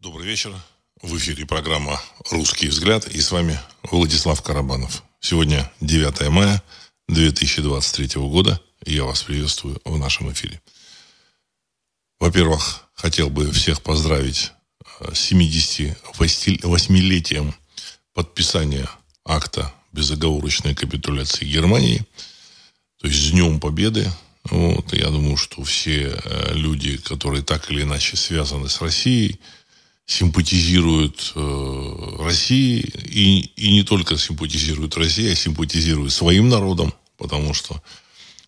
Добрый 0.00 0.26
вечер. 0.26 0.52
В 1.02 1.14
эфире 1.18 1.44
программа 1.44 2.00
«Русский 2.30 2.68
взгляд» 2.68 3.06
и 3.06 3.20
с 3.20 3.32
вами 3.32 3.60
Владислав 3.82 4.40
Карабанов. 4.40 5.02
Сегодня 5.20 5.70
9 5.82 6.30
мая 6.30 6.62
2023 7.08 8.18
года, 8.22 8.58
и 8.86 8.94
я 8.94 9.04
вас 9.04 9.22
приветствую 9.22 9.78
в 9.84 9.98
нашем 9.98 10.32
эфире. 10.32 10.62
Во-первых, 12.18 12.88
хотел 12.94 13.28
бы 13.28 13.52
всех 13.52 13.82
поздравить 13.82 14.52
с 15.00 15.32
78-летием 15.32 17.52
подписания 18.14 18.88
акта 19.26 19.70
безоговорочной 19.92 20.74
капитуляции 20.74 21.44
Германии, 21.44 22.06
то 23.02 23.06
есть 23.06 23.20
с 23.20 23.32
Днем 23.32 23.60
Победы. 23.60 24.10
Вот, 24.44 24.94
я 24.94 25.10
думаю, 25.10 25.36
что 25.36 25.62
все 25.62 26.18
э, 26.24 26.54
люди, 26.54 26.96
которые 26.96 27.42
так 27.42 27.70
или 27.70 27.82
иначе 27.82 28.16
связаны 28.16 28.70
с 28.70 28.80
Россией, 28.80 29.38
симпатизируют 30.10 31.32
э, 31.36 32.16
России 32.18 32.80
и, 32.80 33.42
и 33.54 33.72
не 33.72 33.84
только 33.84 34.18
симпатизируют 34.18 34.96
России, 34.96 35.30
а 35.30 35.36
симпатизируют 35.36 36.12
своим 36.12 36.48
народом, 36.48 36.92
потому 37.16 37.54
что 37.54 37.80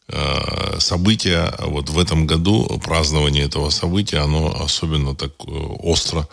э, 0.08 0.80
события 0.80 1.54
вот 1.60 1.88
в 1.88 2.00
этом 2.00 2.26
году, 2.26 2.80
празднование 2.84 3.44
этого 3.44 3.70
события, 3.70 4.18
оно 4.18 4.52
особенно 4.60 5.14
так 5.14 5.34
э, 5.46 5.50
остро, 5.50 6.28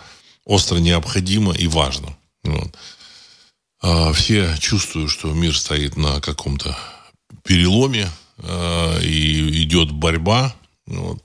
остро 0.45 0.77
необходимо 0.79 1.53
и 1.53 1.67
важно. 1.67 2.17
Вот. 2.43 2.75
Э, 3.83 4.11
все 4.13 4.55
чувствуют, 4.59 5.11
что 5.11 5.31
мир 5.31 5.55
стоит 5.55 5.95
на 5.95 6.19
каком-то 6.21 6.75
переломе, 7.43 8.09
э, 8.39 9.03
и 9.03 9.63
идет 9.63 9.91
борьба. 9.91 10.55
Вот 10.87 11.21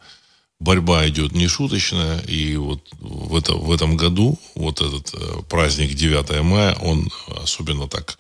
борьба 0.61 1.07
идет 1.09 1.33
нешуточная, 1.33 2.21
и 2.21 2.57
вот 2.57 2.81
в, 3.01 3.37
это, 3.37 3.55
в 3.55 3.71
этом 3.73 3.97
году 3.97 4.39
вот 4.55 4.81
этот 4.81 5.13
э, 5.15 5.43
праздник 5.49 5.95
9 5.95 6.43
мая, 6.43 6.75
он 6.77 7.11
особенно 7.43 7.89
так 7.89 8.19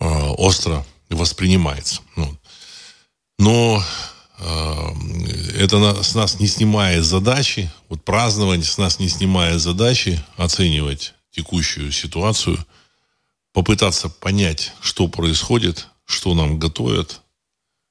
э, 0.00 0.06
остро 0.06 0.84
воспринимается. 1.10 2.02
Ну, 2.16 2.36
но 3.38 3.82
э, 4.38 4.88
это 5.58 5.78
на, 5.78 6.02
с 6.02 6.14
нас 6.14 6.40
не 6.40 6.46
снимает 6.46 7.04
задачи, 7.04 7.70
вот 7.88 8.04
празднование 8.04 8.64
с 8.64 8.78
нас 8.78 8.98
не 8.98 9.08
снимает 9.08 9.60
задачи 9.60 10.22
оценивать 10.36 11.14
текущую 11.30 11.92
ситуацию, 11.92 12.58
попытаться 13.52 14.08
понять, 14.08 14.72
что 14.80 15.08
происходит, 15.08 15.88
что 16.04 16.34
нам 16.34 16.58
готовят 16.58 17.22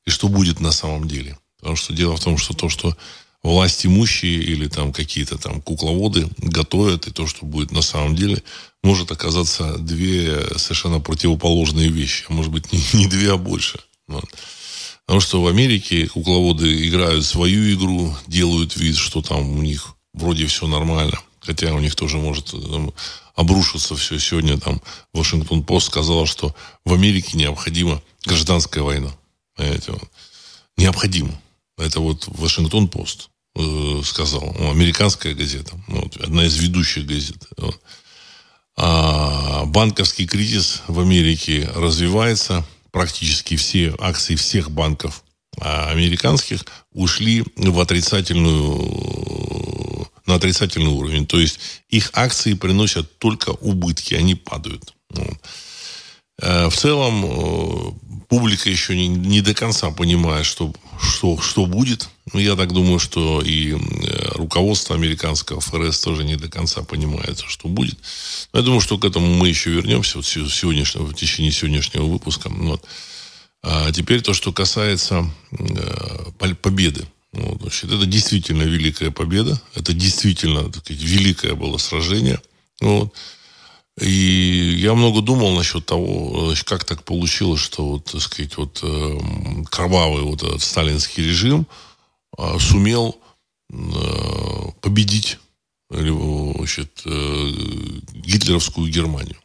и 0.05 0.09
что 0.11 0.27
будет 0.27 0.59
на 0.59 0.71
самом 0.71 1.07
деле. 1.07 1.37
Потому 1.59 1.75
что 1.77 1.93
дело 1.93 2.17
в 2.17 2.23
том, 2.23 2.37
что 2.37 2.53
то, 2.53 2.67
что 2.69 2.95
власть 3.43 3.85
имущие 3.85 4.41
или 4.41 4.67
там 4.67 4.93
какие-то 4.93 5.37
там 5.37 5.61
кукловоды 5.61 6.27
готовят, 6.37 7.07
и 7.07 7.11
то, 7.11 7.27
что 7.27 7.45
будет 7.45 7.71
на 7.71 7.81
самом 7.81 8.15
деле, 8.15 8.41
может 8.83 9.11
оказаться 9.11 9.77
две 9.77 10.41
совершенно 10.57 10.99
противоположные 10.99 11.89
вещи. 11.89 12.25
А 12.29 12.33
может 12.33 12.51
быть, 12.51 12.71
не, 12.71 12.81
не 12.93 13.07
две, 13.07 13.33
а 13.33 13.37
больше. 13.37 13.79
Вот. 14.07 14.25
Потому 15.05 15.19
что 15.19 15.41
в 15.41 15.47
Америке 15.47 16.07
кукловоды 16.07 16.87
играют 16.87 17.25
свою 17.25 17.73
игру, 17.73 18.15
делают 18.27 18.77
вид, 18.77 18.95
что 18.95 19.21
там 19.21 19.57
у 19.57 19.61
них 19.61 19.95
вроде 20.13 20.45
все 20.47 20.67
нормально. 20.67 21.19
Хотя 21.41 21.73
у 21.73 21.79
них 21.79 21.95
тоже 21.95 22.17
может 22.17 22.51
там, 22.51 22.93
обрушиться 23.35 23.95
все. 23.95 24.17
Сегодня 24.17 24.57
там 24.57 24.81
Вашингтон-Пост 25.13 25.87
сказал, 25.87 26.25
что 26.25 26.55
в 26.85 26.93
Америке 26.93 27.37
необходима 27.37 28.01
гражданская 28.25 28.83
война. 28.83 29.13
Понимаете? 29.55 29.93
Необходимо. 30.77 31.39
Это 31.77 31.99
вот 31.99 32.27
Вашингтон-Пост. 32.27 33.29
Э, 33.55 34.01
сказал, 34.03 34.55
ну, 34.57 34.71
американская 34.71 35.35
газета, 35.35 35.79
ну, 35.87 36.01
вот, 36.01 36.17
одна 36.17 36.45
из 36.45 36.57
ведущих 36.57 37.05
газет. 37.05 37.37
Вот. 37.57 37.79
А 38.75 39.65
банковский 39.65 40.25
кризис 40.25 40.81
в 40.87 40.99
Америке 40.99 41.69
развивается. 41.75 42.65
Практически 42.91 43.55
все 43.55 43.95
акции 43.99 44.35
всех 44.35 44.71
банков 44.71 45.23
а 45.59 45.91
американских 45.91 46.65
ушли 46.93 47.43
в 47.55 47.79
отрицательную, 47.79 50.07
на 50.25 50.35
отрицательный 50.35 50.91
уровень. 50.91 51.27
То 51.27 51.39
есть 51.39 51.59
их 51.89 52.09
акции 52.13 52.55
приносят 52.55 53.19
только 53.19 53.49
убытки, 53.49 54.15
они 54.15 54.35
падают. 54.35 54.95
Э, 56.41 56.69
в 56.69 56.75
целом 56.75 57.25
э, 57.25 57.91
публика 58.29 58.69
еще 58.69 58.95
не, 58.95 59.07
не 59.07 59.41
до 59.41 59.53
конца 59.53 59.91
понимает, 59.91 60.45
что, 60.45 60.73
что, 60.99 61.39
что 61.41 61.65
будет. 61.65 62.09
Ну, 62.31 62.39
я 62.39 62.55
так 62.55 62.71
думаю, 62.71 62.99
что 62.99 63.41
и 63.41 63.73
э, 63.73 63.77
руководство 64.35 64.95
американского 64.95 65.59
ФРС 65.61 65.99
тоже 66.01 66.23
не 66.23 66.35
до 66.35 66.49
конца 66.49 66.83
понимает, 66.83 67.43
что 67.47 67.67
будет. 67.67 67.97
Но 68.53 68.59
я 68.59 68.65
думаю, 68.65 68.81
что 68.81 68.97
к 68.97 69.05
этому 69.05 69.27
мы 69.27 69.49
еще 69.49 69.69
вернемся 69.71 70.17
вот 70.17 70.25
сегодняшнего, 70.25 71.05
в 71.05 71.13
течение 71.13 71.51
сегодняшнего 71.51 72.05
выпуска. 72.05 72.49
Вот. 72.49 72.83
А 73.61 73.91
теперь 73.91 74.21
то, 74.21 74.33
что 74.33 74.51
касается 74.51 75.29
э, 75.51 76.55
победы. 76.61 77.05
Вот, 77.31 77.61
значит, 77.61 77.91
это 77.91 78.05
действительно 78.05 78.63
великая 78.63 79.11
победа. 79.11 79.59
Это 79.75 79.93
действительно 79.93 80.71
так 80.71 80.83
сказать, 80.83 81.01
великое 81.01 81.55
было 81.55 81.77
сражение. 81.77 82.41
Вот. 82.79 83.13
И 83.99 84.75
я 84.79 84.95
много 84.95 85.21
думал 85.21 85.55
насчет 85.55 85.85
того, 85.85 86.53
как 86.65 86.83
так 86.83 87.03
получилось, 87.03 87.61
что 87.61 87.85
вот, 87.85 88.05
так 88.05 88.21
сказать, 88.21 88.57
вот 88.57 88.79
э, 88.81 89.19
кровавый 89.69 90.23
вот 90.23 90.41
этот 90.41 90.61
сталинский 90.63 91.23
режим 91.23 91.67
э, 92.37 92.57
сумел 92.59 93.19
э, 93.71 93.75
победить 94.81 95.37
значит, 95.91 97.03
э, 97.05 97.51
гитлеровскую 98.13 98.91
Германию. 98.91 99.37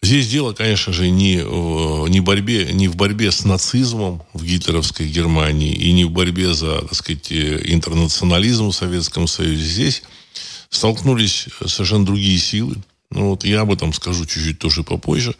Здесь 0.00 0.28
дело, 0.28 0.52
конечно 0.52 0.92
же, 0.92 1.10
не, 1.10 1.42
в, 1.44 2.06
не, 2.08 2.20
борьбе, 2.20 2.72
не 2.72 2.86
в 2.86 2.94
борьбе 2.94 3.32
с 3.32 3.44
нацизмом 3.44 4.22
в 4.32 4.44
гитлеровской 4.44 5.08
Германии 5.08 5.72
и 5.72 5.92
не 5.92 6.04
в 6.04 6.10
борьбе 6.10 6.54
за, 6.54 6.82
так 6.82 6.94
сказать, 6.94 7.32
э, 7.32 7.60
интернационализм 7.72 8.68
в 8.68 8.74
Советском 8.74 9.26
Союзе. 9.26 9.64
Здесь 9.64 10.02
столкнулись 10.70 11.48
совершенно 11.66 12.06
другие 12.06 12.38
силы. 12.38 12.76
Ну, 13.10 13.30
вот 13.30 13.44
я 13.44 13.62
об 13.62 13.72
этом 13.72 13.94
скажу 13.94 14.26
чуть-чуть 14.26 14.58
тоже 14.58 14.82
попозже. 14.82 15.34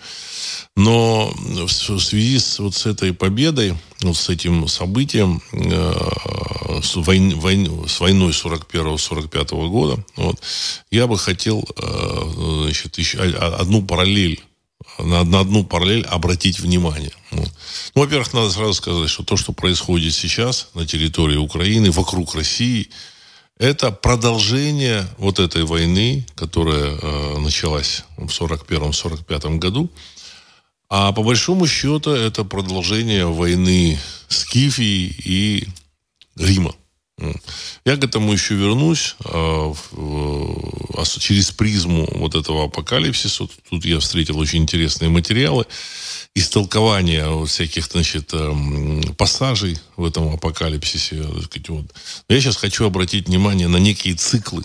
Но 0.75 1.31
в 1.37 1.69
связи 1.69 2.39
с, 2.39 2.59
вот 2.61 2.75
с 2.75 2.87
этой 2.87 3.13
победой, 3.13 3.75
вот 4.01 4.17
с 4.17 4.31
этим 4.31 4.69
событием, 4.69 5.43
э, 5.53 6.81
с, 6.83 6.97
войн, 6.97 7.39
войн, 7.39 7.87
с 7.87 8.01
войной 8.01 8.33
41-45 8.33 9.69
года, 9.69 10.03
вот, 10.17 10.41
я 10.91 11.07
бы 11.07 11.19
хотел 11.19 11.63
э, 11.77 12.63
значит, 12.65 12.97
еще 12.97 13.19
одну 13.19 13.83
параллель 13.83 14.43
на, 14.99 15.25
на 15.25 15.41
одну 15.41 15.63
параллель 15.63 16.05
обратить 16.05 16.61
внимание. 16.61 17.13
Ну, 17.33 17.45
во-первых, 17.95 18.33
надо 18.33 18.51
сразу 18.51 18.73
сказать, 18.73 19.11
что 19.11 19.25
то, 19.25 19.37
что 19.37 19.53
происходит 19.53 20.15
сейчас 20.15 20.71
на 20.73 20.87
территории 20.87 21.37
Украины, 21.37 21.91
вокруг 21.91 22.35
России– 22.35 22.89
это 23.59 23.91
продолжение 23.91 25.05
вот 25.19 25.41
этой 25.41 25.65
войны, 25.65 26.27
которая 26.35 26.97
э, 26.97 27.39
началась 27.39 28.05
в 28.17 28.27
41-45 28.27 29.59
году. 29.59 29.91
А 30.89 31.13
по 31.13 31.23
большому 31.23 31.67
счету 31.67 32.11
это 32.11 32.45
продолжение 32.45 33.27
войны 33.27 33.99
с 34.29 34.45
Кифией 34.45 35.15
и 35.25 35.69
Рима. 36.37 36.75
Я 37.85 37.97
к 37.97 38.05
этому 38.05 38.33
еще 38.33 38.55
вернусь 38.55 39.17
э, 39.25 39.75
э, 39.93 41.05
через 41.19 41.51
призму 41.51 42.09
вот 42.13 42.35
этого 42.35 42.65
апокалипсиса. 42.65 43.49
Тут 43.71 43.85
я 43.85 43.99
встретил 43.99 44.39
очень 44.39 44.63
интересные 44.63 45.11
материалы 45.11 45.67
истолкования 46.35 47.45
всяких, 47.47 47.87
значит, 47.87 48.33
эм, 48.33 49.03
пассажей 49.17 49.79
в 49.97 50.05
этом 50.05 50.33
апокалипсисе. 50.33 51.25
сказать, 51.43 51.69
вот. 51.69 51.87
Но 52.29 52.35
я 52.35 52.41
сейчас 52.41 52.57
хочу 52.57 52.85
обратить 52.85 53.29
внимание 53.29 53.69
на 53.69 53.79
некие 53.79 54.15
циклы. 54.15 54.65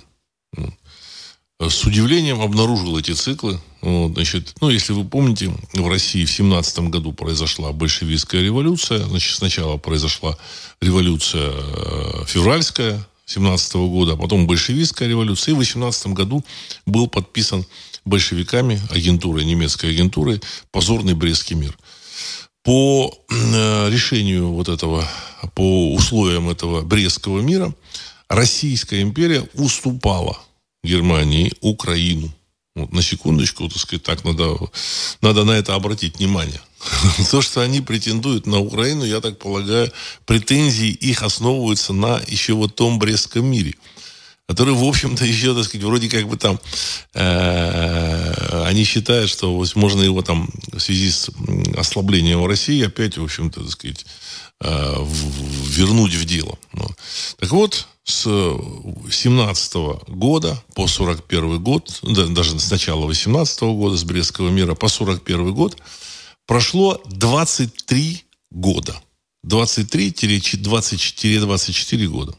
С 1.59 1.83
удивлением 1.85 2.41
обнаружил 2.41 2.97
эти 2.97 3.11
циклы. 3.11 3.59
Вот, 3.81 4.13
значит, 4.13 4.55
ну, 4.59 4.69
если 4.69 4.93
вы 4.93 5.05
помните, 5.05 5.53
в 5.73 5.87
России 5.87 6.25
в 6.25 6.31
17 6.31 6.79
году 6.89 7.13
произошла 7.13 7.71
большевистская 7.71 8.41
революция. 8.41 8.99
Значит, 9.05 9.37
сначала 9.37 9.77
произошла 9.77 10.37
революция 10.81 11.51
э, 11.53 12.25
февральская 12.25 13.05
17 13.25 13.75
года, 13.75 14.13
а 14.13 14.17
потом 14.17 14.47
большевистская 14.47 15.07
революция. 15.07 15.51
И 15.51 15.55
в 15.55 15.59
18 15.59 16.07
году 16.07 16.43
был 16.85 17.07
подписан 17.07 17.65
большевиками, 18.03 18.81
агентурой, 18.89 19.45
немецкой 19.45 19.91
агентурой, 19.91 20.41
позорный 20.71 21.13
Брестский 21.13 21.55
мир. 21.55 21.77
По 22.63 23.13
э, 23.29 23.89
решению 23.89 24.51
вот 24.51 24.69
этого, 24.69 25.07
по 25.53 25.93
условиям 25.93 26.49
этого 26.49 26.81
Брестского 26.81 27.41
мира, 27.41 27.73
Российская 28.27 29.01
империя 29.01 29.47
уступала 29.53 30.39
Германии 30.83 31.53
Украину. 31.61 32.31
Вот, 32.75 32.91
на 32.91 33.01
секундочку, 33.03 33.69
так 33.69 33.77
сказать, 33.77 34.03
так 34.03 34.23
надо, 34.25 34.57
надо 35.21 35.43
на 35.43 35.51
это 35.51 35.75
обратить 35.75 36.17
внимание. 36.17 36.59
То, 37.31 37.41
что 37.41 37.61
они 37.61 37.81
претендуют 37.81 38.47
на 38.47 38.59
Украину, 38.59 39.05
я 39.05 39.21
так 39.21 39.37
полагаю, 39.37 39.91
претензии 40.25 40.89
их 40.89 41.21
основываются 41.21 41.93
на 41.93 42.19
еще 42.27 42.53
вот 42.53 42.75
том 42.75 42.99
Брестском 42.99 43.45
мире– 43.45 43.75
которые, 44.53 44.75
в 44.75 44.83
общем-то, 44.83 45.25
еще, 45.25 45.55
так 45.55 45.63
сказать, 45.63 45.83
вроде 45.83 46.07
как 46.09 46.27
бы 46.27 46.37
там, 46.37 46.59
э, 47.15 48.63
они 48.65 48.83
считают, 48.83 49.31
что 49.31 49.65
можно 49.73 50.03
его 50.03 50.21
там 50.21 50.47
в 50.71 50.79
связи 50.79 51.09
с 51.09 51.31
ослаблением 51.75 52.45
России 52.45 52.85
опять, 52.85 53.17
в 53.17 53.23
общем-то, 53.23 53.61
так 53.61 53.71
сказать, 53.71 54.05
э, 54.61 54.95
в, 54.99 55.69
вернуть 55.69 56.13
в 56.13 56.25
дело. 56.25 56.59
Ну. 56.73 56.87
Так 57.39 57.49
вот, 57.49 57.87
с 58.03 58.29
17 59.11 59.73
года 60.09 60.63
по 60.75 60.87
41 60.87 61.59
год, 61.59 62.01
да, 62.03 62.27
даже 62.27 62.59
с 62.59 62.69
начала 62.69 63.07
18 63.07 63.61
года, 63.61 63.97
с 63.97 64.03
Брестского 64.03 64.49
мира 64.49 64.75
по 64.75 64.87
41 64.87 65.51
год, 65.51 65.81
прошло 66.45 67.01
23 67.07 68.23
года. 68.51 69.01
23-24 69.47 72.07
года. 72.07 72.35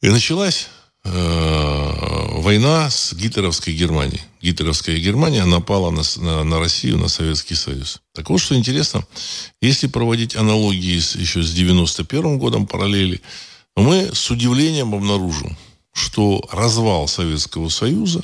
И 0.00 0.08
началась 0.10 0.68
э, 1.04 2.40
война 2.40 2.88
с 2.88 3.12
гитлеровской 3.14 3.74
Германией. 3.74 4.20
Гитлеровская 4.40 4.96
Германия 4.98 5.44
напала 5.44 5.90
на, 5.90 6.02
на, 6.18 6.44
на 6.44 6.60
Россию, 6.60 6.98
на 6.98 7.08
Советский 7.08 7.56
Союз. 7.56 8.00
Так 8.14 8.30
вот, 8.30 8.38
что 8.38 8.54
интересно, 8.54 9.04
если 9.60 9.88
проводить 9.88 10.36
аналогии 10.36 11.00
с, 11.00 11.16
еще 11.16 11.42
с 11.42 11.52
91 11.52 12.38
годом, 12.38 12.68
параллели, 12.68 13.20
мы 13.74 14.14
с 14.14 14.30
удивлением 14.30 14.94
обнаружим, 14.94 15.56
что 15.92 16.48
развал 16.52 17.08
Советского 17.08 17.68
Союза, 17.68 18.22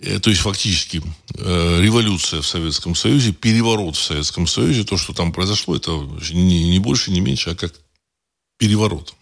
э, 0.00 0.20
то 0.20 0.30
есть 0.30 0.42
фактически 0.42 1.02
э, 1.34 1.80
революция 1.82 2.42
в 2.42 2.46
Советском 2.46 2.94
Союзе, 2.94 3.32
переворот 3.32 3.96
в 3.96 4.02
Советском 4.02 4.46
Союзе, 4.46 4.84
то, 4.84 4.96
что 4.96 5.14
там 5.14 5.32
произошло, 5.32 5.74
это 5.74 5.90
не, 6.32 6.70
не 6.70 6.78
больше, 6.78 7.10
не 7.10 7.20
меньше, 7.20 7.50
а 7.50 7.56
как 7.56 7.74
переворот. 8.56 9.14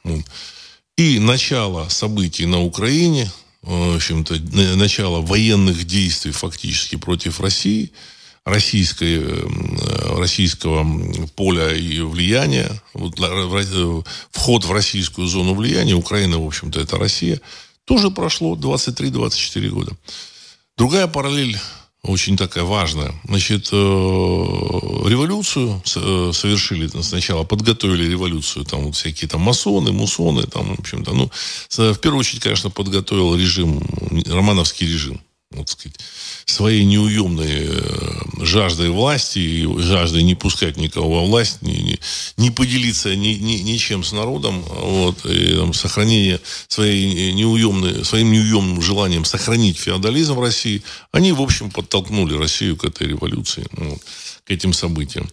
И 0.98 1.20
начало 1.20 1.88
событий 1.90 2.44
на 2.44 2.60
Украине, 2.60 3.30
в 3.62 3.94
общем-то, 3.94 4.34
начало 4.74 5.20
военных 5.20 5.84
действий 5.84 6.32
фактически 6.32 6.96
против 6.96 7.38
России, 7.38 7.92
российской, 8.44 9.20
э, 9.20 10.18
российского 10.18 10.84
поля 11.36 11.72
и 11.72 12.00
влияния, 12.00 12.68
вход 14.32 14.64
в 14.64 14.72
российскую 14.72 15.28
зону 15.28 15.54
влияния, 15.54 15.94
Украина, 15.94 16.40
в 16.40 16.46
общем-то, 16.48 16.80
это 16.80 16.98
Россия, 16.98 17.40
тоже 17.84 18.10
прошло 18.10 18.56
23-24 18.56 19.68
года. 19.68 19.92
Другая 20.76 21.06
параллель 21.06 21.56
очень 22.02 22.36
такая 22.36 22.64
важная. 22.64 23.14
Значит, 23.24 23.68
э, 23.72 23.76
революцию 23.76 25.82
э, 25.96 26.30
совершили 26.32 26.88
сначала, 27.02 27.44
подготовили 27.44 28.08
революцию, 28.08 28.64
там 28.64 28.84
вот 28.84 28.96
всякие 28.96 29.28
там 29.28 29.40
масоны, 29.40 29.92
мусоны, 29.92 30.44
там, 30.44 30.76
в 30.76 30.80
общем-то, 30.80 31.12
ну, 31.12 31.30
в 31.70 31.98
первую 31.98 32.20
очередь, 32.20 32.42
конечно, 32.42 32.70
подготовил 32.70 33.34
режим, 33.34 33.82
романовский 34.26 34.86
режим 34.86 35.20
вот 35.50 35.70
сказать, 35.70 35.98
своей 36.44 36.84
неуемной 36.84 37.68
э, 37.68 38.44
жаждой 38.44 38.90
власти 38.90 39.38
и 39.38 39.80
жаждой 39.80 40.22
не 40.22 40.34
пускать 40.34 40.76
никого 40.76 41.20
во 41.20 41.26
власть, 41.26 41.62
не, 41.62 41.76
не, 41.78 41.98
не 42.36 42.50
поделиться 42.50 43.16
ни, 43.16 43.28
ни, 43.28 43.54
ничем 43.58 44.04
с 44.04 44.12
народом, 44.12 44.62
вот, 44.62 45.24
и 45.24 45.54
там, 45.54 45.72
сохранение 45.72 46.40
своей 46.68 47.32
неуемной, 47.32 48.04
своим 48.04 48.30
неуемным 48.30 48.82
желанием 48.82 49.24
сохранить 49.24 49.78
феодализм 49.78 50.34
в 50.34 50.40
России, 50.40 50.82
они, 51.12 51.32
в 51.32 51.40
общем, 51.40 51.70
подтолкнули 51.70 52.34
Россию 52.34 52.76
к 52.76 52.84
этой 52.84 53.06
революции. 53.06 53.66
Вот 53.72 54.02
к 54.48 54.50
этим 54.50 54.72
событиям. 54.72 55.28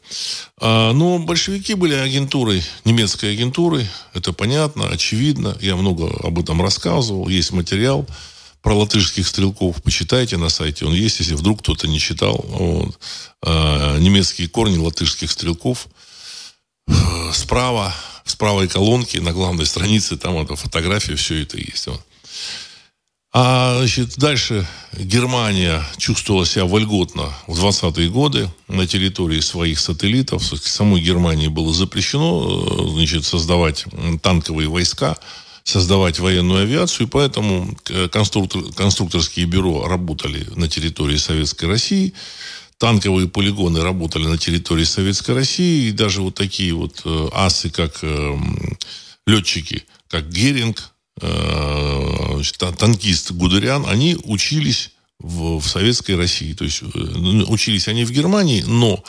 А, 0.60 0.92
но 0.92 1.20
большевики 1.20 1.74
были 1.74 1.94
агентурой, 1.94 2.62
немецкой 2.84 3.32
агентурой, 3.32 3.88
это 4.14 4.34
понятно, 4.34 4.90
очевидно. 4.90 5.58
Я 5.62 5.78
много 5.78 6.14
об 6.22 6.38
этом 6.38 6.62
рассказывал, 6.62 7.30
есть 7.30 7.54
материал 7.54 8.06
про 8.66 8.74
латышских 8.74 9.28
стрелков 9.28 9.84
почитайте 9.84 10.38
на 10.38 10.50
сайте. 10.50 10.86
Он 10.86 10.94
есть, 10.96 11.20
если 11.20 11.36
вдруг 11.36 11.60
кто-то 11.60 11.88
не 11.88 12.00
читал. 12.00 12.44
Вот. 12.48 13.00
А, 13.44 14.00
немецкие 14.00 14.50
корни 14.50 14.80
латышских 14.80 15.30
стрелков. 15.30 15.88
Справа, 17.32 17.94
в 18.24 18.36
правой 18.38 18.68
колонке, 18.68 19.22
на 19.22 19.34
главной 19.34 19.68
странице, 19.68 20.18
там 20.18 20.40
эта 20.40 20.56
фотография, 20.56 21.16
все 21.16 21.44
это 21.44 21.60
есть. 21.60 21.86
Вот. 21.86 22.02
А 23.34 23.78
значит, 23.78 24.18
дальше 24.18 24.68
Германия 24.94 25.86
чувствовала 25.98 26.48
себя 26.48 26.66
вольготно 26.66 27.32
в 27.46 27.64
20-е 27.64 28.10
годы 28.10 28.50
на 28.68 28.88
территории 28.88 29.42
своих 29.42 29.80
сателлитов. 29.80 30.44
Самой 30.44 31.02
Германии 31.02 31.50
было 31.50 31.72
запрещено 31.72 32.64
э, 32.66 32.90
значит, 32.94 33.26
создавать 33.26 33.86
танковые 34.24 34.70
войска 34.70 35.18
создавать 35.66 36.20
военную 36.20 36.62
авиацию, 36.62 37.08
и 37.08 37.10
поэтому 37.10 37.76
э, 37.90 38.08
конструктор, 38.08 38.62
конструкторские 38.76 39.48
бюро 39.48 39.88
работали 39.88 40.48
на 40.56 40.70
территории 40.70 41.18
Советской 41.18 41.66
России, 41.66 42.14
танковые 42.78 43.28
полигоны 43.28 43.82
работали 43.82 44.28
на 44.28 44.38
территории 44.38 44.84
Советской 44.84 45.32
России, 45.32 45.88
и 45.88 45.92
даже 45.92 46.22
вот 46.22 46.36
такие 46.36 46.72
вот 46.74 47.02
э, 47.04 47.30
асы, 47.34 47.72
как 47.72 47.98
э, 48.04 48.38
летчики, 49.26 49.84
как 50.08 50.30
Геринг, 50.30 50.92
э, 51.22 52.42
танкист 52.78 53.32
Гудериан, 53.32 53.88
они 53.88 54.18
учились 54.24 54.92
в, 55.20 55.60
в 55.60 55.68
Советской 55.68 56.16
России. 56.16 56.54
То 56.54 56.64
есть 56.64 56.84
ну, 56.94 57.44
учились 57.50 57.88
они 57.88 58.06
в 58.06 58.12
Германии, 58.12 58.64
но 58.68 59.04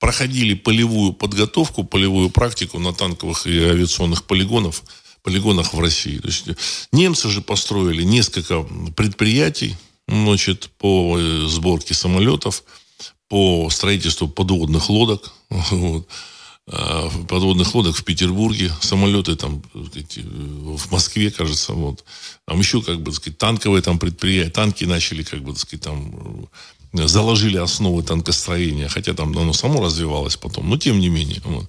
проходили 0.00 0.54
полевую 0.54 1.12
подготовку, 1.12 1.84
полевую 1.84 2.30
практику 2.30 2.78
на 2.78 2.94
танковых 2.94 3.46
и 3.46 3.58
авиационных 3.58 4.24
полигонах 4.24 4.76
полигонах 5.22 5.74
в 5.74 5.80
России. 5.80 6.18
То 6.18 6.28
есть 6.28 6.46
немцы 6.92 7.28
же 7.28 7.42
построили 7.42 8.02
несколько 8.02 8.62
предприятий 8.96 9.76
значит, 10.06 10.70
по 10.78 11.16
э, 11.18 11.46
сборке 11.46 11.94
самолетов, 11.94 12.64
по 13.28 13.68
строительству 13.70 14.28
подводных 14.28 14.88
лодок. 14.88 15.32
Вот 15.70 16.08
а, 16.70 17.08
подводных 17.28 17.74
лодок 17.74 17.96
в 17.96 18.04
Петербурге, 18.04 18.70
самолеты 18.82 19.36
там 19.36 19.62
в 19.72 20.90
Москве, 20.90 21.30
кажется, 21.30 21.72
вот. 21.72 22.04
Там 22.46 22.58
еще, 22.58 22.82
как 22.82 23.00
бы, 23.00 23.12
сказать, 23.12 23.38
танковые 23.38 23.80
там 23.80 23.98
предприятия, 23.98 24.50
танки 24.50 24.84
начали, 24.84 25.22
как 25.22 25.42
бы, 25.42 25.56
сказать, 25.56 25.82
там 25.82 26.50
э, 26.92 27.06
заложили 27.06 27.56
основы 27.56 28.02
танкостроения, 28.02 28.88
хотя 28.88 29.14
там 29.14 29.36
оно 29.38 29.54
само 29.54 29.82
развивалось 29.82 30.36
потом, 30.36 30.68
но 30.68 30.76
тем 30.76 31.00
не 31.00 31.08
менее. 31.08 31.40
Вот. 31.44 31.66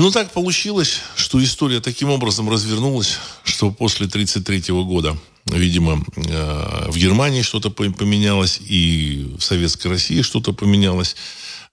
Ну, 0.00 0.12
так 0.12 0.30
получилось, 0.30 1.00
что 1.16 1.42
история 1.42 1.80
таким 1.80 2.10
образом 2.10 2.48
развернулась, 2.48 3.18
что 3.42 3.72
после 3.72 4.06
1933 4.06 4.72
года, 4.84 5.18
видимо, 5.46 6.04
э, 6.14 6.84
в 6.88 6.96
Германии 6.96 7.42
что-то 7.42 7.70
поменялось, 7.70 8.60
и 8.64 9.34
в 9.36 9.42
Советской 9.42 9.88
России 9.88 10.22
что-то 10.22 10.52
поменялось. 10.52 11.16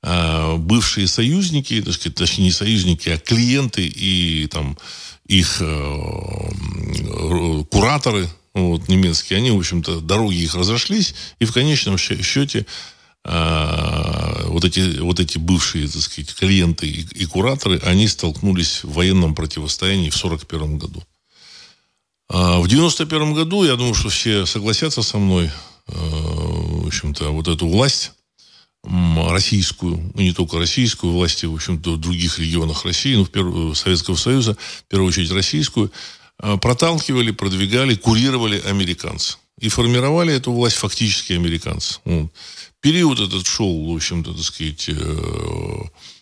Э, 0.01 0.55
бывшие 0.57 1.05
союзники, 1.07 1.83
точнее 1.83 2.45
не 2.45 2.51
союзники, 2.51 3.09
а 3.09 3.19
клиенты 3.19 3.85
и 3.85 4.47
там 4.47 4.75
их 5.27 5.57
э, 5.59 6.53
кураторы 7.69 8.27
вот, 8.55 8.87
немецкие, 8.87 9.37
они, 9.37 9.51
в 9.51 9.57
общем-то, 9.59 10.01
дороги 10.01 10.37
их 10.37 10.55
разошлись, 10.55 11.13
и 11.37 11.45
в 11.45 11.53
конечном 11.53 11.99
счете 11.99 12.65
вот 13.25 14.63
эти, 14.65 14.99
вот 14.99 15.19
эти 15.19 15.39
бывшие, 15.39 15.87
так 15.87 16.01
сказать, 16.01 16.33
клиенты 16.35 16.87
и, 16.87 17.01
и 17.01 17.25
кураторы, 17.25 17.79
они 17.79 18.07
столкнулись 18.07 18.83
в 18.83 18.93
военном 18.93 19.33
противостоянии 19.33 20.09
в 20.11 20.15
1941 20.15 20.77
году. 20.77 21.03
А 22.29 22.59
в 22.59 22.65
1991 22.65 23.33
году, 23.33 23.63
я 23.63 23.75
думаю, 23.75 23.93
что 23.93 24.09
все 24.09 24.45
согласятся 24.45 25.03
со 25.03 25.17
мной, 25.17 25.51
а, 25.87 25.93
в 25.93 26.87
общем-то, 26.87 27.29
вот 27.29 27.47
эту 27.47 27.67
власть 27.67 28.11
российскую, 28.83 30.11
ну, 30.13 30.21
не 30.21 30.31
только 30.31 30.59
российскую, 30.59 31.13
власти, 31.13 31.45
в 31.45 31.55
общем-то, 31.55 31.93
в 31.93 31.99
других 31.99 32.37
регионах 32.39 32.85
России, 32.85 33.15
ну, 33.15 33.25
в 33.25 33.31
первую, 33.31 33.73
Советского 33.73 34.15
Союза, 34.15 34.55
в 34.55 34.89
первую 34.89 35.09
очередь 35.09 35.31
российскую, 35.31 35.91
а, 36.37 36.57
проталкивали, 36.57 37.31
продвигали, 37.31 37.95
курировали 37.95 38.59
американцы. 38.61 39.37
И 39.59 39.69
формировали 39.69 40.33
эту 40.33 40.51
власть 40.51 40.75
фактически 40.75 41.33
американцы. 41.33 41.99
Период 42.85 43.19
этот 43.19 43.47
шел, 43.47 43.91
в 43.91 43.95
общем-то, 43.95 44.31
так 44.31 44.43
сказать, 44.43 44.89
э, 44.89 44.93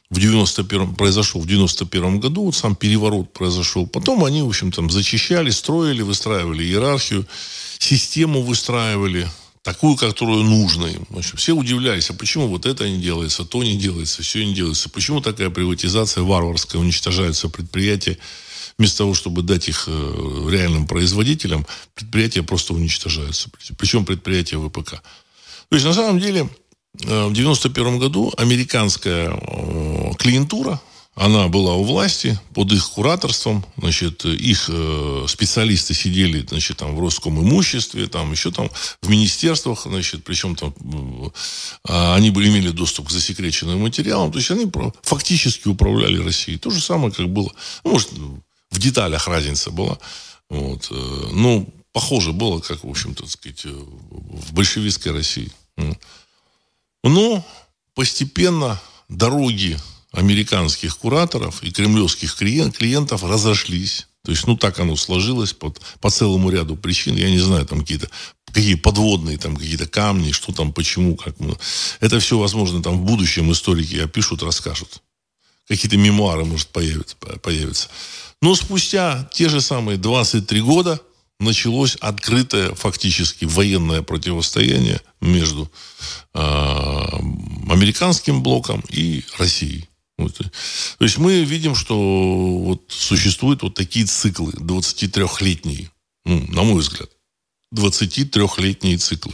в 0.09 0.17
91 0.17 0.95
произошел 0.95 1.41
в 1.41 1.45
91 1.45 2.21
году, 2.21 2.45
вот 2.45 2.55
сам 2.55 2.77
переворот 2.77 3.33
произошел. 3.33 3.85
Потом 3.85 4.23
они, 4.23 4.41
в 4.43 4.47
общем, 4.47 4.71
там 4.71 4.89
зачищали, 4.89 5.49
строили, 5.49 6.03
выстраивали 6.03 6.63
иерархию, 6.63 7.27
систему 7.79 8.43
выстраивали, 8.43 9.29
такую, 9.61 9.97
которую 9.97 10.43
нужно 10.43 10.85
им. 10.85 11.05
В 11.09 11.17
общем, 11.17 11.35
все 11.35 11.51
удивлялись, 11.51 12.09
а 12.09 12.13
почему 12.13 12.47
вот 12.47 12.65
это 12.65 12.89
не 12.89 13.01
делается, 13.01 13.43
то 13.43 13.61
не 13.61 13.75
делается, 13.75 14.23
все 14.23 14.45
не 14.45 14.53
делается. 14.53 14.87
Почему 14.87 15.19
такая 15.19 15.49
приватизация 15.49 16.23
варварская, 16.23 16.81
уничтожаются 16.81 17.49
предприятия, 17.49 18.17
вместо 18.77 18.99
того, 18.99 19.13
чтобы 19.15 19.41
дать 19.41 19.67
их 19.67 19.83
э, 19.87 20.47
реальным 20.49 20.87
производителям, 20.87 21.67
предприятия 21.93 22.41
просто 22.41 22.73
уничтожаются. 22.73 23.49
Причем 23.77 24.05
предприятия 24.05 24.57
ВПК. 24.57 25.03
То 25.69 25.75
есть, 25.75 25.85
на 25.85 25.93
самом 25.93 26.19
деле, 26.19 26.49
э, 27.03 27.27
в 27.27 27.33
91 27.33 27.99
году 27.99 28.31
американская 28.37 29.31
э, 29.31 30.11
клиентура, 30.17 30.79
она 31.15 31.47
была 31.47 31.75
у 31.75 31.83
власти, 31.83 32.39
под 32.55 32.71
их 32.71 32.89
кураторством, 32.89 33.63
значит, 33.77 34.25
их 34.25 34.67
э, 34.67 35.25
специалисты 35.27 35.93
сидели, 35.93 36.43
значит, 36.47 36.77
там 36.77 36.95
в 36.95 36.99
Роском 36.99 37.39
имуществе, 37.39 38.07
там 38.07 38.31
еще 38.31 38.51
там 38.51 38.69
в 39.01 39.09
министерствах, 39.09 39.83
значит, 39.85 40.23
причем 40.23 40.55
там 40.55 40.73
э, 41.87 42.13
они 42.15 42.31
были, 42.31 42.49
имели 42.49 42.69
доступ 42.69 43.09
к 43.09 43.11
засекреченным 43.11 43.81
материалам, 43.81 44.31
то 44.31 44.39
есть 44.39 44.49
они 44.49 44.69
фактически 45.03 45.67
управляли 45.67 46.17
Россией. 46.17 46.57
То 46.57 46.71
же 46.71 46.81
самое, 46.81 47.13
как 47.13 47.29
было, 47.29 47.51
может, 47.83 48.09
в 48.71 48.79
деталях 48.79 49.27
разница 49.27 49.69
была. 49.69 49.99
Вот. 50.49 50.89
Ну, 51.31 51.71
похоже 51.93 52.33
было, 52.33 52.59
как, 52.59 52.83
в 52.83 52.89
общем-то, 52.89 53.25
сказать, 53.27 53.65
э, 53.65 53.69
в 53.69 54.53
большевистской 54.53 55.13
России. 55.13 55.51
Но 57.03 57.45
постепенно 57.93 58.81
дороги 59.07 59.77
американских 60.11 60.97
кураторов 60.97 61.63
и 61.63 61.71
кремлевских 61.71 62.35
клиентов 62.35 63.23
разошлись. 63.23 64.07
То 64.23 64.31
есть, 64.31 64.47
ну, 64.47 64.55
так 64.55 64.79
оно 64.79 64.95
сложилось 64.95 65.53
под, 65.53 65.81
по 65.99 66.09
целому 66.09 66.49
ряду 66.49 66.75
причин. 66.75 67.15
Я 67.15 67.29
не 67.29 67.39
знаю, 67.39 67.65
там 67.65 67.81
какие-то 67.81 68.09
какие 68.45 68.75
подводные 68.75 69.37
там 69.37 69.57
какие-то 69.57 69.87
камни, 69.87 70.31
что 70.31 70.53
там, 70.53 70.71
почему, 70.71 71.15
как. 71.15 71.39
Ну, 71.39 71.57
это 71.99 72.19
все, 72.19 72.37
возможно, 72.37 72.81
там 72.81 72.99
в 72.99 73.03
будущем 73.03 73.51
историки 73.51 73.95
опишут, 73.95 74.43
расскажут. 74.43 75.01
Какие-то 75.67 75.97
мемуары, 75.97 76.45
может, 76.45 76.67
появятся. 76.67 77.15
появятся. 77.41 77.89
Но 78.41 78.55
спустя 78.55 79.27
те 79.33 79.49
же 79.49 79.59
самые 79.59 79.97
23 79.97 80.61
года 80.61 81.01
началось 81.43 81.95
открытое 81.95 82.73
фактически 82.75 83.45
военное 83.45 84.01
противостояние 84.01 85.01
между 85.21 85.71
э, 86.33 86.39
американским 86.39 88.41
блоком 88.41 88.83
и 88.89 89.23
Россией. 89.37 89.87
Вот. 90.17 90.37
То 90.37 90.51
есть 90.99 91.17
мы 91.17 91.43
видим, 91.43 91.75
что 91.75 91.97
вот 91.97 92.83
существуют 92.87 93.63
вот 93.63 93.73
такие 93.73 94.05
циклы 94.05 94.51
23-летние, 94.53 95.89
ну, 96.25 96.45
на 96.49 96.63
мой 96.63 96.81
взгляд, 96.81 97.09
23-летние 97.73 98.97
циклы. 98.97 99.33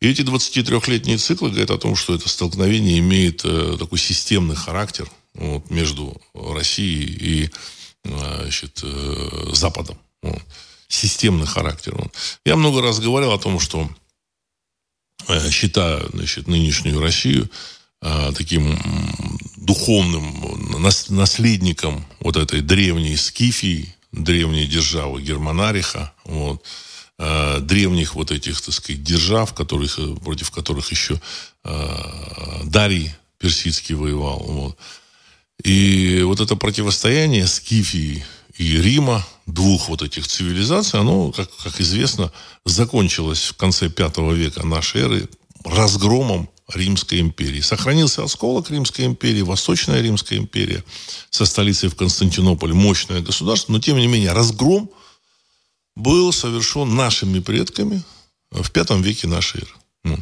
И 0.00 0.08
эти 0.08 0.22
23-летние 0.22 1.16
циклы 1.16 1.50
говорят 1.50 1.70
о 1.70 1.78
том, 1.78 1.96
что 1.96 2.14
это 2.14 2.28
столкновение 2.28 2.98
имеет 2.98 3.42
э, 3.44 3.76
такой 3.78 3.98
системный 3.98 4.56
характер 4.56 5.10
вот, 5.34 5.70
между 5.70 6.20
Россией 6.34 7.06
и 7.06 7.50
значит, 8.04 8.80
э, 8.82 9.50
Западом. 9.52 9.98
Вот. 10.26 10.42
Системный 10.88 11.46
характер. 11.46 11.94
Вот. 11.96 12.12
Я 12.44 12.56
много 12.56 12.82
раз 12.82 13.00
говорил 13.00 13.32
о 13.32 13.38
том, 13.38 13.58
что 13.60 13.88
э, 15.28 15.50
считаю 15.50 16.08
значит, 16.12 16.46
нынешнюю 16.46 17.00
Россию 17.00 17.50
э, 18.02 18.32
таким 18.36 18.78
духовным 19.56 20.82
наследником 21.08 22.06
вот 22.20 22.36
этой 22.36 22.60
древней 22.60 23.16
Скифии, 23.16 23.94
древней 24.12 24.66
державы 24.66 25.22
Германариха, 25.22 26.12
вот, 26.24 26.64
э, 27.18 27.58
древних 27.60 28.14
вот 28.14 28.30
этих, 28.30 28.60
так 28.60 28.74
сказать, 28.74 29.02
держав, 29.02 29.54
которых, 29.54 29.98
против 30.22 30.50
которых 30.50 30.90
еще 30.90 31.20
э, 31.64 32.62
Дарий 32.64 33.12
персидский 33.38 33.94
воевал. 33.94 34.38
Вот. 34.38 34.78
И 35.64 36.22
вот 36.22 36.40
это 36.40 36.56
противостояние 36.56 37.46
Скифии 37.46 38.24
и 38.56 38.76
Рима, 38.80 39.26
двух 39.46 39.88
вот 39.88 40.02
этих 40.02 40.26
цивилизаций, 40.26 41.00
оно, 41.00 41.32
как, 41.32 41.48
как 41.62 41.80
известно, 41.80 42.32
закончилось 42.64 43.44
в 43.44 43.56
конце 43.56 43.88
V 43.88 44.34
века 44.34 44.66
нашей 44.66 45.02
эры 45.02 45.28
разгромом 45.64 46.48
Римской 46.72 47.20
империи. 47.20 47.60
Сохранился 47.60 48.24
осколок 48.24 48.70
Римской 48.70 49.04
империи, 49.04 49.42
Восточная 49.42 50.00
Римская 50.00 50.38
империя 50.38 50.82
со 51.30 51.44
столицей 51.44 51.88
в 51.88 51.94
Константинополе, 51.94 52.74
мощное 52.74 53.20
государство, 53.20 53.72
но 53.72 53.78
тем 53.78 53.98
не 53.98 54.08
менее 54.08 54.32
разгром 54.32 54.90
был 55.94 56.32
совершен 56.32 56.94
нашими 56.94 57.38
предками 57.38 58.02
в 58.50 58.70
V 58.74 59.02
веке 59.02 59.28
нашей 59.28 59.62
эры. 59.62 59.70
Ну. 60.04 60.18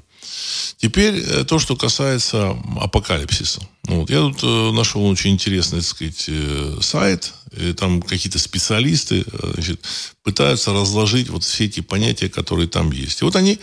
Теперь 0.79 1.19
э, 1.21 1.45
то, 1.45 1.59
что 1.59 1.77
касается 1.77 2.57
апокалипсиса. 2.81 3.61
Ну, 3.87 4.01
вот 4.01 4.11
я 4.11 4.21
тут 4.21 4.43
э, 4.43 4.71
нашел 4.73 5.05
очень 5.07 5.31
интересный, 5.31 5.81
так 5.81 5.89
сказать, 5.89 6.25
э, 6.29 6.79
сайт. 6.81 7.35
И 7.57 7.73
там 7.73 8.03
какие-то 8.03 8.39
специалисты 8.39 9.25
значит, 9.55 9.81
пытаются 10.23 10.73
разложить 10.73 11.29
вот 11.29 11.45
все 11.45 11.65
эти 11.67 11.81
понятия, 11.81 12.29
которые 12.29 12.69
там 12.69 12.91
есть. 12.91 13.23
И 13.23 13.25
вот 13.25 13.37
они 13.37 13.59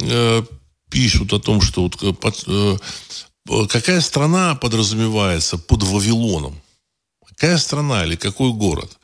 э, 0.00 0.42
пишут 0.90 1.32
о 1.32 1.38
том, 1.38 1.60
что 1.60 1.82
вот, 1.82 2.20
под, 2.20 2.44
э, 2.46 2.76
какая 3.68 4.00
страна 4.00 4.54
подразумевается 4.54 5.58
под 5.58 5.82
Вавилоном. 5.82 6.60
Какая 7.26 7.58
страна 7.58 8.04
или 8.04 8.16
какой 8.16 8.52
город. 8.52 8.98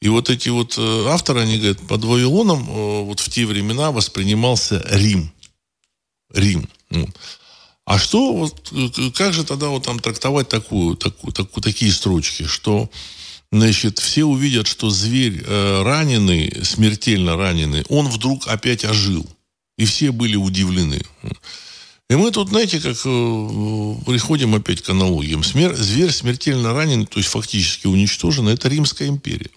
И 0.00 0.08
вот 0.08 0.30
эти 0.30 0.48
вот 0.48 0.78
авторы, 0.78 1.40
они 1.40 1.58
говорят, 1.58 1.80
под 1.86 2.04
Вавилоном 2.04 2.64
вот 3.06 3.20
в 3.20 3.28
те 3.28 3.46
времена 3.46 3.92
воспринимался 3.92 4.84
Рим. 4.90 5.32
Рим. 6.34 6.68
А 7.84 7.98
что, 7.98 8.32
вот, 8.32 8.72
как 9.14 9.32
же 9.32 9.44
тогда 9.44 9.68
вот 9.68 9.84
там 9.84 9.98
трактовать 9.98 10.48
такую, 10.48 10.96
такую, 10.96 11.32
такую, 11.32 11.62
такие 11.62 11.92
строчки, 11.92 12.46
что 12.46 12.88
значит, 13.52 13.98
все 13.98 14.24
увидят, 14.24 14.66
что 14.66 14.90
зверь 14.90 15.44
э, 15.46 15.82
раненый, 15.82 16.64
смертельно 16.64 17.36
раненый, 17.36 17.84
он 17.88 18.08
вдруг 18.08 18.48
опять 18.48 18.84
ожил. 18.84 19.26
И 19.78 19.84
все 19.84 20.10
были 20.10 20.36
удивлены. 20.36 21.02
И 22.10 22.14
мы 22.14 22.30
тут, 22.30 22.48
знаете, 22.48 22.80
как 22.80 22.96
э, 23.04 23.94
приходим 24.06 24.54
опять 24.54 24.82
к 24.82 24.90
аналогиям. 24.90 25.44
Смер... 25.44 25.74
Зверь 25.74 26.10
смертельно 26.10 26.72
раненый, 26.72 27.06
то 27.06 27.18
есть 27.18 27.28
фактически 27.28 27.86
уничтожен, 27.86 28.48
это 28.48 28.68
Римская 28.68 29.08
империя. 29.08 29.50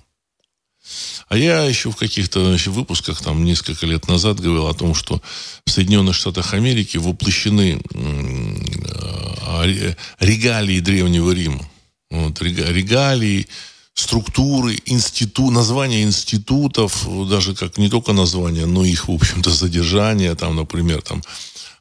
А 1.28 1.38
я 1.38 1.64
еще 1.64 1.90
в 1.90 1.96
каких-то 1.96 2.56
выпусках 2.68 3.22
там 3.22 3.44
несколько 3.44 3.88
лет 3.88 4.08
назад 4.08 4.40
говорил 4.40 4.68
о 4.68 4.74
том, 4.74 4.94
что 4.94 5.22
в 5.66 5.72
Соединенных 5.72 6.16
Штатах 6.16 6.54
Америки 6.54 6.98
воплощены 6.98 7.82
э, 7.94 9.94
регалии 10.20 10.80
Древнего 10.82 11.32
Рима. 11.32 11.68
Вот, 12.12 12.40
регалии, 12.42 13.48
структуры, 13.96 14.78
институт, 14.86 15.52
названия 15.52 16.04
институтов, 16.04 17.08
даже 17.30 17.56
как 17.56 17.78
не 17.78 17.90
только 17.90 18.12
названия, 18.12 18.66
но 18.66 18.84
их, 18.84 19.08
в 19.08 19.12
общем-то, 19.12 19.50
задержание, 19.50 20.36
там, 20.36 20.56
например, 20.56 21.02
там, 21.02 21.24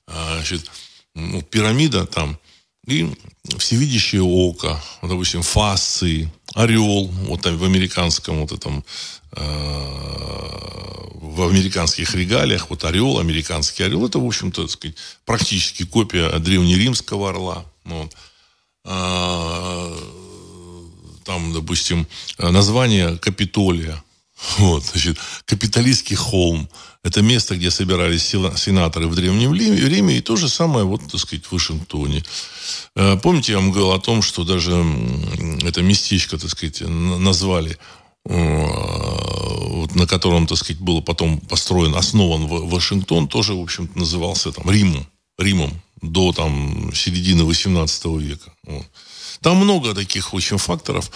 а, 0.06 0.36
значит, 0.36 0.70
ну, 1.14 1.42
пирамида 1.42 2.06
там, 2.06 2.38
и 2.86 3.12
всевидящее 3.58 4.22
око, 4.22 4.80
вот, 5.02 5.08
допустим, 5.08 5.42
фасции, 5.42 6.32
орел, 6.54 7.06
вот 7.06 7.42
там 7.42 7.58
в 7.58 7.64
американском 7.64 8.40
вот 8.40 8.52
этом, 8.52 8.84
э, 9.32 9.42
в 11.14 11.48
американских 11.48 12.14
регалиях, 12.14 12.70
вот 12.70 12.84
орел, 12.84 13.18
американский 13.18 13.82
орел, 13.82 14.06
это, 14.06 14.20
в 14.20 14.26
общем-то, 14.26 14.68
сказать, 14.68 14.96
практически 15.24 15.84
копия 15.84 16.30
древнеримского 16.38 17.30
орла. 17.30 17.64
Вот. 17.84 18.14
А, 18.84 20.23
там, 21.24 21.52
допустим, 21.52 22.06
название 22.38 23.18
Капитолия, 23.18 24.02
вот, 24.58 24.84
значит, 24.84 25.18
капиталистский 25.46 26.16
холм. 26.16 26.68
Это 27.02 27.22
место, 27.22 27.56
где 27.56 27.70
собирались 27.70 28.24
сенаторы 28.24 29.08
в 29.08 29.14
Древнем 29.14 29.54
Риме, 29.54 30.16
и 30.16 30.20
то 30.20 30.36
же 30.36 30.48
самое, 30.48 30.84
вот, 30.84 31.00
так 31.10 31.20
сказать, 31.20 31.44
в 31.44 31.52
Вашингтоне. 31.52 32.24
Э, 32.96 33.16
помните, 33.22 33.52
я 33.52 33.58
вам 33.58 33.70
говорил 33.70 33.92
о 33.92 34.00
том, 34.00 34.22
что 34.22 34.44
даже 34.44 34.72
это 35.62 35.82
местечко, 35.82 36.38
так 36.38 36.50
сказать, 36.50 36.80
назвали 36.80 37.78
э, 38.26 38.94
вот, 39.84 39.94
на 39.94 40.06
котором, 40.06 40.46
так 40.46 40.58
сказать, 40.58 40.80
было 40.80 41.00
потом 41.00 41.40
построен, 41.40 41.94
основан 41.94 42.46
Вашингтон, 42.46 43.28
тоже, 43.28 43.54
в 43.54 43.60
общем-то, 43.60 43.98
назывался 43.98 44.52
там 44.52 44.70
Римом, 44.70 45.06
Римом 45.38 45.82
до 46.00 46.32
там 46.32 46.92
середины 46.94 47.44
18 47.44 48.04
века. 48.18 48.52
Вот. 48.64 48.86
Там 49.44 49.58
много 49.58 49.94
таких 49.94 50.32
очень 50.32 50.56
факторов. 50.56 51.10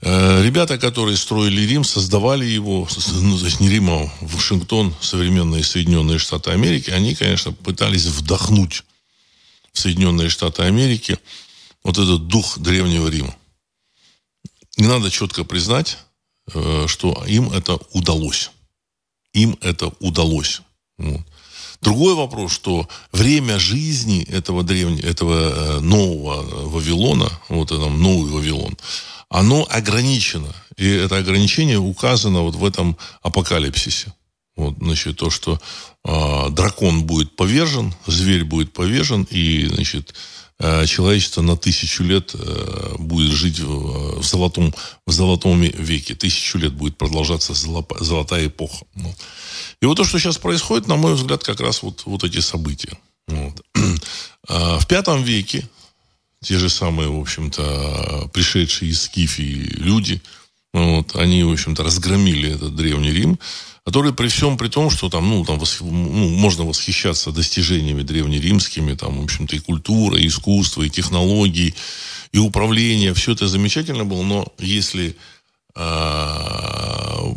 Э, 0.00 0.44
ребята, 0.44 0.78
которые 0.78 1.16
строили 1.16 1.62
Рим, 1.62 1.82
создавали 1.82 2.44
его, 2.44 2.86
ну, 3.10 3.36
то 3.36 3.46
есть 3.46 3.58
не 3.58 3.68
Рим, 3.68 3.90
а 3.90 4.12
Вашингтон, 4.20 4.94
современные 5.00 5.64
Соединенные 5.64 6.18
Штаты 6.20 6.52
Америки, 6.52 6.90
они, 6.90 7.16
конечно, 7.16 7.50
пытались 7.50 8.06
вдохнуть 8.06 8.84
в 9.72 9.78
Соединенные 9.80 10.28
Штаты 10.28 10.62
Америки 10.62 11.18
вот 11.82 11.98
этот 11.98 12.28
дух 12.28 12.60
Древнего 12.60 13.08
Рима. 13.08 13.34
Не 14.76 14.86
надо 14.86 15.10
четко 15.10 15.42
признать, 15.42 15.98
э, 16.54 16.84
что 16.86 17.24
им 17.26 17.50
это 17.50 17.76
удалось. 17.92 18.52
Им 19.32 19.58
это 19.62 19.92
удалось. 19.98 20.62
Вот. 20.96 21.22
Другой 21.80 22.14
вопрос, 22.14 22.52
что 22.52 22.88
время 23.12 23.58
жизни 23.58 24.22
этого 24.24 24.62
древнего, 24.62 25.06
этого 25.06 25.34
э, 25.34 25.80
нового 25.80 26.68
Вавилона, 26.68 27.30
вот 27.48 27.70
этом 27.70 28.02
новый 28.02 28.32
Вавилон, 28.32 28.76
оно 29.28 29.66
ограничено. 29.70 30.52
И 30.76 30.88
это 30.88 31.18
ограничение 31.18 31.78
указано 31.78 32.42
вот 32.42 32.56
в 32.56 32.64
этом 32.64 32.96
апокалипсисе. 33.22 34.12
Вот, 34.56 34.74
значит, 34.78 35.16
то, 35.18 35.30
что 35.30 35.60
э, 36.04 36.50
дракон 36.50 37.04
будет 37.04 37.36
повержен, 37.36 37.94
зверь 38.06 38.44
будет 38.44 38.72
повержен, 38.72 39.26
и, 39.30 39.66
значит, 39.66 40.10
э, 40.10 40.14
человечество 40.60 41.40
на 41.40 41.56
тысячу 41.56 42.02
лет 42.02 42.32
э, 42.34 42.96
будет 42.98 43.32
жить 43.32 43.60
в, 43.60 44.20
в, 44.20 44.24
золотом, 44.24 44.74
в 45.06 45.12
золотом 45.12 45.60
веке. 45.60 46.14
Тысячу 46.14 46.58
лет 46.58 46.72
будет 46.72 46.98
продолжаться 46.98 47.54
золотая 47.54 48.48
эпоха. 48.48 48.84
Ну. 48.94 49.14
И 49.80 49.86
вот 49.86 49.96
то, 49.96 50.04
что 50.04 50.18
сейчас 50.18 50.36
происходит, 50.38 50.88
на 50.88 50.96
мой 50.96 51.14
взгляд, 51.14 51.44
как 51.44 51.60
раз 51.60 51.82
вот, 51.82 52.02
вот 52.06 52.24
эти 52.24 52.40
события. 52.40 52.96
Вот. 53.28 53.62
А 54.50 54.78
в 54.78 54.86
пятом 54.86 55.24
веке 55.24 55.68
те 56.42 56.58
же 56.58 56.70
самые, 56.70 57.10
в 57.10 57.20
общем-то, 57.20 58.30
пришедшие 58.32 58.90
из 58.92 59.02
Скифии 59.02 59.74
люди, 59.76 60.22
вот, 60.72 61.16
они, 61.16 61.42
в 61.42 61.52
общем-то, 61.52 61.82
разгромили 61.82 62.54
этот 62.54 62.74
Древний 62.74 63.10
Рим, 63.10 63.38
который 63.88 64.12
при 64.12 64.28
всем 64.28 64.58
при 64.58 64.68
том, 64.68 64.90
что 64.90 65.08
там, 65.08 65.30
ну, 65.30 65.46
там 65.46 65.58
восх... 65.58 65.80
ну, 65.80 66.28
можно 66.28 66.64
восхищаться 66.64 67.32
достижениями 67.32 68.02
древнеримскими, 68.02 68.92
там, 68.92 69.18
в 69.18 69.24
общем-то, 69.24 69.56
и 69.56 69.60
культура, 69.60 70.18
и 70.18 70.26
искусство, 70.26 70.82
и 70.82 70.90
технологии, 70.90 71.74
и 72.30 72.38
управление, 72.38 73.14
все 73.14 73.32
это 73.32 73.48
замечательно 73.48 74.04
было, 74.04 74.22
но 74.22 74.52
если 74.58 75.16
а, 75.74 77.32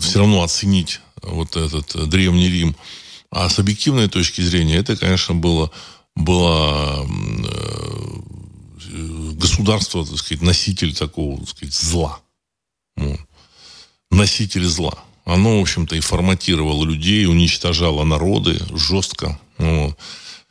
все 0.00 0.20
равно 0.20 0.42
оценить 0.42 1.00
вот 1.20 1.54
этот 1.54 2.08
Древний 2.08 2.48
Рим, 2.48 2.74
а 3.30 3.50
с 3.50 3.58
объективной 3.58 4.08
точки 4.08 4.40
зрения, 4.40 4.76
это, 4.76 4.96
конечно, 4.96 5.34
было 5.34 5.70
было 6.14 7.06
э, 7.06 7.86
государство, 9.34 10.06
так 10.06 10.16
сказать, 10.16 10.40
носитель 10.40 10.94
такого, 10.94 11.40
так 11.40 11.50
сказать, 11.50 11.74
зла. 11.74 12.20
Ну, 12.96 13.18
носитель 14.10 14.64
зла. 14.64 15.05
Оно, 15.26 15.58
в 15.58 15.62
общем-то, 15.62 15.96
и 15.96 16.00
форматировало 16.00 16.84
людей, 16.84 17.26
уничтожало 17.26 18.04
народы 18.04 18.60
жестко. 18.72 19.38
Ну, 19.58 19.94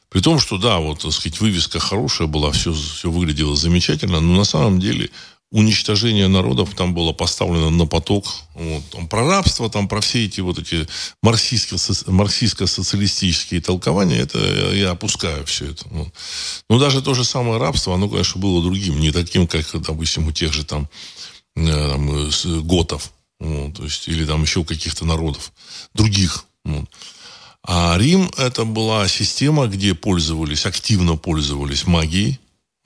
при 0.10 0.20
том, 0.20 0.38
что, 0.38 0.58
да, 0.58 0.79
вот, 0.79 1.01
так 1.01 1.13
сказать, 1.13 1.39
вывеска 1.39 1.79
хорошая 1.79 2.27
была, 2.27 2.51
все, 2.51 2.74
все 2.74 3.10
выглядело 3.10 3.55
замечательно, 3.55 4.20
но 4.20 4.36
на 4.36 4.44
самом 4.44 4.79
деле 4.79 5.10
уничтожение 5.51 6.27
народов 6.27 6.75
там 6.75 6.94
было 6.94 7.13
поставлено 7.13 7.70
на 7.70 7.86
поток. 7.86 8.25
Вот. 8.53 8.84
Там, 8.91 9.08
про 9.08 9.25
рабство, 9.25 9.70
там, 9.70 9.88
про 9.88 10.01
все 10.01 10.25
эти 10.25 10.41
вот 10.41 10.60
эти 10.60 10.86
марксистско-социалистические 11.22 13.62
толкования, 13.62 14.17
это 14.17 14.39
я 14.74 14.91
опускаю 14.91 15.46
все 15.46 15.72
это. 15.72 15.86
Вот. 15.89 16.10
Но 16.70 16.79
даже 16.79 17.01
то 17.01 17.13
же 17.13 17.24
самое 17.24 17.58
рабство, 17.58 17.96
оно, 17.96 18.10
конечно, 18.10 18.41
было 18.41 18.62
другим, 18.62 19.00
не 19.00 19.12
таким, 19.12 19.48
как, 19.48 19.65
допустим, 19.74 20.27
у 20.27 20.34
тех 20.34 20.51
же 20.51 20.65
там, 20.65 20.89
э, 21.55 21.70
там 21.70 22.29
готов, 22.67 23.10
вот, 23.39 23.75
то 23.75 23.83
есть, 23.83 24.07
или 24.07 24.25
там 24.25 24.43
еще 24.43 24.63
каких-то 24.63 25.05
народов, 25.05 25.51
других. 25.93 26.45
Вот. 26.63 26.85
А 27.63 27.97
Рим 27.97 28.31
это 28.37 28.63
была 28.65 29.07
система, 29.07 29.67
где 29.67 29.93
пользовались, 29.93 30.65
активно 30.65 31.15
пользовались 31.15 31.87
магией, 31.87 32.39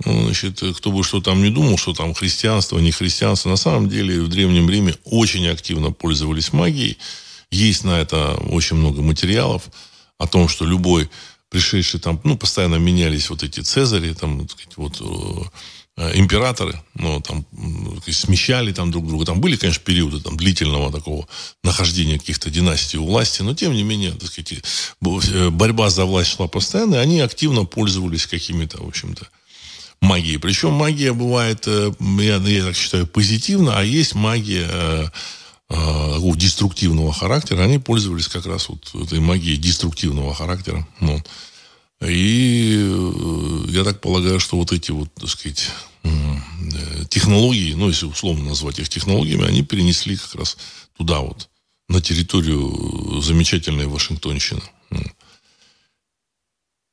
ну, 0.05 0.23
значит, 0.23 0.63
кто 0.77 0.91
бы 0.91 1.03
что 1.03 1.19
там 1.19 1.43
не 1.43 1.49
думал, 1.49 1.77
что 1.77 1.93
там 1.93 2.13
христианство, 2.13 2.79
не 2.79 2.91
христианство, 2.91 3.49
на 3.49 3.57
самом 3.57 3.89
деле 3.89 4.21
в 4.21 4.29
Древнем 4.29 4.69
Риме 4.69 4.95
очень 5.03 5.47
активно 5.47 5.91
пользовались 5.91 6.53
магией. 6.53 6.97
Есть 7.51 7.83
на 7.83 7.99
это 7.99 8.35
очень 8.49 8.77
много 8.77 9.01
материалов 9.01 9.63
о 10.17 10.27
том, 10.27 10.47
что 10.47 10.65
любой 10.65 11.09
пришедший 11.49 11.99
там, 11.99 12.21
ну, 12.23 12.37
постоянно 12.37 12.75
менялись 12.75 13.29
вот 13.29 13.43
эти 13.43 13.59
цезари, 13.59 14.13
там, 14.13 14.47
так 14.47 14.51
сказать, 14.51 14.77
вот, 14.77 15.01
э, 15.01 15.49
императоры, 16.13 16.81
ну, 16.95 17.21
там, 17.21 17.45
смещали 18.09 18.71
там 18.71 18.91
друг 18.91 19.07
друга. 19.07 19.25
Там 19.25 19.41
были, 19.41 19.57
конечно, 19.57 19.83
периоды 19.83 20.21
там, 20.21 20.37
длительного 20.37 20.91
такого 20.91 21.27
нахождения 21.63 22.17
каких-то 22.17 22.49
династий 22.49 22.97
у 22.99 23.05
власти, 23.05 23.41
но, 23.41 23.53
тем 23.53 23.73
не 23.73 23.83
менее, 23.83 24.11
так 24.11 24.29
сказать, 24.29 24.63
э, 25.01 25.49
борьба 25.49 25.89
за 25.89 26.05
власть 26.05 26.31
шла 26.31 26.47
постоянно, 26.47 26.95
и 26.95 26.99
они 26.99 27.19
активно 27.19 27.65
пользовались 27.65 28.27
какими-то, 28.27 28.81
в 28.81 28.87
общем-то, 28.87 29.27
магии. 30.01 30.37
Причем 30.37 30.71
магия 30.71 31.11
бывает, 31.11 31.63
э, 31.67 31.91
я, 31.99 32.37
я 32.37 32.63
так 32.63 32.75
считаю, 32.75 33.05
позитивно, 33.05 33.77
а 33.77 33.83
есть 33.83 34.15
магия 34.15 34.67
э, 34.71 35.05
э, 35.69 36.31
деструктивного 36.35 37.11
характера. 37.11 37.63
Они 37.63 37.77
пользовались 37.77 38.27
как 38.27 38.45
раз 38.45 38.69
вот 38.69 38.89
этой 38.95 39.19
магией 39.19 39.57
деструктивного 39.57 40.33
характера. 40.33 40.87
Ну. 41.01 41.21
И 42.01 42.77
э, 42.79 43.65
я 43.69 43.83
так 43.83 43.99
полагаю, 43.99 44.39
что 44.39 44.57
вот 44.57 44.71
эти 44.71 44.91
вот, 44.91 45.13
так 45.15 45.29
сказать, 45.29 45.69
технологии, 47.09 47.73
ну, 47.73 47.87
если 47.89 48.05
условно 48.05 48.49
назвать 48.49 48.79
их 48.79 48.89
технологиями, 48.89 49.45
они 49.45 49.63
перенесли 49.63 50.15
как 50.15 50.35
раз 50.35 50.57
туда 50.97 51.19
вот, 51.19 51.49
на 51.87 52.01
территорию 52.01 53.21
замечательной 53.21 53.87
Вашингтонщины. 53.87 54.61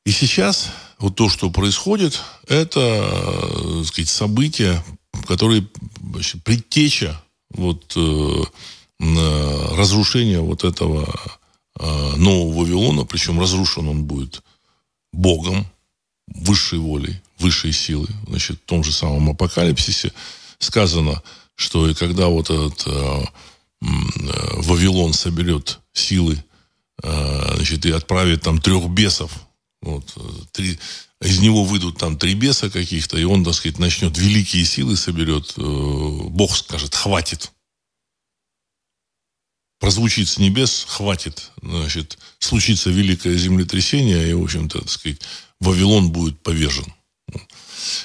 И 0.05 0.13
сейчас 0.13 0.71
вот 0.99 1.17
то, 1.17 1.29
что 1.29 1.51
происходит, 1.51 2.23
это, 2.49 2.81
так 3.79 3.87
сказать, 3.87 4.09
события, 4.09 4.85
которые 5.27 5.69
значит, 6.13 6.43
предтеча 6.45 7.21
вот 7.51 7.93
э, 7.97 8.43
разрушения 9.75 10.41
вот 10.41 10.65
этого 10.65 11.13
э, 11.79 12.17
нового 12.17 12.61
Вавилона, 12.61 13.05
причем 13.05 13.41
разрушен 13.41 13.89
он 13.89 14.05
будет 14.05 14.43
Богом, 15.13 15.67
высшей 16.29 16.79
волей, 16.79 17.21
высшей 17.39 17.73
силой. 17.73 18.09
Значит, 18.27 18.59
в 18.61 18.67
том 18.67 18.85
же 18.85 18.93
самом 18.93 19.31
апокалипсисе 19.31 20.13
сказано, 20.59 21.23
что 21.55 21.89
и 21.89 21.95
когда 21.95 22.27
вот 22.29 22.51
этот 22.51 22.87
э, 22.87 22.91
э, 22.91 23.87
Вавилон 24.63 25.13
соберет 25.13 25.81
силы, 25.93 26.43
э, 27.03 27.55
значит, 27.57 27.87
и 27.87 27.91
отправит 27.91 28.43
там 28.43 28.61
трех 28.61 28.89
бесов 28.89 29.33
вот, 29.87 30.13
э, 30.17 30.21
три, 30.53 30.79
из 31.21 31.39
него 31.41 31.65
выйдут 31.65 31.99
там 31.99 32.19
три 32.19 32.35
беса 32.35 32.71
каких-то, 32.71 33.17
и 33.19 33.25
он, 33.25 33.45
так 33.45 33.55
сказать, 33.55 33.79
начнет 33.79 34.17
великие 34.19 34.65
силы 34.65 34.97
соберет. 34.97 35.55
Э, 35.57 35.61
Бог 35.61 36.57
скажет, 36.57 36.95
хватит. 36.95 37.53
Прозвучит 39.79 40.29
с 40.29 40.39
небес, 40.39 40.87
хватит. 40.89 41.51
Значит, 41.63 42.19
случится 42.39 42.91
великое 42.91 43.37
землетрясение, 43.37 44.31
и, 44.31 44.33
в 44.33 44.43
общем-то, 44.43 44.81
так 44.81 44.91
сказать, 44.91 45.21
Вавилон 45.61 46.11
будет 46.11 46.41
повержен. 46.41 46.93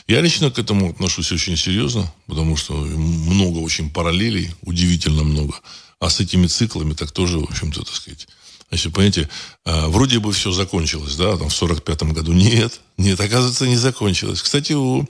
Я 0.07 0.21
лично 0.21 0.51
к 0.51 0.60
этому 0.60 0.89
отношусь 0.89 1.31
очень 1.31 1.57
серьезно, 1.57 2.12
потому 2.27 2.57
что 2.57 2.73
много 2.73 3.60
очень 3.60 3.89
параллелей, 3.89 4.53
удивительно 4.63 5.23
много. 5.23 5.53
А 5.99 6.10
с 6.10 6.19
этими 6.19 6.47
циклами 6.47 6.93
так 6.93 7.12
тоже, 7.12 7.39
в 7.39 7.43
общем-то, 7.43 7.84
так 7.84 7.95
сказать, 7.95 8.27
Значит, 8.71 8.93
понимаете, 8.93 9.29
а, 9.65 9.89
вроде 9.89 10.19
бы 10.19 10.31
все 10.31 10.49
закончилось, 10.53 11.17
да, 11.17 11.36
там 11.36 11.49
в 11.49 11.53
45 11.53 12.03
году. 12.13 12.31
Нет, 12.31 12.79
нет, 12.97 13.19
оказывается, 13.19 13.67
не 13.67 13.75
закончилось. 13.75 14.41
Кстати, 14.41 14.71
у 14.71 15.05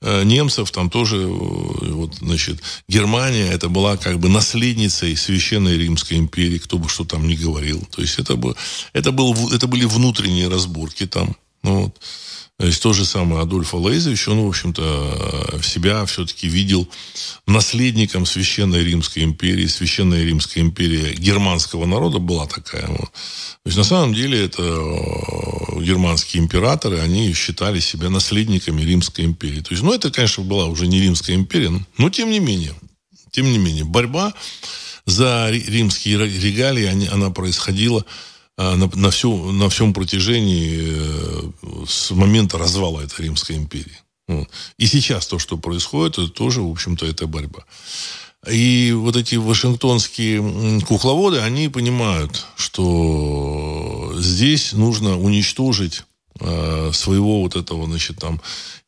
э, 0.00 0.24
немцев 0.24 0.72
там 0.72 0.90
тоже, 0.90 1.18
э, 1.18 1.26
вот, 1.28 2.16
значит, 2.16 2.60
Германия, 2.88 3.46
это 3.46 3.68
была 3.68 3.96
как 3.96 4.18
бы 4.18 4.28
наследницей 4.28 5.16
Священной 5.16 5.78
Римской 5.78 6.18
империи, 6.18 6.58
кто 6.58 6.78
бы 6.78 6.88
что 6.88 7.04
там 7.04 7.28
ни 7.28 7.36
говорил. 7.36 7.86
То 7.92 8.02
есть 8.02 8.18
это, 8.18 8.34
бы, 8.34 8.56
это, 8.92 9.12
был, 9.12 9.52
это 9.52 9.68
были 9.68 9.84
внутренние 9.84 10.48
разборки 10.48 11.06
там. 11.06 11.36
Ну, 11.62 11.82
вот. 11.84 12.00
Есть 12.58 12.82
то 12.82 12.94
же 12.94 13.04
самое 13.04 13.42
Адольф 13.42 13.74
Алейзович, 13.74 14.28
он, 14.28 14.40
в 14.40 14.48
общем-то, 14.48 15.60
себя 15.62 16.06
все-таки 16.06 16.48
видел 16.48 16.88
наследником 17.46 18.24
Священной 18.24 18.82
Римской 18.82 19.24
империи. 19.24 19.66
Священная 19.66 20.24
Римская 20.24 20.64
империя 20.64 21.12
германского 21.12 21.84
народа 21.84 22.18
была 22.18 22.46
такая. 22.46 22.86
То 22.86 23.10
есть 23.66 23.76
на 23.76 23.84
самом 23.84 24.14
деле 24.14 24.42
это 24.42 24.62
э, 24.62 25.82
германские 25.82 26.42
императоры, 26.42 26.98
они 27.00 27.34
считали 27.34 27.78
себя 27.78 28.08
наследниками 28.08 28.80
Римской 28.80 29.26
империи. 29.26 29.60
То 29.60 29.72
есть, 29.72 29.82
ну, 29.82 29.92
это, 29.92 30.10
конечно, 30.10 30.42
была 30.42 30.64
уже 30.64 30.86
не 30.86 30.98
Римская 30.98 31.36
империя, 31.36 31.84
но 31.98 32.08
тем 32.08 32.30
не 32.30 32.40
менее, 32.40 32.74
тем 33.32 33.52
не 33.52 33.58
менее, 33.58 33.84
борьба 33.84 34.32
за 35.04 35.50
римские 35.50 36.18
регалии, 36.18 37.08
она 37.12 37.30
происходила 37.30 38.04
на, 38.56 38.90
на, 38.94 39.10
всю, 39.10 39.52
на 39.52 39.68
всем 39.68 39.92
протяжении 39.92 40.80
э, 40.82 41.86
с 41.86 42.10
момента 42.10 42.58
развала 42.58 43.00
этой 43.00 43.26
Римской 43.26 43.56
империи. 43.56 43.98
И 44.78 44.86
сейчас 44.86 45.26
то, 45.26 45.38
что 45.38 45.56
происходит, 45.56 46.18
это 46.18 46.28
тоже, 46.28 46.60
в 46.60 46.70
общем-то, 46.70 47.06
это 47.06 47.26
борьба. 47.26 47.64
И 48.50 48.92
вот 48.92 49.16
эти 49.16 49.36
вашингтонские 49.36 50.80
кукловоды, 50.82 51.40
они 51.40 51.68
понимают, 51.68 52.46
что 52.56 54.14
здесь 54.18 54.72
нужно 54.72 55.18
уничтожить 55.18 56.02
э, 56.40 56.90
своего 56.92 57.42
вот 57.42 57.56
этого, 57.56 57.86
значит, 57.86 58.18
там, 58.18 58.40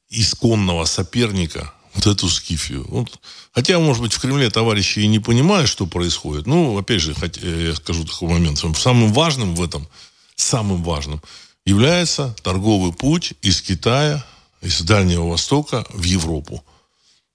исконного 0.09 0.85
соперника, 0.85 1.73
вот 1.99 2.07
эту 2.07 2.29
скифию. 2.29 2.85
Вот. 2.89 3.19
Хотя, 3.53 3.79
может 3.79 4.03
быть, 4.03 4.13
в 4.13 4.21
Кремле 4.21 4.51
товарищи 4.51 5.01
и 5.01 5.07
не 5.09 5.19
понимают, 5.19 5.69
что 5.69 5.87
происходит. 5.87 6.47
Ну, 6.47 6.79
опять 6.79 7.01
же, 7.01 7.15
хотя, 7.15 7.41
я 7.41 7.75
скажу 7.75 8.05
такой 8.05 8.29
момент. 8.29 8.59
Самым 8.77 9.13
важным 9.13 9.55
в 9.55 9.63
этом, 9.63 9.89
самым 10.37 10.83
важным, 10.83 11.21
является 11.67 12.37
торговый 12.43 12.93
путь 12.93 13.35
из 13.43 13.61
Китая, 13.63 14.25
из 14.63 14.81
Дальнего 14.83 15.29
Востока 15.29 15.85
в 15.91 16.05
Европу. 16.05 16.65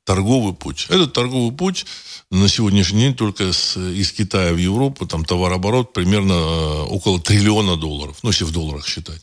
Торговый 0.06 0.54
путь. 0.54 0.88
Этот 0.89 1.13
торговый 1.13 1.56
путь 1.56 1.86
на 2.30 2.49
сегодняшний 2.49 3.02
день 3.02 3.15
только 3.15 3.54
с, 3.54 3.78
из 3.78 4.12
Китая 4.12 4.54
в 4.54 4.58
Европу, 4.58 5.06
там 5.06 5.23
товарооборот 5.23 5.93
примерно 5.93 6.34
э, 6.34 6.82
около 6.89 7.21
триллиона 7.21 7.78
долларов, 7.78 8.17
ну, 8.23 8.30
если 8.30 8.43
в 8.43 8.52
долларах 8.52 8.86
считать. 8.86 9.21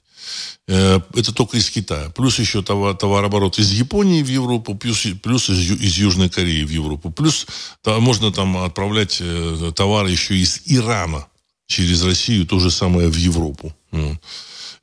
Э, 0.73 1.01
это 1.15 1.33
только 1.35 1.57
из 1.57 1.69
Китая. 1.69 2.11
Плюс 2.11 2.39
еще 2.39 2.63
товар, 2.63 2.95
товарооборот 2.95 3.59
из 3.59 3.73
Японии 3.73 4.23
в 4.23 4.29
Европу, 4.29 4.77
плюс, 4.77 5.05
плюс 5.21 5.51
из, 5.51 5.71
из 5.71 5.99
Южной 5.99 6.31
Кореи 6.31 6.63
в 6.63 6.71
Европу. 6.71 7.11
Плюс 7.11 7.47
там, 7.83 8.01
можно 8.03 8.33
там 8.33 8.57
отправлять 8.57 9.19
э, 9.21 9.73
товары 9.75 10.11
еще 10.11 10.37
из 10.37 10.63
Ирана 10.67 11.27
через 11.67 12.05
Россию, 12.05 12.47
то 12.47 12.61
же 12.61 12.71
самое 12.71 13.09
в 13.09 13.17
Европу. 13.17 13.75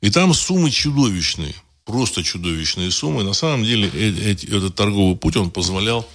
И 0.02 0.10
там 0.10 0.34
суммы 0.34 0.70
чудовищные. 0.70 1.54
Просто 1.84 2.22
чудовищные 2.22 2.90
суммы. 2.90 3.24
На 3.24 3.32
самом 3.32 3.64
деле 3.64 3.90
э, 3.92 4.32
этот 4.32 4.74
торговый 4.74 5.16
путь, 5.16 5.36
он 5.36 5.50
позволял 5.50 6.06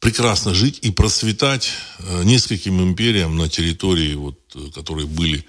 прекрасно 0.00 0.54
жить 0.54 0.80
и 0.82 0.90
процветать 0.90 1.70
нескольким 2.22 2.80
империям 2.80 3.36
на 3.36 3.48
территории, 3.48 4.14
вот, 4.14 4.38
которые 4.72 5.06
были 5.08 5.44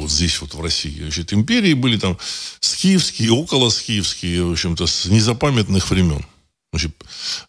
вот 0.00 0.10
здесь 0.10 0.40
вот 0.40 0.54
в 0.54 0.60
России. 0.60 0.98
Значит, 1.00 1.32
империи 1.32 1.74
были 1.74 1.98
там 1.98 2.18
скифские, 2.60 3.32
около 3.32 3.70
скифские, 3.70 4.44
в 4.44 4.52
общем-то, 4.52 4.86
с 4.86 5.06
незапамятных 5.06 5.90
времен. 5.90 6.24
Значит, 6.72 6.92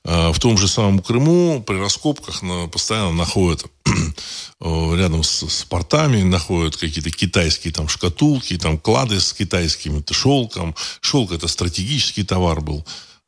а, 0.04 0.32
в 0.34 0.40
том 0.40 0.58
же 0.58 0.68
самом 0.68 1.00
Крыму 1.00 1.64
при 1.66 1.76
раскопках 1.76 2.42
на, 2.42 2.68
постоянно 2.68 3.14
находят 3.14 3.66
рядом 4.60 5.24
с, 5.24 5.48
с 5.48 5.64
портами 5.64 6.24
находят 6.24 6.76
какие-то 6.76 7.12
китайские 7.12 7.72
там 7.72 7.88
шкатулки, 7.88 8.58
там 8.58 8.80
клады 8.80 9.20
с 9.20 9.34
китайским 9.34 10.04
шелком. 10.10 10.76
Шелк 11.02 11.32
это 11.32 11.48
стратегический 11.48 12.24
товар 12.24 12.62
был. 12.62 12.86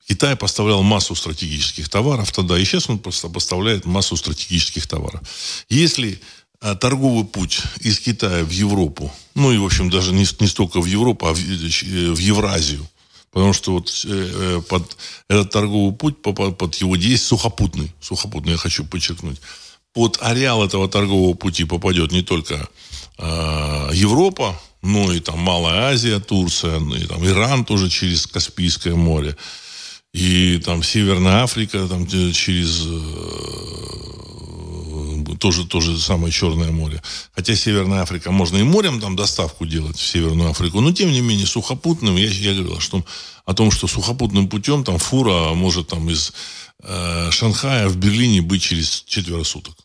Китай 0.07 0.35
поставлял 0.35 0.83
массу 0.83 1.15
стратегических 1.15 1.89
товаров 1.89 2.31
тогда, 2.31 2.57
и 2.57 2.65
сейчас 2.65 2.89
он 2.89 2.99
просто 2.99 3.29
поставляет 3.29 3.85
массу 3.85 4.17
стратегических 4.17 4.85
товаров. 4.87 5.21
Если 5.69 6.19
торговый 6.79 7.25
путь 7.25 7.61
из 7.81 7.99
Китая 7.99 8.43
в 8.43 8.51
Европу, 8.51 9.11
ну 9.35 9.51
и, 9.51 9.57
в 9.57 9.65
общем, 9.65 9.89
даже 9.89 10.13
не, 10.13 10.25
не 10.39 10.47
столько 10.47 10.79
в 10.81 10.85
Европу, 10.85 11.27
а 11.27 11.33
в, 11.33 11.37
в 11.37 12.17
Евразию, 12.19 12.87
потому 13.31 13.53
что 13.53 13.73
вот 13.73 14.05
э, 14.05 14.09
э 14.09 14.61
под 14.61 14.97
этот 15.27 15.51
торговый 15.51 15.93
путь, 15.93 16.21
под, 16.21 16.57
под 16.57 16.75
его 16.75 16.95
действие, 16.95 17.27
сухопутный, 17.27 17.91
сухопутный, 17.99 18.53
я 18.53 18.57
хочу 18.57 18.85
подчеркнуть, 18.85 19.41
под 19.93 20.17
ареал 20.21 20.63
этого 20.63 20.87
торгового 20.87 21.33
пути 21.35 21.65
попадет 21.65 22.11
не 22.11 22.21
только 22.21 22.67
э, 23.17 23.89
Европа, 23.93 24.59
но 24.81 25.11
и 25.11 25.19
там 25.19 25.39
Малая 25.39 25.91
Азия, 25.91 26.19
Турция, 26.19 26.79
ну 26.79 26.95
и 26.95 27.05
там 27.05 27.25
Иран 27.25 27.65
тоже 27.65 27.89
через 27.89 28.25
Каспийское 28.27 28.95
море, 28.95 29.35
и 30.13 30.59
там 30.63 30.83
Северная 30.83 31.43
Африка 31.43 31.87
там 31.87 32.07
через 32.07 32.85
э, 32.85 34.32
тоже 35.39 35.65
то 35.65 35.81
же 35.81 35.97
самое 35.99 36.31
Черное 36.31 36.71
море. 36.71 37.01
Хотя 37.33 37.55
Северная 37.55 38.01
Африка, 38.01 38.31
можно 38.31 38.57
и 38.57 38.63
морем 38.63 38.99
там 39.01 39.15
доставку 39.15 39.65
делать 39.65 39.97
в 39.97 40.05
Северную 40.05 40.49
Африку, 40.49 40.81
но 40.81 40.91
тем 40.91 41.11
не 41.11 41.21
менее 41.21 41.47
сухопутным, 41.47 42.15
я, 42.15 42.27
я 42.27 42.53
говорил 42.53 42.79
что, 42.79 43.03
о 43.45 43.53
том, 43.53 43.71
что 43.71 43.87
сухопутным 43.87 44.47
путем 44.47 44.83
там 44.83 44.97
фура 44.97 45.53
может 45.53 45.87
там 45.87 46.09
из 46.09 46.33
э, 46.83 47.29
Шанхая 47.31 47.89
в 47.89 47.97
Берлине 47.97 48.41
быть 48.41 48.61
через 48.61 49.03
четверо 49.05 49.43
суток. 49.43 49.75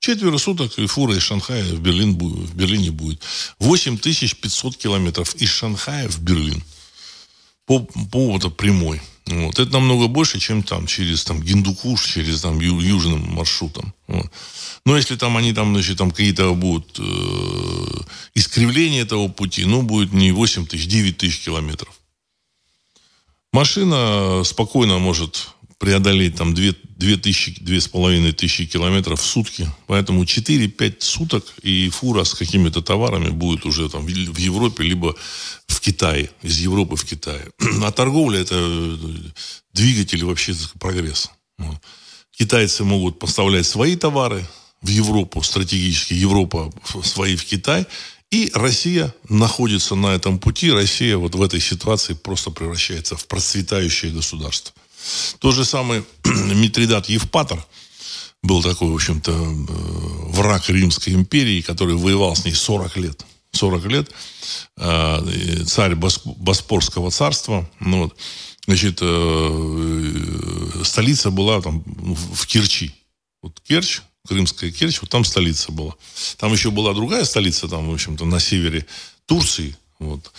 Четверо 0.00 0.36
суток 0.36 0.78
и 0.78 0.86
фура 0.86 1.16
из 1.16 1.22
Шанхая 1.22 1.64
в, 1.64 1.80
Берлин, 1.80 2.18
в 2.18 2.54
Берлине 2.54 2.90
будет. 2.90 3.22
8500 3.58 4.76
километров 4.76 5.34
из 5.36 5.48
Шанхая 5.48 6.08
в 6.08 6.20
Берлин. 6.20 6.62
По, 7.64 7.80
по 7.80 8.32
вот, 8.32 8.56
прямой. 8.58 9.00
Вот. 9.26 9.58
Это 9.58 9.72
намного 9.72 10.06
больше, 10.06 10.38
чем 10.38 10.62
там 10.62 10.86
через 10.86 11.24
там, 11.24 11.42
Гиндукуш, 11.42 12.04
через 12.04 12.42
там, 12.42 12.60
ю, 12.60 12.80
южным 12.80 13.20
маршрутом. 13.34 13.94
Вот. 14.06 14.30
Но 14.84 14.96
если 14.96 15.16
там 15.16 15.36
они 15.36 15.52
там, 15.54 15.72
значит, 15.72 15.96
там 15.96 16.10
какие-то 16.10 16.54
будут 16.54 16.98
э, 16.98 18.00
искривления 18.34 19.02
этого 19.02 19.28
пути, 19.28 19.64
ну, 19.64 19.82
будет 19.82 20.12
не 20.12 20.30
8 20.30 20.66
тысяч, 20.66 20.86
9 20.86 21.16
тысяч 21.16 21.40
километров. 21.40 21.94
Машина 23.52 24.42
спокойно 24.44 24.98
может 24.98 25.48
преодолеть 25.78 26.36
там 26.36 26.54
2, 26.54 26.72
2 26.96 27.16
тысячи, 27.16 27.50
2,5 27.60 28.32
тысячи 28.32 28.66
километров 28.66 29.20
в 29.20 29.24
сутки. 29.24 29.68
Поэтому 29.86 30.24
4-5 30.24 30.96
суток 31.00 31.44
и 31.62 31.88
фура 31.90 32.24
с 32.24 32.34
какими-то 32.34 32.82
товарами 32.82 33.30
будет 33.30 33.66
уже 33.66 33.88
там 33.88 34.06
в 34.06 34.38
Европе, 34.38 34.84
либо 34.84 35.14
в 35.66 35.80
Китае, 35.80 36.30
из 36.42 36.58
Европы 36.58 36.96
в 36.96 37.04
Китае. 37.04 37.46
А 37.84 37.92
торговля 37.92 38.40
это 38.40 38.54
э, 38.56 38.96
двигатель 39.72 40.24
вообще 40.24 40.54
прогресса. 40.78 41.30
Китайцы 42.36 42.84
могут 42.84 43.18
поставлять 43.18 43.66
свои 43.66 43.96
товары 43.96 44.46
в 44.82 44.88
Европу, 44.88 45.42
стратегически 45.42 46.14
Европа 46.14 46.72
свои 47.02 47.36
в 47.36 47.44
Китай, 47.44 47.86
и 48.30 48.50
Россия 48.54 49.14
находится 49.28 49.94
на 49.94 50.08
этом 50.08 50.38
пути. 50.38 50.72
Россия 50.72 51.16
вот 51.16 51.34
в 51.34 51.42
этой 51.42 51.60
ситуации 51.60 52.14
просто 52.14 52.50
превращается 52.50 53.16
в 53.16 53.26
процветающее 53.26 54.10
государство. 54.10 54.74
То 55.38 55.52
же 55.52 55.64
самое 55.64 56.04
Митридат 56.24 57.08
Евпатор 57.08 57.64
был 58.42 58.62
такой, 58.62 58.90
в 58.90 58.94
общем-то, 58.94 59.32
э, 59.32 60.32
враг 60.32 60.68
Римской 60.68 61.14
империи, 61.14 61.62
который 61.62 61.96
воевал 61.96 62.36
с 62.36 62.44
ней 62.44 62.54
40 62.54 62.96
лет. 62.98 63.24
40 63.52 63.84
лет. 63.86 64.10
Э, 64.76 65.64
царь 65.66 65.94
Боспорского 65.94 67.10
царства. 67.10 67.68
Ну, 67.80 68.04
вот, 68.04 68.16
значит, 68.66 68.98
э, 69.00 70.82
столица 70.84 71.30
была 71.30 71.62
там 71.62 71.82
в 71.86 72.46
Керчи. 72.46 72.94
Вот 73.42 73.60
Керчь, 73.66 74.00
Крымская 74.26 74.70
Керчь, 74.70 75.00
вот 75.00 75.10
там 75.10 75.24
столица 75.24 75.72
была. 75.72 75.94
Там 76.38 76.52
еще 76.52 76.70
была 76.70 76.92
другая 76.92 77.24
столица, 77.24 77.68
там, 77.68 77.90
в 77.90 77.94
общем-то, 77.94 78.24
на 78.24 78.40
севере 78.40 78.86
Турции. 79.26 79.76
Вот. 79.98 80.32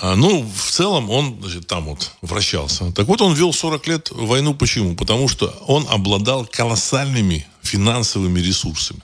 А, 0.00 0.16
ну, 0.16 0.42
в 0.42 0.70
целом 0.70 1.10
он 1.10 1.38
значит, 1.40 1.66
там 1.66 1.84
вот 1.84 2.12
вращался. 2.22 2.92
Так 2.92 3.06
вот, 3.06 3.20
он 3.20 3.34
вел 3.34 3.52
40 3.52 3.86
лет 3.86 4.08
войну. 4.10 4.54
Почему? 4.54 4.96
Потому 4.96 5.28
что 5.28 5.48
он 5.66 5.86
обладал 5.88 6.46
колоссальными 6.46 7.46
финансовыми 7.62 8.40
ресурсами. 8.40 9.00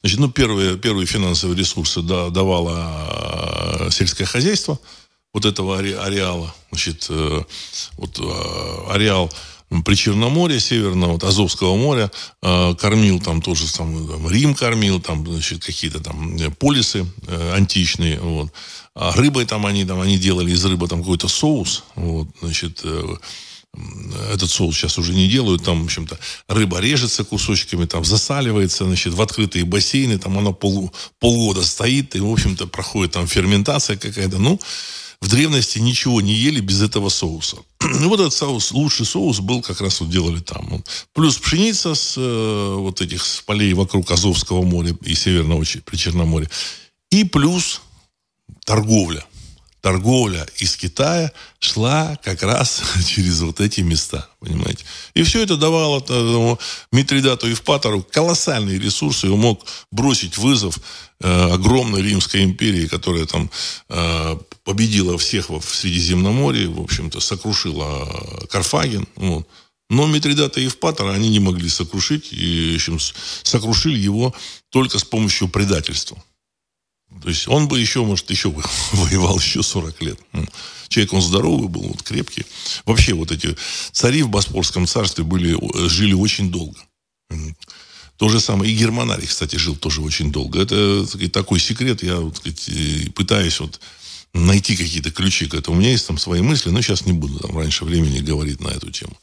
Значит, 0.00 0.18
ну, 0.20 0.30
первые, 0.30 0.78
первые 0.78 1.06
финансовые 1.06 1.58
ресурсы 1.58 2.02
да, 2.02 2.30
давало 2.30 2.72
а, 2.76 3.88
сельское 3.90 4.24
хозяйство 4.24 4.78
вот 5.34 5.44
этого 5.44 5.78
ареала. 5.78 6.54
Значит, 6.70 7.06
э, 7.08 7.42
вот 7.96 8.18
а, 8.20 8.92
ареал 8.92 9.30
при 9.84 9.94
Черноморье 9.94 10.60
Северного, 10.60 11.12
вот, 11.12 11.24
Азовского 11.24 11.76
моря, 11.76 12.10
э, 12.42 12.74
кормил 12.78 13.20
там 13.20 13.40
тоже, 13.40 13.72
там, 13.72 14.06
там, 14.06 14.28
Рим 14.28 14.54
кормил, 14.54 15.00
там, 15.00 15.26
значит, 15.26 15.64
какие-то 15.64 16.00
там 16.00 16.36
полисы 16.58 17.06
э, 17.26 17.52
античные, 17.54 18.20
вот. 18.20 18.52
А 18.94 19.12
рыбой 19.12 19.46
там 19.46 19.64
они, 19.64 19.86
там, 19.86 20.00
они 20.00 20.18
делали 20.18 20.50
из 20.50 20.64
рыбы 20.64 20.88
там 20.88 21.00
какой-то 21.00 21.28
соус, 21.28 21.84
вот, 21.94 22.28
значит, 22.42 22.80
э, 22.84 23.16
этот 24.30 24.50
соус 24.50 24.76
сейчас 24.76 24.98
уже 24.98 25.14
не 25.14 25.28
делают, 25.28 25.64
там, 25.64 25.80
в 25.80 25.84
общем-то, 25.86 26.18
рыба 26.48 26.78
режется 26.78 27.24
кусочками, 27.24 27.86
там, 27.86 28.04
засаливается, 28.04 28.84
значит, 28.84 29.14
в 29.14 29.22
открытые 29.22 29.64
бассейны, 29.64 30.18
там 30.18 30.38
она 30.38 30.52
пол, 30.52 30.92
полгода 31.18 31.64
стоит, 31.64 32.14
и, 32.14 32.20
в 32.20 32.30
общем-то, 32.30 32.66
проходит 32.66 33.12
там 33.12 33.26
ферментация 33.26 33.96
какая-то, 33.96 34.38
ну, 34.38 34.60
в 35.22 35.28
древности 35.28 35.78
ничего 35.78 36.20
не 36.20 36.34
ели 36.34 36.60
без 36.60 36.82
этого 36.82 37.08
соуса. 37.08 37.56
Ну, 37.80 38.08
вот 38.08 38.20
этот 38.20 38.32
соус, 38.34 38.72
лучший 38.72 39.06
соус 39.06 39.38
был 39.38 39.62
как 39.62 39.80
раз 39.80 40.00
вот 40.00 40.10
делали 40.10 40.40
там. 40.40 40.82
Плюс 41.12 41.36
пшеница 41.36 41.94
с 41.94 42.14
э, 42.16 42.74
вот 42.78 43.00
этих 43.00 43.24
с 43.24 43.40
полей 43.40 43.72
вокруг 43.74 44.10
Азовского 44.10 44.62
моря 44.62 44.96
и 45.02 45.14
Северного 45.14 45.64
Причерноморья. 45.84 46.50
И 47.10 47.24
плюс 47.24 47.82
торговля 48.64 49.24
торговля 49.82 50.46
из 50.58 50.76
Китая 50.76 51.32
шла 51.58 52.16
как 52.22 52.42
раз 52.42 52.82
через 53.06 53.40
вот 53.40 53.60
эти 53.60 53.80
места, 53.80 54.28
понимаете. 54.40 54.84
И 55.12 55.22
все 55.24 55.42
это 55.42 55.56
давало 55.56 56.00
тому, 56.00 56.58
Митридату 56.92 57.48
Евпатору 57.48 58.06
колоссальные 58.10 58.78
ресурсы, 58.78 59.26
и 59.26 59.30
он 59.30 59.40
мог 59.40 59.66
бросить 59.90 60.38
вызов 60.38 60.78
э, 61.20 61.52
огромной 61.52 62.00
Римской 62.00 62.44
империи, 62.44 62.86
которая 62.86 63.26
там 63.26 63.50
э, 63.88 64.38
победила 64.64 65.18
всех 65.18 65.50
в 65.50 65.62
Средиземноморье, 65.62 66.68
в 66.68 66.80
общем-то, 66.80 67.20
сокрушила 67.20 68.08
Карфаген. 68.50 69.06
Вот. 69.16 69.48
Но 69.90 70.06
Митридата 70.06 70.60
и 70.60 70.64
Евпатора 70.64 71.12
они 71.12 71.28
не 71.28 71.40
могли 71.40 71.68
сокрушить, 71.68 72.32
и 72.32 72.72
в 72.72 72.76
общем, 72.76 72.98
сокрушили 73.42 73.98
его 73.98 74.32
только 74.70 74.98
с 74.98 75.04
помощью 75.04 75.48
предательства. 75.48 76.22
То 77.22 77.28
есть 77.28 77.48
он 77.48 77.68
бы 77.68 77.78
еще, 77.78 78.04
может, 78.04 78.30
еще 78.30 78.50
бы 78.50 78.62
воевал 78.92 79.38
еще 79.38 79.62
40 79.62 80.02
лет. 80.02 80.18
Человек, 80.88 81.12
он 81.12 81.22
здоровый 81.22 81.68
был, 81.68 81.82
вот 81.82 82.02
крепкий. 82.02 82.44
Вообще 82.84 83.14
вот 83.14 83.32
эти 83.32 83.56
цари 83.92 84.22
в 84.22 84.28
Боспорском 84.28 84.86
царстве 84.86 85.24
были, 85.24 85.56
жили 85.88 86.12
очень 86.12 86.50
долго. 86.50 86.78
То 88.18 88.28
же 88.28 88.40
самое. 88.40 88.72
И 88.72 88.76
Германарий, 88.76 89.26
кстати, 89.26 89.56
жил 89.56 89.74
тоже 89.74 90.00
очень 90.02 90.30
долго. 90.30 90.60
Это 90.60 91.06
такой 91.30 91.58
секрет. 91.58 92.02
Я 92.02 92.16
вот, 92.16 92.36
сказать, 92.36 93.14
пытаюсь 93.14 93.58
вот 93.58 93.80
найти 94.34 94.76
какие-то 94.76 95.10
ключи 95.10 95.46
к 95.46 95.54
этому. 95.54 95.76
У 95.76 95.80
меня 95.80 95.90
есть 95.90 96.06
там 96.06 96.18
свои 96.18 96.40
мысли, 96.40 96.70
но 96.70 96.80
сейчас 96.82 97.06
не 97.06 97.12
буду 97.12 97.38
там 97.38 97.56
раньше 97.56 97.84
времени 97.84 98.20
говорить 98.20 98.60
на 98.60 98.68
эту 98.68 98.90
тему. 98.90 99.16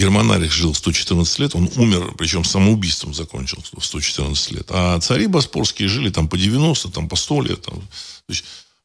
Германарих 0.00 0.50
жил 0.50 0.74
114 0.74 1.38
лет, 1.40 1.54
он 1.54 1.70
умер, 1.76 2.14
причем 2.16 2.42
самоубийством 2.42 3.12
закончил 3.12 3.62
в 3.76 3.84
114 3.84 4.52
лет. 4.52 4.66
А 4.70 4.98
цари 4.98 5.26
боспорские 5.26 5.88
жили 5.88 6.08
там 6.08 6.26
по 6.26 6.38
90, 6.38 6.88
там 6.88 7.06
по 7.08 7.16
100 7.16 7.42
лет. 7.42 7.62
Там. 7.62 7.74
То 7.74 8.32
есть 8.32 8.44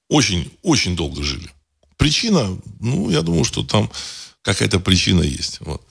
Очень, 0.10 0.52
очень 0.62 0.96
долго 0.96 1.24
жили. 1.24 1.50
Причина, 1.98 2.58
ну, 2.82 3.10
я 3.10 3.22
думаю, 3.22 3.46
что 3.46 3.64
там 3.64 3.90
какая-то 4.42 4.80
причина 4.80 5.24
есть. 5.24 5.60
Вот. 5.62 5.82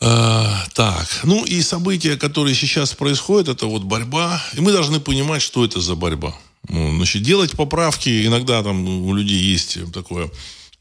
А, 0.00 0.66
так, 0.74 1.08
ну 1.22 1.44
и 1.46 1.62
события, 1.62 2.16
которые 2.16 2.54
сейчас 2.54 2.92
происходят, 2.92 3.48
это 3.48 3.66
вот 3.66 3.84
борьба. 3.84 4.42
И 4.52 4.60
мы 4.60 4.72
должны 4.72 5.00
понимать, 5.00 5.40
что 5.40 5.64
это 5.64 5.80
за 5.80 5.94
борьба. 5.94 6.34
Ну, 6.68 6.96
значит, 6.96 7.22
делать 7.22 7.52
поправки, 7.52 8.26
иногда 8.26 8.62
там 8.62 8.86
у 8.86 9.14
людей 9.14 9.40
есть 9.40 9.78
такое 9.92 10.30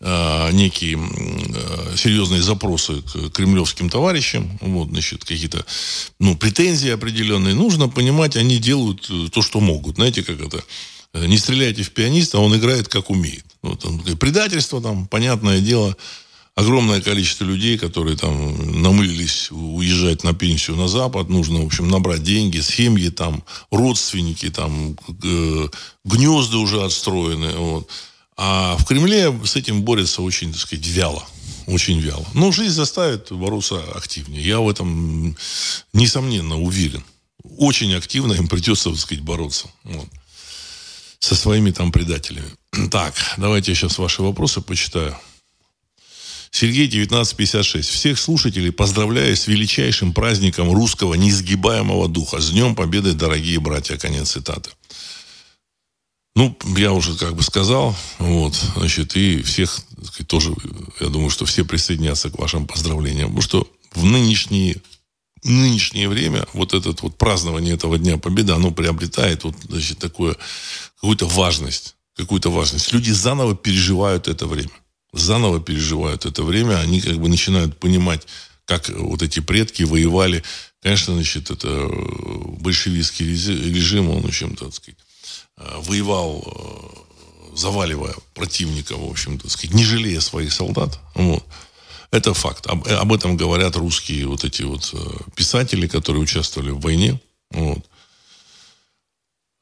а, 0.06 0.52
некие 0.52 0.98
а, 0.98 1.96
серьезные 1.96 2.42
запросы 2.42 3.02
к 3.02 3.30
кремлевским 3.30 3.89
товарищам, 3.89 4.58
вот, 4.60 4.89
значит, 4.89 5.24
какие-то, 5.24 5.66
ну, 6.20 6.36
претензии 6.36 6.89
определенные. 6.89 7.56
Нужно 7.56 7.88
понимать, 7.88 8.36
они 8.36 8.58
делают 8.58 9.08
э, 9.10 9.30
то, 9.32 9.42
что 9.42 9.62
могут. 9.62 9.96
Знаете, 9.96 10.22
как 10.22 10.42
это? 10.42 10.62
Не 11.13 11.38
стреляйте 11.38 11.84
в 11.84 11.92
пианиста, 11.92 12.39
он 12.39 12.54
играет, 12.54 12.89
как 12.89 13.10
умеет. 13.10 13.46
Вот, 13.62 13.86
предательство 14.20 14.82
там, 14.82 15.08
понятное 15.08 15.62
дело, 15.62 15.96
огромное 16.56 17.00
количество 17.00 17.46
людей, 17.46 17.78
которые 17.78 18.18
там 18.18 18.82
намылились 18.82 19.52
уезжать 19.52 20.26
на 20.26 20.34
пенсию 20.34 20.76
на 20.76 20.89
Запад. 20.89 21.30
Нужно, 21.30 21.62
в 21.62 21.66
общем, 21.66 21.88
набрать 21.88 22.24
деньги, 22.24 22.60
семьи 22.60 23.08
там, 23.08 23.42
родственники 23.72 24.50
там, 24.50 24.98
гнезда 26.04 26.58
уже 26.58 26.84
отстроены. 26.84 27.54
Вот. 27.54 27.89
А 28.36 28.76
в 28.78 28.86
Кремле 28.86 29.32
с 29.46 29.56
этим 29.56 29.84
борется 29.84 30.22
очень, 30.22 30.52
так 30.52 30.62
сказать, 30.62 30.88
вяло. 30.88 31.24
Очень 31.67 32.00
вяло. 32.00 32.26
Но 32.34 32.52
жизнь 32.52 32.74
заставит 32.74 33.32
бороться 33.32 33.82
активнее. 33.96 34.43
Я 34.43 34.60
в 34.60 34.69
этом, 34.69 35.38
несомненно, 35.93 36.60
уверен. 36.60 37.04
Очень 37.58 37.93
активно 37.93 38.34
им 38.34 38.48
придется, 38.48 38.89
так 38.89 39.00
сказать, 39.00 39.24
бороться. 39.24 39.67
Вот. 39.84 40.08
Со 41.19 41.36
своими 41.36 41.72
там 41.72 41.91
предателями. 41.91 42.50
Так, 42.91 43.13
давайте 43.38 43.72
я 43.72 43.76
сейчас 43.76 43.98
ваши 43.98 44.22
вопросы 44.22 44.62
почитаю. 44.62 45.15
Сергей, 46.52 46.86
1956. 46.86 47.89
Всех 47.89 48.19
слушателей 48.19 48.72
поздравляю 48.72 49.36
с 49.36 49.48
величайшим 49.48 50.13
праздником 50.13 50.72
русского 50.72 51.15
неизгибаемого 51.15 52.08
духа. 52.08 52.39
С 52.39 52.52
Днем 52.52 52.76
Победы, 52.76 53.13
дорогие 53.13 53.60
братья. 53.60 53.98
Конец 53.98 54.32
цитаты. 54.32 54.69
Ну, 56.36 56.58
я 56.78 56.93
уже 56.93 57.15
как 57.15 57.36
бы 57.36 57.43
сказал, 57.43 57.96
вот, 58.17 58.56
значит, 58.76 59.15
и 59.15 59.41
всех, 59.43 59.80
сказать, 60.04 60.28
тоже, 60.28 60.54
я 61.00 61.10
думаю, 61.10 61.30
что 61.30 61.46
все 61.46 61.63
присоединятся 61.63 62.32
к 62.32 62.39
вашим 62.39 62.65
поздравлениям, 62.65 63.28
потому 63.28 63.41
что 63.41 63.67
в 63.93 64.04
нынешние 64.04 64.82
нынешнее 65.43 66.08
время 66.08 66.48
вот 66.54 66.74
это 66.74 66.96
вот 67.02 67.17
празднование 67.17 67.74
этого 67.74 67.98
Дня 67.98 68.17
Победы, 68.17 68.54
оно 68.54 68.72
приобретает 68.72 69.43
вот, 69.43 69.56
значит, 69.67 70.00
такое, 70.00 70.38
какую-то 70.96 71.28
важность, 71.28 71.96
какую-то 72.15 72.50
важность. 72.50 72.93
Люди 72.93 73.12
заново 73.12 73.54
переживают 73.54 74.30
это 74.30 74.48
время 74.48 74.72
заново 75.13 75.62
переживают 75.62 76.26
это 76.26 76.43
время, 76.43 76.80
они 76.80 77.00
как 77.00 77.17
бы 77.19 77.30
начинают 77.30 77.78
понимать, 77.78 78.28
как 78.65 78.89
вот 78.89 79.22
эти 79.22 79.39
предки 79.39 79.84
воевали. 79.84 80.43
Конечно, 80.82 81.13
значит, 81.13 81.52
это 81.52 81.67
э, 81.67 81.88
большевистский 82.60 83.28
режим, 83.28 84.10
он, 84.10 84.24
в 84.24 84.26
общем-то, 84.26 84.65
так 84.65 84.74
сказать, 84.74 85.00
воевал, 85.58 86.44
э, 86.46 87.56
заваливая 87.56 88.16
противника, 88.34 88.96
в 88.98 89.10
общем-то, 89.10 89.50
сказать, 89.50 89.76
не 89.76 89.84
жалея 89.84 90.20
своих 90.20 90.54
солдат. 90.54 91.00
Вот. 91.16 91.44
Это 92.12 92.34
факт. 92.34 92.68
Об, 92.68 92.88
об 92.88 93.13
этом 93.13 93.38
говорят 93.38 93.76
русские 93.76 94.28
вот 94.28 94.44
эти 94.44 94.63
вот 94.63 94.94
писатели, 95.36 95.88
которые 95.88 96.24
участвовали 96.24 96.72
в 96.72 96.80
войне. 96.80 97.20
Вот. 97.52 97.80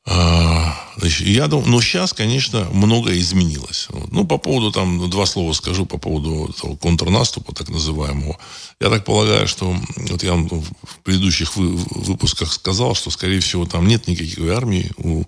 А, 0.04 0.76
значит, 0.98 1.28
я 1.28 1.48
думаю, 1.48 1.70
но 1.70 1.82
сейчас, 1.82 2.12
конечно, 2.12 2.68
многое 2.72 3.20
изменилось. 3.20 3.86
Вот. 3.90 4.12
Ну, 4.12 4.26
по 4.26 4.38
поводу, 4.40 4.72
там, 4.72 5.10
два 5.10 5.28
слова 5.28 5.54
скажу 5.54 5.86
по 5.86 5.98
поводу 5.98 6.50
этого 6.50 6.76
контрнаступа, 6.76 7.54
так 7.54 7.70
называемого. 7.70 8.38
Я 8.80 8.90
так 8.90 9.06
полагаю, 9.06 9.48
что, 9.48 9.76
вот 9.96 10.24
я 10.24 10.34
в 10.34 10.64
предыдущих 11.04 11.56
вы, 11.56 11.76
выпусках 11.76 12.52
сказал, 12.52 12.96
что, 12.96 13.12
скорее 13.12 13.42
всего, 13.42 13.66
там 13.66 13.88
нет 13.88 14.08
никакой 14.08 14.56
армии 14.56 14.92
у 14.98 15.22
э, 15.22 15.26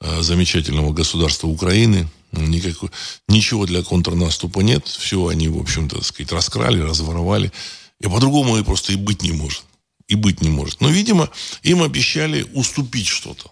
замечательного 0.00 0.92
государства 0.92 1.48
Украины. 1.48 2.08
Никакой, 2.32 2.90
ничего 3.28 3.66
для 3.66 3.82
контрнаступа 3.82 4.60
нет. 4.60 4.86
Все 4.86 5.26
они, 5.28 5.48
в 5.48 5.58
общем-то, 5.58 6.02
сказать, 6.02 6.32
раскрали, 6.32 6.80
разворовали. 6.80 7.52
И 8.00 8.08
по-другому 8.08 8.58
и 8.58 8.62
просто 8.62 8.92
и 8.92 8.96
быть 8.96 9.22
не 9.22 9.32
может. 9.32 9.64
И 10.08 10.14
быть 10.14 10.42
не 10.42 10.50
может. 10.50 10.80
Но, 10.80 10.88
видимо, 10.88 11.30
им 11.62 11.82
обещали 11.82 12.42
уступить 12.54 13.06
что-то. 13.06 13.50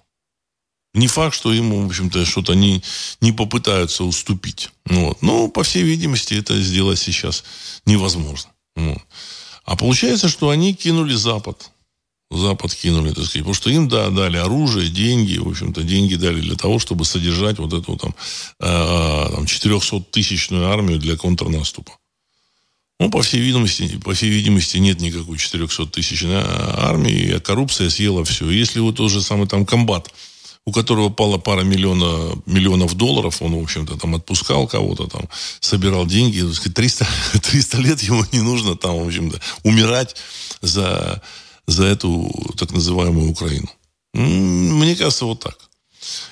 Не 0.92 1.08
факт, 1.08 1.34
что 1.34 1.52
ему, 1.52 1.82
в 1.82 1.86
общем-то, 1.86 2.24
что-то 2.24 2.52
они 2.52 2.82
не 3.20 3.32
попытаются 3.32 4.04
уступить. 4.04 4.70
Вот. 4.84 5.22
Но, 5.22 5.48
по 5.48 5.64
всей 5.64 5.82
видимости, 5.82 6.34
это 6.34 6.60
сделать 6.60 7.00
сейчас 7.00 7.44
невозможно. 7.84 8.50
Вот. 8.76 9.02
А 9.64 9.76
получается, 9.76 10.28
что 10.28 10.50
они 10.50 10.74
кинули 10.74 11.14
Запад. 11.14 11.70
Запад 12.30 12.74
кинули, 12.74 13.10
так 13.10 13.24
сказать. 13.24 13.38
Потому 13.38 13.54
что 13.54 13.70
им, 13.70 13.88
да, 13.88 14.10
дали 14.10 14.36
оружие, 14.36 14.88
деньги. 14.88 15.38
В 15.38 15.48
общем-то, 15.48 15.82
деньги 15.82 16.16
дали 16.16 16.40
для 16.40 16.56
того, 16.56 16.78
чтобы 16.78 17.04
содержать 17.04 17.58
вот 17.58 17.72
эту 17.72 17.96
там, 17.96 18.14
э, 18.60 19.28
там 19.32 19.44
400-тысячную 19.44 20.66
армию 20.66 20.98
для 20.98 21.16
контрнаступа. 21.16 21.92
Ну, 23.00 23.10
по 23.10 23.22
всей 23.22 23.40
видимости, 23.40 23.98
по 24.02 24.14
всей 24.14 24.30
видимости, 24.30 24.78
нет 24.78 25.00
никакой 25.00 25.36
400-тысячной 25.36 26.42
армии, 26.76 27.32
а 27.32 27.40
коррупция 27.40 27.90
съела 27.90 28.24
все. 28.24 28.50
Если 28.50 28.80
вот 28.80 28.96
тот 28.96 29.10
же 29.10 29.22
самый 29.22 29.46
там 29.46 29.66
комбат– 29.66 30.10
у 30.66 30.72
которого 30.72 31.10
пала 31.10 31.38
пара 31.38 31.62
миллиона, 31.62 32.34
миллионов 32.46 32.94
долларов, 32.94 33.42
он, 33.42 33.54
в 33.54 33.62
общем-то, 33.62 33.96
там 33.98 34.14
отпускал 34.14 34.66
кого-то, 34.66 35.06
там, 35.06 35.28
собирал 35.60 36.06
деньги, 36.06 36.42
300, 36.42 37.06
300 37.42 37.78
лет 37.82 38.00
ему 38.02 38.24
не 38.32 38.40
нужно 38.40 38.74
там, 38.74 38.98
в 38.98 39.06
общем-то, 39.06 39.40
умирать 39.62 40.16
за, 40.62 41.20
за 41.66 41.84
эту 41.84 42.32
так 42.56 42.72
называемую 42.72 43.30
Украину. 43.30 43.68
Мне 44.12 44.96
кажется, 44.96 45.24
вот 45.24 45.40
так. 45.40 45.56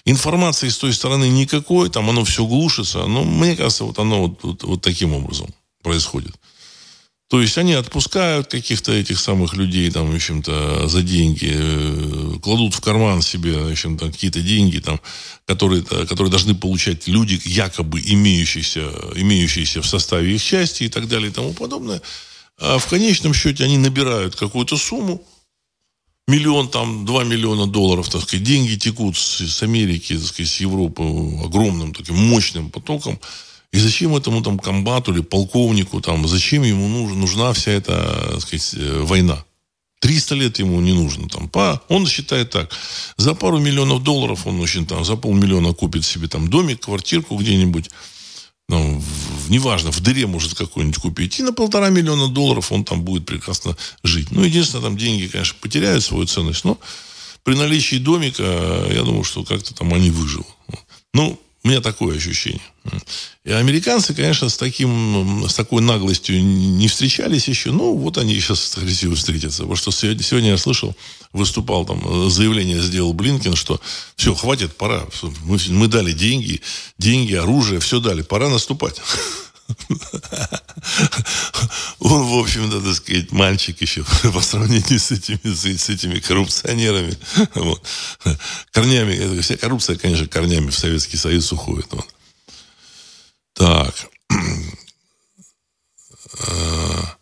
Информации 0.04 0.68
с 0.68 0.78
той 0.78 0.92
стороны 0.92 1.28
никакой, 1.28 1.90
там 1.90 2.10
оно 2.10 2.24
все 2.24 2.44
глушится, 2.46 3.06
но 3.06 3.24
мне 3.24 3.56
кажется, 3.56 3.84
вот 3.84 3.98
оно 3.98 4.26
вот, 4.26 4.42
вот, 4.42 4.62
вот 4.62 4.82
таким 4.82 5.14
образом 5.14 5.48
происходит. 5.82 6.34
То 7.32 7.40
есть 7.40 7.56
они 7.56 7.72
отпускают 7.72 8.48
каких-то 8.48 8.92
этих 8.92 9.18
самых 9.18 9.54
людей, 9.54 9.90
там, 9.90 10.10
в 10.10 10.14
общем-то, 10.14 10.86
за 10.86 11.00
деньги, 11.00 11.50
э, 11.50 12.38
кладут 12.42 12.74
в 12.74 12.82
карман 12.82 13.22
себе, 13.22 13.56
в 13.56 13.72
общем-то, 13.72 14.10
какие-то 14.10 14.42
деньги, 14.42 14.80
там, 14.80 15.00
которые, 15.46 15.82
которые 15.82 16.30
должны 16.30 16.54
получать 16.54 17.08
люди, 17.08 17.40
якобы 17.46 18.02
имеющиеся, 18.04 18.90
имеющиеся 19.16 19.80
в 19.80 19.86
составе 19.86 20.34
их 20.34 20.44
части 20.44 20.84
и 20.84 20.88
так 20.90 21.08
далее 21.08 21.30
и 21.30 21.32
тому 21.32 21.54
подобное. 21.54 22.02
А 22.64 22.78
в 22.78 22.86
конечном 22.86 23.34
счете 23.34 23.64
они 23.64 23.76
набирают 23.76 24.36
какую-то 24.36 24.76
сумму, 24.76 25.20
миллион, 26.28 26.68
там, 26.68 27.04
два 27.04 27.24
миллиона 27.24 27.66
долларов, 27.66 28.08
так 28.08 28.22
сказать, 28.22 28.44
деньги 28.44 28.76
текут 28.76 29.16
с, 29.16 29.40
с 29.40 29.62
Америки, 29.64 30.16
так 30.16 30.26
сказать, 30.26 30.52
с 30.52 30.60
Европы 30.60 31.02
огромным 31.44 31.92
таким 31.92 32.16
мощным 32.16 32.70
потоком. 32.70 33.18
И 33.72 33.78
зачем 33.78 34.14
этому 34.14 34.42
там 34.42 34.60
комбату 34.60 35.12
или 35.12 35.22
полковнику, 35.22 36.00
там, 36.00 36.28
зачем 36.28 36.62
ему 36.62 36.86
нужна, 36.86 37.16
нужна 37.16 37.52
вся 37.52 37.72
эта, 37.72 38.28
так 38.30 38.42
сказать, 38.42 38.74
э, 38.74 39.00
война? 39.02 39.44
300 39.98 40.34
лет 40.36 40.58
ему 40.60 40.80
не 40.80 40.92
нужно. 40.92 41.28
Там, 41.28 41.48
по, 41.48 41.82
он 41.88 42.06
считает 42.06 42.50
так. 42.50 42.70
За 43.16 43.34
пару 43.34 43.58
миллионов 43.58 44.04
долларов 44.04 44.46
он 44.46 44.60
очень 44.60 44.86
там, 44.86 45.04
за 45.04 45.16
полмиллиона 45.16 45.74
купит 45.74 46.04
себе 46.04 46.28
там 46.28 46.48
домик, 46.48 46.82
квартирку 46.82 47.36
где-нибудь. 47.36 47.90
Ну, 48.72 48.98
в, 48.98 49.50
неважно, 49.50 49.92
в 49.92 50.00
дыре 50.00 50.26
может 50.26 50.54
какой-нибудь 50.54 50.96
купить. 50.96 51.38
И 51.38 51.42
на 51.42 51.52
полтора 51.52 51.90
миллиона 51.90 52.28
долларов 52.28 52.72
он 52.72 52.86
там 52.86 53.02
будет 53.02 53.26
прекрасно 53.26 53.76
жить. 54.02 54.30
Ну, 54.30 54.42
единственное, 54.42 54.84
там 54.84 54.96
деньги, 54.96 55.26
конечно, 55.26 55.54
потеряют 55.60 56.02
свою 56.02 56.24
ценность, 56.24 56.64
но 56.64 56.78
при 57.44 57.54
наличии 57.54 57.96
домика, 57.96 58.42
я 58.90 59.02
думаю, 59.02 59.24
что 59.24 59.44
как-то 59.44 59.74
там 59.74 59.92
они 59.92 60.10
выживут. 60.10 60.46
Ну, 61.12 61.38
у 61.64 61.68
меня 61.68 61.82
такое 61.82 62.16
ощущение. 62.16 62.62
И 63.44 63.52
американцы, 63.52 64.14
конечно, 64.14 64.48
с, 64.48 64.56
таким, 64.56 65.46
с 65.46 65.52
такой 65.52 65.82
наглостью 65.82 66.42
не 66.42 66.88
встречались 66.88 67.48
еще. 67.48 67.72
Ну, 67.72 67.94
вот 67.94 68.16
они 68.16 68.34
сейчас, 68.40 68.64
скорее 68.70 68.94
всего, 68.94 69.14
встретятся. 69.14 69.64
Потому 69.64 69.76
что 69.76 69.90
сегодня, 69.90 70.22
сегодня 70.22 70.48
я 70.48 70.56
слышал, 70.56 70.96
выступал 71.32 71.86
там, 71.86 72.30
заявление 72.30 72.80
сделал 72.80 73.12
Блинкен, 73.12 73.56
что 73.56 73.80
все, 74.16 74.34
хватит, 74.34 74.76
пора. 74.76 75.06
Мы, 75.44 75.58
мы 75.68 75.88
дали 75.88 76.12
деньги, 76.12 76.60
деньги, 76.98 77.34
оружие, 77.34 77.80
все 77.80 78.00
дали, 78.00 78.22
пора 78.22 78.48
наступать. 78.48 79.00
Он, 82.00 82.24
в 82.24 82.38
общем-то, 82.38 82.80
так 82.80 82.94
сказать, 82.94 83.32
мальчик 83.32 83.80
еще 83.80 84.04
по 84.34 84.40
сравнению 84.40 84.98
с 84.98 85.10
этими, 85.10 85.40
с, 85.44 85.88
этими 85.88 86.18
коррупционерами. 86.18 87.16
Вот. 87.54 87.86
Корнями, 88.72 89.40
вся 89.40 89.56
коррупция, 89.56 89.96
конечно, 89.96 90.26
корнями 90.26 90.70
в 90.70 90.78
Советский 90.78 91.16
Союз 91.16 91.52
уходит. 91.52 91.86
Вот. 91.92 92.06
Так. 93.54 93.94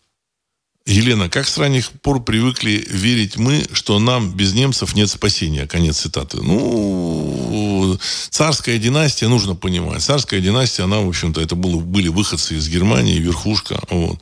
Елена, 0.87 1.29
как 1.29 1.47
с 1.47 1.59
ранних 1.59 1.91
пор 1.91 2.23
привыкли 2.23 2.85
верить 2.89 3.37
мы, 3.37 3.65
что 3.73 3.99
нам 3.99 4.33
без 4.33 4.55
немцев 4.55 4.95
нет 4.95 5.11
спасения? 5.11 5.67
Конец 5.67 5.99
цитаты. 5.99 6.39
Ну, 6.39 7.99
царская 8.31 8.79
династия, 8.79 9.29
нужно 9.29 9.55
понимать. 9.55 10.03
Царская 10.03 10.41
династия, 10.41 10.85
она, 10.85 11.01
в 11.01 11.09
общем-то, 11.09 11.41
это 11.41 11.55
было, 11.55 11.79
были 11.81 12.09
выходцы 12.09 12.57
из 12.57 12.69
Германии, 12.69 13.19
верхушка. 13.19 13.79
Вот. 13.91 14.21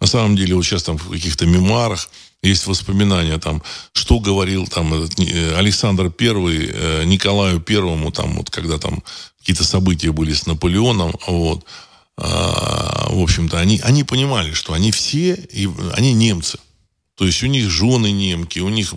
На 0.00 0.06
самом 0.06 0.36
деле, 0.36 0.54
вот 0.54 0.64
сейчас 0.64 0.82
там 0.82 0.96
в 0.96 1.10
каких-то 1.10 1.46
мемуарах 1.46 2.08
есть 2.42 2.66
воспоминания, 2.66 3.38
там, 3.38 3.62
что 3.92 4.18
говорил 4.18 4.66
там 4.66 4.94
э, 4.94 5.54
Александр 5.56 6.10
Первый 6.10 6.70
э, 6.72 7.04
Николаю 7.04 7.60
Первому, 7.60 8.10
там, 8.10 8.36
вот, 8.36 8.48
когда 8.48 8.78
там 8.78 9.02
какие-то 9.40 9.64
события 9.64 10.10
были 10.10 10.32
с 10.32 10.46
Наполеоном, 10.46 11.14
вот, 11.26 11.64
в 12.22 13.22
общем-то, 13.22 13.58
они, 13.58 13.80
они 13.82 14.04
понимали, 14.04 14.52
что 14.52 14.72
они 14.74 14.92
все, 14.92 15.38
они 15.94 16.12
немцы. 16.12 16.58
То 17.20 17.26
есть 17.26 17.42
у 17.42 17.46
них 17.46 17.70
жены 17.70 18.12
немки, 18.12 18.60
у 18.60 18.68
них 18.68 18.94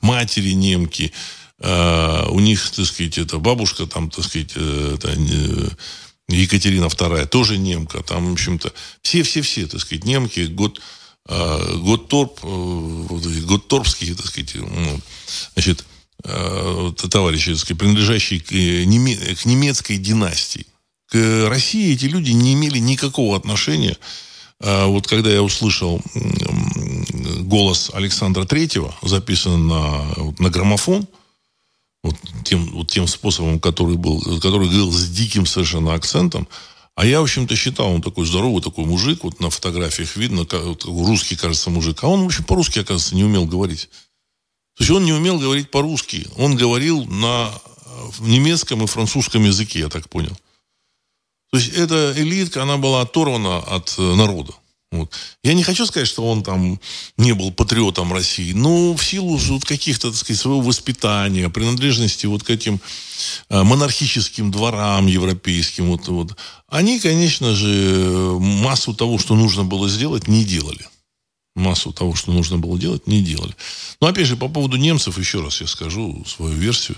матери 0.00 0.52
немки, 0.52 1.12
а, 1.58 2.28
у 2.30 2.40
них, 2.40 2.70
так 2.70 2.86
сказать, 2.86 3.18
это 3.18 3.38
бабушка 3.38 3.86
там, 3.86 4.10
так 4.10 4.24
сказать, 4.24 4.52
э, 4.54 4.94
это, 4.94 5.16
Екатерина 6.28 6.86
II 6.86 7.26
тоже 7.26 7.58
немка. 7.58 8.02
Там, 8.02 8.30
в 8.30 8.32
общем-то, 8.34 8.72
все-все-все, 9.02 9.66
так 9.66 9.80
сказать, 9.80 10.04
немки, 10.04 10.46
год, 10.46 10.80
а, 11.28 11.76
год 11.78 12.08
торп, 12.08 12.40
э, 12.42 13.06
так 14.14 14.26
сказать, 14.26 14.54
ну, 14.54 15.00
значит, 15.54 15.84
товарищи, 16.22 17.50
так 17.50 17.58
сказать, 17.58 17.78
принадлежащие 17.78 18.38
э, 18.38 19.34
к 19.34 19.44
немецкой 19.44 19.96
династии 19.96 20.66
к 21.12 21.48
России 21.50 21.92
эти 21.92 22.06
люди 22.06 22.30
не 22.30 22.54
имели 22.54 22.78
никакого 22.78 23.36
отношения. 23.36 23.98
А 24.60 24.86
вот 24.86 25.06
когда 25.06 25.30
я 25.30 25.42
услышал 25.42 26.00
голос 27.40 27.90
Александра 27.92 28.44
Третьего, 28.44 28.94
записанный 29.02 29.58
на, 29.58 30.06
на 30.38 30.48
граммофон, 30.48 31.06
вот 32.02 32.16
тем, 32.44 32.70
вот 32.70 32.90
тем 32.90 33.06
способом, 33.06 33.60
который 33.60 33.96
был, 33.96 34.22
который 34.40 34.68
говорил 34.68 34.90
с 34.90 35.06
диким 35.10 35.44
совершенно 35.44 35.92
акцентом, 35.92 36.48
а 36.94 37.04
я, 37.04 37.20
в 37.20 37.24
общем-то, 37.24 37.56
считал, 37.56 37.92
он 37.92 38.00
такой 38.00 38.24
здоровый 38.24 38.62
такой 38.62 38.86
мужик, 38.86 39.22
вот 39.22 39.38
на 39.38 39.50
фотографиях 39.50 40.16
видно, 40.16 40.46
как, 40.46 40.62
русский, 40.84 41.36
кажется, 41.36 41.68
мужик. 41.68 42.02
А 42.02 42.08
он, 42.08 42.22
в 42.22 42.26
общем, 42.26 42.44
по-русски, 42.44 42.78
оказывается, 42.78 43.14
не 43.14 43.24
умел 43.24 43.44
говорить. 43.44 43.90
То 44.76 44.82
есть 44.82 44.90
он 44.90 45.04
не 45.04 45.12
умел 45.12 45.38
говорить 45.38 45.70
по-русски. 45.70 46.26
Он 46.36 46.56
говорил 46.56 47.04
на 47.04 47.50
немецком 48.20 48.82
и 48.82 48.86
французском 48.86 49.44
языке, 49.44 49.80
я 49.80 49.88
так 49.88 50.08
понял. 50.08 50.36
То 51.52 51.58
есть 51.58 51.74
эта 51.74 52.14
элитка, 52.16 52.62
она 52.62 52.78
была 52.78 53.02
оторвана 53.02 53.58
от 53.58 53.94
э, 53.98 54.02
народа. 54.14 54.54
Вот. 54.90 55.12
Я 55.42 55.52
не 55.52 55.62
хочу 55.62 55.86
сказать, 55.86 56.08
что 56.08 56.26
он 56.26 56.42
там 56.42 56.80
не 57.16 57.32
был 57.32 57.50
патриотом 57.50 58.12
России, 58.12 58.52
но 58.52 58.94
в 58.94 59.04
силу 59.04 59.36
вот 59.36 59.64
каких-то, 59.64 60.10
так 60.10 60.18
сказать, 60.18 60.40
своего 60.40 60.60
воспитания, 60.60 61.48
принадлежности 61.50 62.24
вот 62.24 62.42
к 62.42 62.50
этим 62.50 62.80
э, 63.50 63.62
монархическим 63.62 64.50
дворам 64.50 65.06
европейским, 65.06 65.90
вот, 65.90 66.08
вот, 66.08 66.36
они, 66.68 66.98
конечно 67.00 67.54
же, 67.54 68.36
массу 68.38 68.94
того, 68.94 69.18
что 69.18 69.34
нужно 69.34 69.64
было 69.64 69.88
сделать, 69.88 70.28
не 70.28 70.44
делали. 70.44 70.86
Массу 71.54 71.92
того, 71.92 72.14
что 72.14 72.32
нужно 72.32 72.56
было 72.56 72.78
делать, 72.78 73.06
не 73.06 73.22
делали. 73.22 73.54
Но, 74.00 74.06
опять 74.06 74.26
же, 74.26 74.36
по 74.36 74.48
поводу 74.48 74.78
немцев, 74.78 75.18
еще 75.18 75.42
раз 75.42 75.60
я 75.60 75.66
скажу 75.66 76.24
свою 76.26 76.54
версию. 76.54 76.96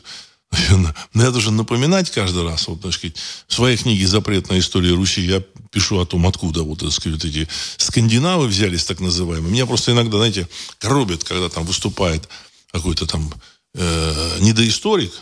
Я 1.15 1.31
должен 1.31 1.57
напоминать 1.57 2.11
каждый 2.11 2.45
раз, 2.45 2.69
вот, 2.69 2.81
так 2.81 2.93
сказать, 2.93 3.17
в 3.47 3.55
своей 3.55 3.77
книге 3.77 4.07
«Запрет 4.07 4.49
на 4.49 4.59
историю 4.59 4.97
Руси» 4.97 5.23
я 5.23 5.43
пишу 5.71 5.99
о 5.99 6.07
том, 6.07 6.27
откуда 6.27 6.63
вот, 6.63 6.81
так 6.81 6.93
сказать, 6.93 7.25
эти 7.25 7.49
скандинавы 7.77 8.47
взялись, 8.47 8.85
так 8.85 9.01
называемые. 9.01 9.53
Меня 9.53 9.67
просто 9.67 9.93
иногда, 9.93 10.19
знаете, 10.19 10.49
коробит, 10.79 11.25
когда 11.25 11.49
там 11.49 11.65
выступает 11.65 12.29
какой-то 12.71 13.07
там 13.07 13.33
э, 13.75 14.39
недоисторик, 14.41 15.13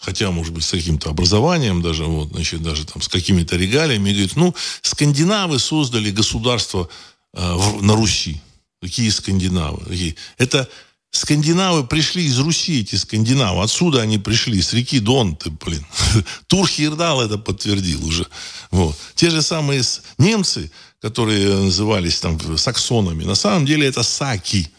хотя, 0.00 0.30
может 0.30 0.52
быть, 0.52 0.64
с 0.64 0.70
каким-то 0.70 1.10
образованием 1.10 1.82
даже, 1.82 2.04
вот, 2.04 2.30
значит, 2.30 2.62
даже 2.62 2.84
там 2.86 3.02
с 3.02 3.08
какими-то 3.08 3.56
регалиями, 3.56 4.10
и 4.10 4.12
говорит, 4.12 4.36
ну, 4.36 4.54
скандинавы 4.82 5.58
создали 5.58 6.10
государство 6.10 6.88
э, 7.34 7.54
в, 7.54 7.82
на 7.82 7.94
Руси. 7.94 8.40
Какие 8.82 9.10
скандинавы? 9.10 9.84
Какие? 9.84 10.16
Это 10.38 10.68
Скандинавы 11.12 11.84
пришли 11.84 12.24
из 12.24 12.38
Руси, 12.38 12.80
эти 12.80 12.94
скандинавы. 12.94 13.62
Отсюда 13.64 14.02
они 14.02 14.18
пришли, 14.18 14.62
с 14.62 14.72
реки 14.72 15.00
Дон. 15.00 15.34
Ты, 15.36 15.50
блин. 15.50 15.84
Турхирдал 16.46 17.20
это 17.20 17.36
подтвердил 17.36 18.06
уже. 18.06 18.26
Вот. 18.70 18.96
Те 19.16 19.30
же 19.30 19.42
самые 19.42 19.82
немцы, 20.18 20.70
которые 21.00 21.56
назывались 21.56 22.20
там 22.20 22.38
саксонами, 22.56 23.24
на 23.24 23.34
самом 23.34 23.66
деле 23.66 23.88
это 23.88 24.04
саки. 24.04 24.70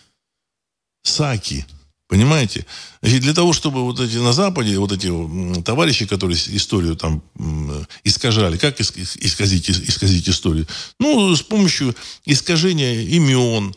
Саки. 1.04 1.66
Понимаете? 2.08 2.66
Значит, 3.02 3.22
для 3.22 3.34
того, 3.34 3.54
чтобы 3.54 3.84
вот 3.84 4.00
эти 4.00 4.18
на 4.18 4.34
Западе, 4.34 4.78
вот 4.78 4.92
эти 4.92 5.10
товарищи, 5.64 6.06
которые 6.06 6.38
историю 6.38 6.96
там 6.96 7.24
искажали, 8.04 8.58
как 8.58 8.82
исказить, 8.82 9.70
исказить 9.70 10.28
историю? 10.28 10.68
Ну, 11.00 11.34
с 11.34 11.42
помощью 11.42 11.96
искажения 12.26 13.02
имен, 13.02 13.74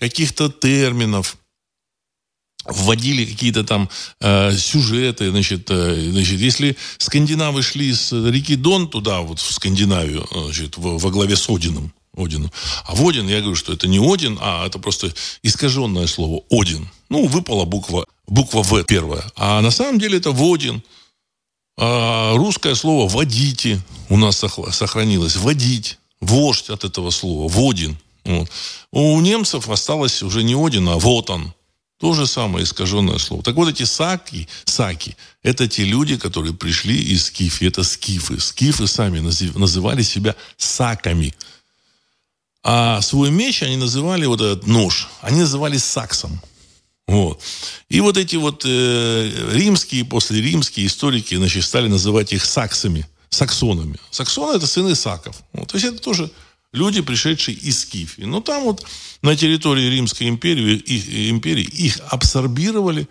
каких-то 0.00 0.50
терминов, 0.50 1.36
вводили 2.68 3.24
какие-то 3.24 3.64
там 3.64 3.88
э, 4.20 4.56
сюжеты, 4.56 5.30
значит, 5.30 5.70
э, 5.70 6.10
значит, 6.10 6.40
если 6.40 6.76
скандинавы 6.98 7.62
шли 7.62 7.94
с 7.94 8.12
реки 8.12 8.56
Дон 8.56 8.88
туда, 8.88 9.20
вот 9.20 9.38
в 9.38 9.52
Скандинавию, 9.52 10.26
значит, 10.30 10.76
во, 10.76 10.98
во 10.98 11.10
главе 11.10 11.36
с 11.36 11.48
Одином, 11.48 11.92
Одину. 12.16 12.50
А 12.86 12.94
в 12.94 13.06
Один, 13.06 13.28
я 13.28 13.40
говорю, 13.40 13.56
что 13.56 13.72
это 13.72 13.86
не 13.88 13.98
Один, 13.98 14.38
а 14.40 14.66
это 14.66 14.78
просто 14.78 15.12
искаженное 15.42 16.06
слово 16.06 16.42
Один. 16.50 16.88
Ну, 17.08 17.26
выпала 17.26 17.64
буква, 17.64 18.06
буква 18.26 18.62
В 18.62 18.84
первая. 18.84 19.24
А 19.36 19.60
на 19.60 19.70
самом 19.70 19.98
деле 19.98 20.18
это 20.18 20.32
Водин. 20.32 20.82
А 21.78 22.34
русское 22.36 22.74
слово 22.74 23.06
«водите» 23.06 23.82
у 24.08 24.16
нас 24.16 24.42
сохранилось. 24.72 25.36
«Водить». 25.36 25.98
Вождь 26.22 26.70
от 26.70 26.84
этого 26.84 27.10
слова. 27.10 27.48
Водин. 27.48 27.98
Вот. 28.24 28.50
У 28.90 29.20
немцев 29.20 29.68
осталось 29.68 30.22
уже 30.22 30.42
не 30.42 30.54
Один, 30.54 30.88
а 30.88 30.96
вот 30.96 31.28
он. 31.28 31.52
То 31.98 32.12
же 32.12 32.26
самое 32.26 32.64
искаженное 32.64 33.18
слово. 33.18 33.42
Так 33.42 33.54
вот 33.54 33.68
эти 33.68 33.84
саки, 33.84 34.48
саки, 34.64 35.16
это 35.42 35.66
те 35.66 35.84
люди, 35.84 36.18
которые 36.18 36.52
пришли 36.52 36.94
из 36.94 37.26
Скифи. 37.26 37.64
Это 37.64 37.82
скифы. 37.84 38.38
Скифы 38.38 38.86
сами 38.86 39.20
называли 39.20 40.02
себя 40.02 40.36
саками. 40.58 41.34
А 42.62 43.00
свой 43.00 43.30
меч 43.30 43.62
они 43.62 43.76
называли, 43.76 44.26
вот 44.26 44.40
этот 44.40 44.66
нож, 44.66 45.08
они 45.22 45.40
называли 45.40 45.78
саксом. 45.78 46.40
Вот. 47.06 47.40
И 47.88 48.00
вот 48.00 48.16
эти 48.16 48.34
вот 48.34 48.64
э, 48.66 49.52
римские, 49.52 50.04
после 50.04 50.42
римские 50.42 50.88
историки, 50.88 51.36
значит, 51.36 51.64
стали 51.64 51.86
называть 51.86 52.32
их 52.32 52.44
саксами, 52.44 53.06
саксонами. 53.30 53.96
Саксоны– 54.10 54.56
это 54.58 54.66
сыны 54.66 54.96
саков. 54.96 55.36
Вот. 55.52 55.68
То 55.68 55.76
есть 55.76 55.86
это 55.86 55.98
тоже 55.98 56.28
люди, 56.76 57.00
пришедшие 57.00 57.56
из 57.56 57.80
Скифии. 57.80 58.22
Но 58.22 58.40
там 58.40 58.64
вот 58.64 58.84
на 59.22 59.34
территории 59.34 59.88
Римской 59.90 60.28
империи, 60.28 60.76
их, 60.76 61.30
империи 61.30 61.64
их 61.64 62.00
абсорбировали, 62.08 63.08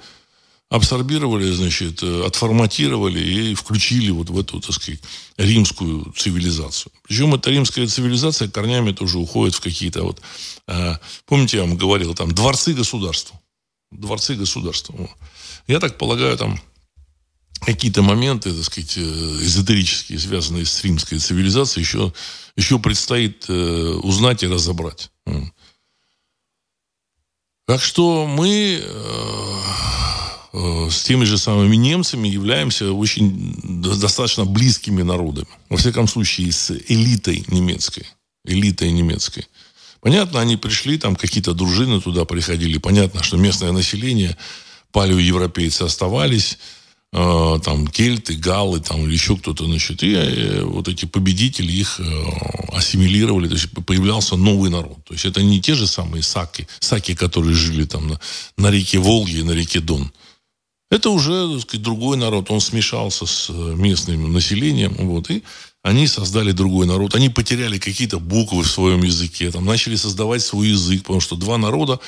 абсорбировали, 0.70 1.52
значит, 1.52 2.04
э, 2.04 2.26
отформатировали 2.26 3.20
и 3.20 3.56
включили 3.56 4.12
вот 4.12 4.30
в 4.30 4.40
эту, 4.40 4.62
так 4.62 4.74
сказать, 4.74 5.02
римскую 5.38 6.14
цивилизацию. 6.16 6.92
Причем 7.04 7.34
эта 7.36 7.50
римская 7.50 7.88
цивилизация 7.88 8.48
корнями 8.48 8.92
тоже 8.92 9.18
уходит 9.18 9.56
в 9.56 9.62
какие-то 9.62 10.04
вот... 10.04 10.22
Э, 10.68 10.96
помните, 11.26 11.58
я 11.58 11.64
вам 11.64 11.78
говорил, 11.78 12.14
там, 12.14 12.32
дворцы 12.32 12.74
государства. 12.74 13.40
Дворцы 13.92 14.36
государства. 14.36 14.96
Я 15.68 15.80
так 15.80 15.98
полагаю, 15.98 16.38
там 16.38 16.60
какие-то 17.66 18.02
моменты, 18.02 18.54
так 18.54 18.64
сказать, 18.64 18.98
э, 18.98 19.02
эзотерические, 19.02 20.20
связанные 20.20 20.66
с 20.66 20.84
римской 20.84 21.18
цивилизацией, 21.18 21.84
еще, 21.84 22.14
еще 22.56 22.80
предстоит 22.80 23.46
э, 23.50 24.00
узнать 24.04 24.44
и 24.44 24.48
разобрать. 24.48 25.10
Так 27.68 27.82
что 27.82 28.28
мы 28.28 28.80
э, 28.84 29.60
с 30.92 31.04
теми 31.04 31.26
же 31.26 31.40
самыми 31.40 31.76
немцами 31.76 32.28
являемся 32.28 32.94
очень 32.94 33.82
достаточно 33.82 34.46
близкими 34.46 35.02
народами. 35.02 35.48
Во 35.70 35.78
всяком 35.78 36.08
случае, 36.08 36.52
с 36.52 36.72
элитой 36.88 37.44
немецкой. 37.48 38.06
Элитой 38.46 38.92
немецкой. 38.92 39.48
Понятно, 40.02 40.40
они 40.40 40.56
пришли, 40.56 41.00
там 41.00 41.16
какие-то 41.16 41.54
дружины 41.54 42.00
туда 42.00 42.26
приходили. 42.26 42.78
Понятно, 42.78 43.24
что 43.24 43.38
местное 43.38 43.72
население, 43.72 44.38
палеоевропейцы 44.92 45.82
оставались 45.82 46.60
там 47.16 47.88
кельты, 47.88 48.36
галлы, 48.36 48.82
там 48.82 49.06
или 49.06 49.14
еще 49.14 49.38
кто-то, 49.38 49.66
значит, 49.66 50.04
и 50.04 50.14
э, 50.14 50.64
вот 50.64 50.90
эти 50.90 51.06
победители 51.06 51.72
их 51.72 52.00
э, 52.00 52.24
ассимилировали, 52.74 53.48
то 53.48 53.54
есть 53.54 53.70
появлялся 53.86 54.36
новый 54.36 54.70
народ. 54.70 54.98
То 55.06 55.14
есть 55.14 55.24
это 55.24 55.42
не 55.42 55.62
те 55.62 55.76
же 55.76 55.88
самые 55.88 56.24
саки, 56.24 56.68
саки, 56.80 57.16
которые 57.16 57.54
жили 57.56 57.86
там 57.86 58.10
на, 58.10 58.20
на 58.58 58.70
реке 58.70 59.00
Волги 59.00 59.38
и 59.38 59.44
на 59.44 59.52
реке 59.52 59.80
Дон. 59.80 60.12
Это 60.92 61.10
уже, 61.10 61.54
так 61.54 61.62
сказать, 61.62 61.84
другой 61.84 62.18
народ. 62.18 62.52
Он 62.52 62.60
смешался 62.60 63.26
с 63.26 63.50
местным 63.50 64.32
населением. 64.32 64.94
Вот, 65.00 65.30
и 65.32 65.44
они 65.84 66.08
создали 66.08 66.52
другой 66.52 66.86
народ. 66.86 67.16
Они 67.16 67.30
потеряли 67.30 67.80
какие-то 67.80 68.20
буквы 68.20 68.64
в 68.64 68.70
своем 68.70 69.04
языке. 69.04 69.52
Там, 69.52 69.66
начали 69.66 69.96
создавать 69.96 70.42
свой 70.42 70.70
язык. 70.70 71.04
Потому 71.04 71.22
что 71.22 71.36
два 71.36 71.58
народа 71.58 72.00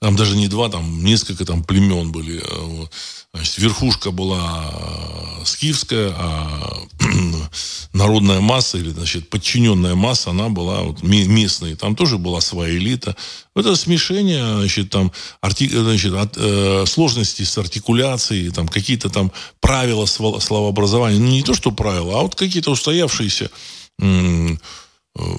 там 0.00 0.14
даже 0.14 0.36
не 0.36 0.46
два, 0.46 0.68
там 0.68 1.04
несколько 1.04 1.44
там 1.44 1.64
племен 1.64 2.12
были. 2.12 2.40
Э, 2.40 2.86
значит, 3.34 3.58
верхушка 3.58 4.12
была 4.12 4.70
э, 4.72 5.44
скифская, 5.44 6.14
а 6.16 6.86
народная 7.92 8.38
масса 8.40 8.78
или 8.78 8.90
значит, 8.90 9.28
подчиненная 9.28 9.96
масса, 9.96 10.30
она 10.30 10.50
была 10.50 10.82
вот 10.82 11.02
местной. 11.02 11.74
Там 11.74 11.96
тоже 11.96 12.16
была 12.16 12.40
своя 12.40 12.76
элита. 12.76 13.16
Это 13.56 13.74
смешение, 13.74 14.58
значит, 14.58 14.90
там, 14.90 15.10
арти, 15.40 15.68
значит, 15.68 16.14
от, 16.14 16.34
э, 16.36 16.84
сложности 16.86 17.42
с 17.42 17.58
артикуляцией, 17.58 18.50
там, 18.50 18.68
какие-то 18.68 19.10
там 19.10 19.32
правила 19.60 20.06
словообразования. 20.06 21.18
Ну, 21.18 21.26
не 21.26 21.42
то, 21.42 21.54
что 21.54 21.72
правила, 21.72 22.20
а 22.20 22.22
вот 22.22 22.36
какие-то 22.36 22.70
устоявшиеся 22.70 23.50
э, 24.00 24.56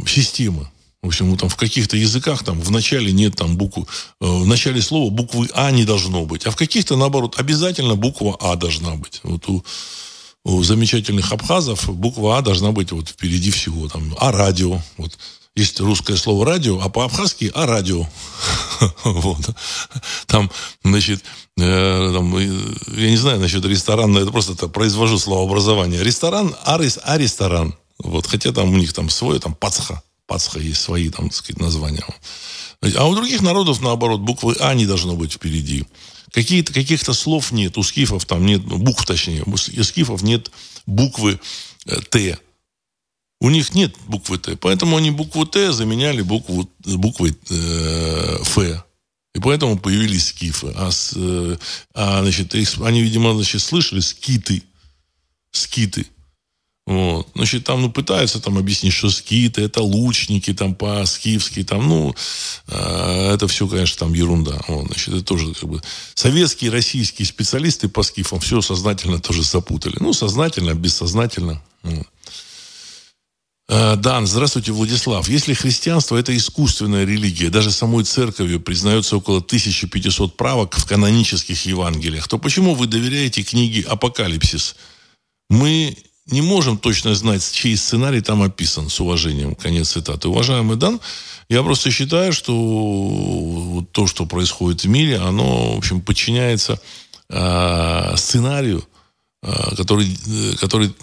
системы. 0.05 0.69
В 1.01 1.07
общем, 1.07 1.37
там 1.37 1.47
в 1.47 1.55
каких-то 1.55 1.95
языках 1.95 2.43
там 2.43 2.59
в 2.59 2.71
начале 2.71 3.11
нет 3.13 3.35
там 3.35 3.55
буквы, 3.55 3.85
э, 4.19 4.25
в 4.25 4.45
начале 4.45 4.81
слова 4.81 5.09
буквы 5.09 5.49
А 5.53 5.71
не 5.71 5.85
должно 5.85 6.25
быть, 6.25 6.45
а 6.45 6.51
в 6.51 6.57
каких-то 6.57 6.97
наоборот 6.97 7.39
обязательно 7.39 7.95
буква 7.95 8.35
А 8.39 8.55
должна 8.55 8.95
быть. 8.95 9.21
Вот 9.23 9.47
у, 9.47 9.63
у 10.43 10.61
замечательных 10.63 11.31
абхазов 11.31 11.89
буква 11.89 12.37
А 12.37 12.41
должна 12.41 12.71
быть 12.71 12.91
вот 12.91 13.07
впереди 13.09 13.49
всего 13.49 13.87
там 13.87 14.13
А 14.19 14.31
радио, 14.31 14.81
вот 14.97 15.17
есть 15.55 15.79
русское 15.79 16.15
слово 16.15 16.45
радио, 16.45 16.79
а 16.81 16.89
по-абхазски 16.89 17.51
а 17.53 17.65
радио. 17.65 18.07
вот. 19.03 19.49
Там, 20.27 20.49
значит, 20.83 21.23
э, 21.57 22.11
там, 22.13 22.37
я 22.37 23.09
не 23.09 23.17
знаю 23.17 23.39
насчет 23.39 23.65
ресторана, 23.65 24.19
это 24.19 24.31
просто 24.31 24.53
это 24.53 24.67
произвожу 24.67 25.17
словообразование. 25.17 26.03
Ресторан, 26.03 26.55
а, 26.63 26.79
а 27.03 27.17
ресторан. 27.17 27.75
Вот, 27.97 28.27
хотя 28.27 28.53
там 28.53 28.71
у 28.71 28.77
них 28.77 28.93
там 28.93 29.09
свое, 29.09 29.39
там 29.39 29.53
пацха. 29.53 30.01
Пасха 30.29 30.59
есть 30.59 30.79
свои, 30.79 31.09
там, 31.09 31.29
так 31.29 31.37
сказать, 31.37 31.59
названия. 31.59 32.05
А 32.95 33.07
у 33.07 33.15
других 33.15 33.41
народов, 33.41 33.81
наоборот, 33.81 34.21
буквы 34.21 34.55
А 34.59 34.73
не 34.75 34.85
должно 34.85 35.15
быть 35.15 35.33
впереди. 35.33 35.85
Какие-то, 36.31 36.71
каких-то 36.71 37.13
слов 37.13 37.51
нет. 37.51 37.77
У 37.77 37.83
скифов 37.83 38.25
там 38.25 38.45
нет, 38.45 38.61
букв 38.61 39.05
точнее, 39.05 39.43
у 39.43 39.57
скифов 39.57 40.21
нет 40.21 40.51
буквы 40.85 41.39
э, 41.87 41.99
Т. 42.09 42.37
У 43.41 43.49
них 43.49 43.73
нет 43.73 43.95
буквы 44.05 44.37
Т. 44.37 44.55
Поэтому 44.55 44.97
они 44.97 45.09
букву 45.09 45.47
Т 45.47 45.73
заменяли 45.73 46.21
букву, 46.21 46.69
буквой 46.85 47.35
э, 47.49 48.37
Ф. 48.41 48.59
И 49.33 49.39
поэтому 49.39 49.79
появились 49.79 50.27
скифы. 50.27 50.71
А, 50.75 50.91
э, 51.15 51.57
а 51.95 52.21
значит, 52.21 52.53
их, 52.53 52.79
они, 52.81 53.01
видимо, 53.01 53.33
значит, 53.33 53.61
слышали 53.61 54.01
скиты. 54.01 54.61
Скиты. 55.51 56.05
Вот. 56.89 57.27
Значит, 57.35 57.65
там 57.65 57.83
ну, 57.83 57.91
пытаются 57.91 58.39
там 58.39 58.57
объяснить, 58.57 58.93
что 58.93 59.11
скиты 59.11 59.61
это 59.61 59.83
лучники 59.83 60.55
там 60.55 60.73
по-скифски, 60.73 61.63
там, 61.63 61.87
ну, 61.87 62.15
э, 62.67 63.31
это 63.31 63.47
все, 63.47 63.67
конечно, 63.67 64.07
там 64.07 64.15
ерунда. 64.15 64.59
Вот, 64.67 64.87
значит, 64.87 65.09
это 65.09 65.23
тоже 65.23 65.53
как 65.53 65.69
бы 65.69 65.83
советские, 66.15 66.71
российские 66.71 67.27
специалисты 67.27 67.89
по 67.89 68.01
скифам 68.01 68.39
все 68.39 68.59
сознательно 68.61 69.19
тоже 69.19 69.43
запутали. 69.43 69.97
Ну, 69.99 70.13
сознательно, 70.13 70.73
бессознательно. 70.73 71.61
Вот. 71.83 72.07
Дан, 73.67 74.25
здравствуйте, 74.25 74.71
Владислав. 74.71 75.29
Если 75.29 75.53
христианство– 75.53 76.17
это 76.17 76.35
искусственная 76.35 77.05
религия, 77.05 77.51
даже 77.51 77.69
самой 77.69 78.03
церковью 78.03 78.59
признается 78.59 79.15
около 79.15 79.37
1500 79.37 80.35
правок 80.35 80.75
в 80.75 80.87
канонических 80.87 81.67
Евангелиях, 81.67 82.27
то 82.27 82.39
почему 82.39 82.73
вы 82.73 82.87
доверяете 82.87 83.43
книге 83.43 83.83
«Апокалипсис»? 83.83 84.75
Мы 85.51 85.95
не 86.31 86.41
можем 86.41 86.77
точно 86.77 87.15
знать, 87.15 87.49
чей 87.51 87.75
сценарий 87.75 88.21
там 88.21 88.41
описан, 88.41 88.89
с 88.89 88.99
уважением. 88.99 89.55
Конец 89.55 89.91
цитаты. 89.91 90.27
Уважаемый 90.27 90.77
Дан, 90.77 90.99
я 91.49 91.63
просто 91.63 91.89
считаю, 91.91 92.31
что 92.31 93.85
то, 93.91 94.05
что 94.05 94.25
происходит 94.25 94.83
в 94.83 94.87
мире, 94.87 95.17
оно, 95.17 95.73
в 95.73 95.77
общем, 95.77 96.01
подчиняется 96.01 96.79
э, 97.29 98.13
сценарию, 98.17 98.83
э, 99.41 99.75
который, 99.75 100.07
который 100.59 100.93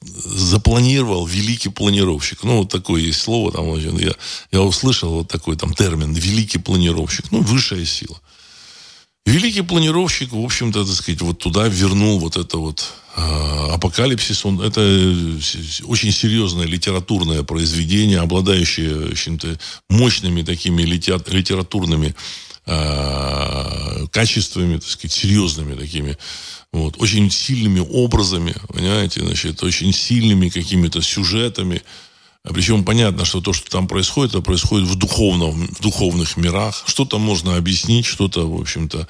запланировал 0.00 1.26
великий 1.26 1.68
планировщик. 1.68 2.42
Ну, 2.42 2.58
вот 2.58 2.70
такое 2.70 3.02
есть 3.02 3.20
слово, 3.20 3.52
там, 3.52 3.76
я, 3.76 4.12
я 4.50 4.62
услышал 4.62 5.12
вот 5.12 5.28
такой 5.28 5.56
там 5.56 5.74
термин, 5.74 6.14
великий 6.14 6.58
планировщик. 6.58 7.30
Ну, 7.30 7.42
высшая 7.42 7.84
сила. 7.84 8.18
Великий 9.24 9.62
планировщик, 9.62 10.32
в 10.32 10.40
общем-то, 10.44 10.84
так 10.84 10.94
сказать, 10.94 11.20
вот 11.20 11.38
туда 11.38 11.68
вернул 11.68 12.18
вот 12.18 12.36
это 12.36 12.58
вот 12.58 12.92
э, 13.16 13.20
апокалипсис. 13.72 14.44
Он, 14.44 14.60
это 14.60 14.80
очень 15.84 16.10
серьезное 16.10 16.66
литературное 16.66 17.44
произведение, 17.44 18.18
обладающее, 18.18 18.94
в 18.94 19.12
общем-то, 19.12 19.58
мощными 19.88 20.42
такими 20.42 20.82
литературными 20.82 22.16
э, 22.66 24.06
качествами, 24.10 24.78
так 24.78 24.88
сказать, 24.88 25.12
серьезными 25.12 25.76
такими, 25.76 26.18
вот, 26.72 26.96
очень 26.98 27.30
сильными 27.30 27.80
образами, 27.80 28.56
понимаете, 28.68 29.20
значит, 29.20 29.62
очень 29.62 29.92
сильными 29.92 30.48
какими-то 30.48 31.00
сюжетами, 31.00 31.82
причем 32.50 32.84
понятно, 32.84 33.24
что 33.24 33.40
то, 33.40 33.52
что 33.52 33.70
там 33.70 33.86
происходит, 33.86 34.34
это 34.34 34.42
происходит 34.42 34.88
в, 34.88 34.96
духовном, 34.96 35.68
в 35.68 35.80
духовных 35.80 36.36
мирах. 36.36 36.82
Что-то 36.86 37.18
можно 37.18 37.56
объяснить, 37.56 38.04
что-то, 38.04 38.50
в 38.50 38.60
общем-то, 38.60 39.06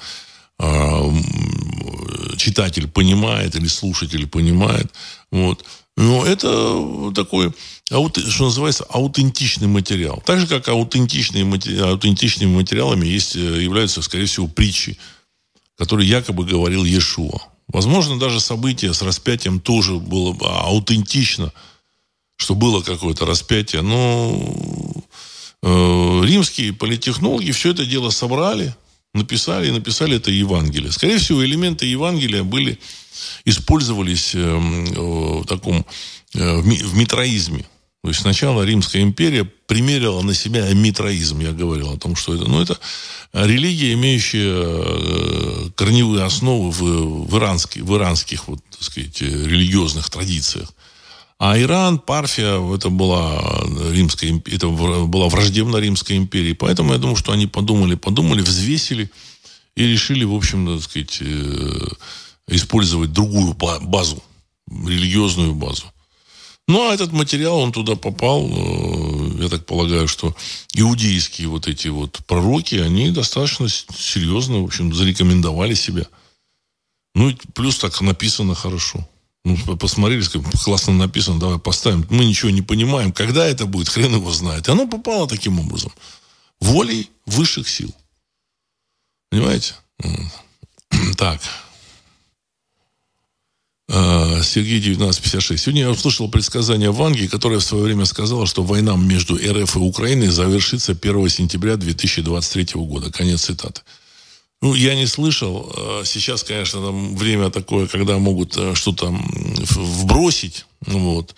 а, 0.59 1.11
читатель 2.37 2.87
понимает 2.87 3.55
или 3.55 3.67
слушатель 3.67 4.27
понимает. 4.27 4.91
Вот. 5.31 5.65
Но 5.97 6.25
это 6.25 7.11
такой, 7.15 7.53
что 7.87 8.45
называется, 8.45 8.83
аутентичный 8.89 9.67
материал. 9.67 10.21
Так 10.25 10.39
же, 10.39 10.47
как 10.47 10.67
аутентичные, 10.67 11.43
аутентичными 11.83 12.55
материалами 12.55 13.05
есть, 13.07 13.35
э, 13.35 13.39
являются, 13.39 14.01
скорее 14.01 14.25
всего, 14.25 14.47
притчи, 14.47 14.97
которые 15.77 16.09
якобы 16.09 16.45
говорил 16.45 16.83
Иешуа. 16.83 17.39
Возможно, 17.67 18.19
даже 18.19 18.39
событие 18.39 18.93
с 18.93 19.01
распятием 19.01 19.59
тоже 19.59 19.95
было 19.95 20.33
бы 20.33 20.47
аутентично– 20.47 21.51
что 22.37 22.55
было 22.55 22.81
какое-то 22.81 23.25
распятие. 23.25 23.81
Но 23.81 24.53
э, 25.61 26.21
римские 26.25 26.73
политехнологи 26.73 27.51
все 27.51 27.71
это 27.71 27.85
дело 27.85 28.09
собрали, 28.09 28.75
написали 29.13 29.67
и 29.67 29.71
написали 29.71 30.17
это 30.17 30.31
Евангелие. 30.31 30.91
Скорее 30.91 31.17
всего, 31.17 31.45
элементы 31.45 31.85
Евангелия 31.85 32.43
были, 32.43 32.79
использовались 33.45 34.33
э, 34.35 34.39
э, 34.39 34.99
в 34.99 35.45
таком 35.45 35.85
э, 36.33 36.57
в 36.57 36.95
митроизме. 36.95 37.65
То 38.03 38.09
есть 38.09 38.19
сначала 38.19 38.63
Римская 38.63 39.01
империя 39.01 39.45
примерила 39.45 40.21
на 40.21 40.33
себя 40.33 40.69
митроизм. 40.73 41.39
Я 41.39 41.53
говорил 41.53 41.91
о 41.91 41.97
том, 41.97 42.17
что 42.17 42.35
это, 42.35 42.43
ну, 42.49 42.61
это 42.61 42.77
религия, 43.31 43.93
имеющая 43.93 44.51
э, 44.55 45.69
корневые 45.75 46.25
основы 46.25 46.71
в, 46.71 47.29
в, 47.29 47.37
иранских, 47.37 47.83
в 47.83 47.95
иранских 47.95 48.49
вот, 48.49 48.59
так 48.71 48.83
сказать, 48.83 49.21
религиозных 49.21 50.09
традициях. 50.09 50.73
А 51.45 51.59
Иран, 51.59 51.99
Парфия, 51.99 52.57
это 52.73 52.89
была 52.89 53.65
римская, 53.91 54.41
это 54.45 54.69
была 54.69 55.27
враждебна 55.27 55.75
Римской 55.75 56.15
империи. 56.15 56.53
Поэтому 56.53 56.93
я 56.93 56.99
думаю, 56.99 57.17
что 57.17 57.33
они 57.33 57.47
подумали, 57.47 57.95
подумали, 57.95 58.39
взвесили 58.39 59.11
и 59.75 59.85
решили, 59.85 60.23
в 60.23 60.33
общем, 60.33 60.65
так 60.65 60.89
сказать, 60.89 61.17
э, 61.19 61.87
использовать 62.47 63.11
другую 63.11 63.55
базу, 63.55 64.23
религиозную 64.69 65.53
базу. 65.53 65.83
Ну, 66.69 66.89
а 66.89 66.93
этот 66.93 67.11
материал, 67.11 67.59
он 67.59 67.73
туда 67.73 67.97
попал. 67.97 68.49
Э, 68.49 69.41
я 69.41 69.49
так 69.49 69.65
полагаю, 69.65 70.07
что 70.07 70.33
иудейские 70.75 71.49
вот 71.49 71.67
эти 71.67 71.89
вот 71.89 72.21
пророки, 72.25 72.75
они 72.75 73.11
достаточно 73.11 73.67
серьезно, 73.67 74.61
в 74.61 74.63
общем, 74.63 74.93
зарекомендовали 74.93 75.73
себя. 75.73 76.05
Ну, 77.15 77.35
плюс 77.53 77.79
так 77.79 77.99
написано 77.99 78.55
хорошо. 78.55 79.05
Ну, 79.45 79.77
посмотрели, 79.77 80.21
сказали, 80.21 80.51
классно 80.63 80.93
написано, 80.93 81.39
давай 81.39 81.59
поставим. 81.59 82.05
Мы 82.09 82.25
ничего 82.25 82.49
не 82.49 82.61
понимаем. 82.61 83.11
Когда 83.11 83.45
это 83.45 83.65
будет, 83.65 83.89
хрен 83.89 84.15
его 84.15 84.31
знает. 84.31 84.67
И 84.67 84.71
оно 84.71 84.87
попало 84.87 85.27
таким 85.27 85.59
образом. 85.59 85.91
Волей 86.61 87.09
высших 87.25 87.67
сил. 87.67 87.93
Понимаете? 89.29 89.75
Так. 91.17 91.41
А, 93.89 94.41
Сергей 94.43 94.79
1956. 94.79 95.61
Сегодня 95.61 95.81
я 95.81 95.89
услышал 95.89 96.29
предсказание 96.29 96.91
Ванги, 96.91 97.27
которая 97.27 97.59
в 97.59 97.63
свое 97.63 97.83
время 97.83 98.05
сказала, 98.05 98.45
что 98.45 98.63
война 98.63 98.95
между 98.95 99.35
РФ 99.35 99.75
и 99.75 99.79
Украиной 99.79 100.27
завершится 100.27 100.93
1 100.93 101.29
сентября 101.29 101.77
2023 101.77 102.81
года. 102.81 103.11
Конец 103.11 103.45
цитаты. 103.45 103.81
Ну, 104.63 104.73
я 104.75 104.95
не 104.95 105.07
слышал. 105.07 105.69
А 105.75 106.03
сейчас, 106.05 106.41
конечно, 106.41 106.81
там 106.81 107.17
время 107.17 107.49
такое, 107.49 107.85
когда 107.85 108.17
могут 108.17 108.55
э, 108.55 108.75
что-то 108.75 109.13
вбросить. 109.75 110.65
Вот. 110.85 111.35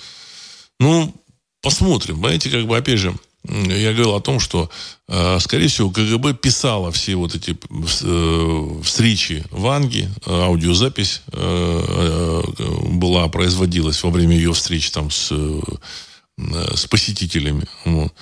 Ну, 0.79 1.11
посмотрим. 1.59 2.17
Понимаете, 2.21 2.51
как 2.51 2.67
бы, 2.67 2.77
опять 2.77 2.99
же, 2.99 3.15
я 3.43 3.93
говорил 3.93 4.13
о 4.13 4.21
том, 4.21 4.39
что, 4.39 4.69
э, 5.07 5.39
скорее 5.39 5.69
всего, 5.69 5.89
КГБ 5.89 6.35
писала 6.35 6.91
все 6.91 7.15
вот 7.15 7.33
эти 7.33 7.57
э, 8.03 8.81
встречи 8.83 9.43
Ванги, 9.49 10.07
аудиозапись 10.27 11.23
была, 12.91 13.27
производилась 13.29 14.03
во 14.03 14.11
время 14.11 14.35
ее 14.35 14.53
встречи 14.53 14.91
там 14.91 15.09
с, 15.09 15.33
с 16.37 16.85
посетителями. 16.85 17.63
Вот. 17.85 18.13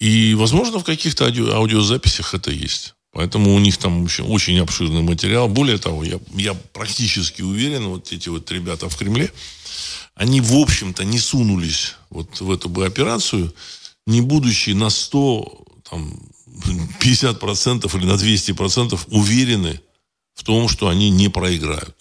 И, 0.00 0.34
возможно, 0.34 0.80
в 0.80 0.84
каких-то 0.84 1.26
аудиозаписях 1.26 2.34
это 2.34 2.50
есть. 2.50 2.93
Поэтому 3.14 3.54
у 3.54 3.60
них 3.60 3.76
там 3.76 4.02
очень, 4.02 4.24
очень 4.24 4.58
обширный 4.58 5.02
материал. 5.02 5.48
Более 5.48 5.78
того, 5.78 6.02
я, 6.02 6.18
я 6.34 6.52
практически 6.52 7.42
уверен, 7.42 7.86
вот 7.86 8.12
эти 8.12 8.28
вот 8.28 8.50
ребята 8.50 8.88
в 8.88 8.96
Кремле, 8.96 9.32
они, 10.16 10.40
в 10.40 10.54
общем-то, 10.54 11.04
не 11.04 11.20
сунулись 11.20 11.94
вот 12.10 12.40
в 12.40 12.50
эту 12.50 12.68
бы 12.68 12.84
операцию, 12.84 13.54
не 14.06 14.20
будучи 14.20 14.70
на 14.70 14.90
100, 14.90 15.64
там, 15.88 16.12
50% 17.00 17.98
или 17.98 18.04
на 18.04 18.14
200% 18.14 19.00
уверены 19.06 19.80
в 20.34 20.42
том, 20.42 20.68
что 20.68 20.88
они 20.88 21.10
не 21.10 21.28
проиграют. 21.28 21.96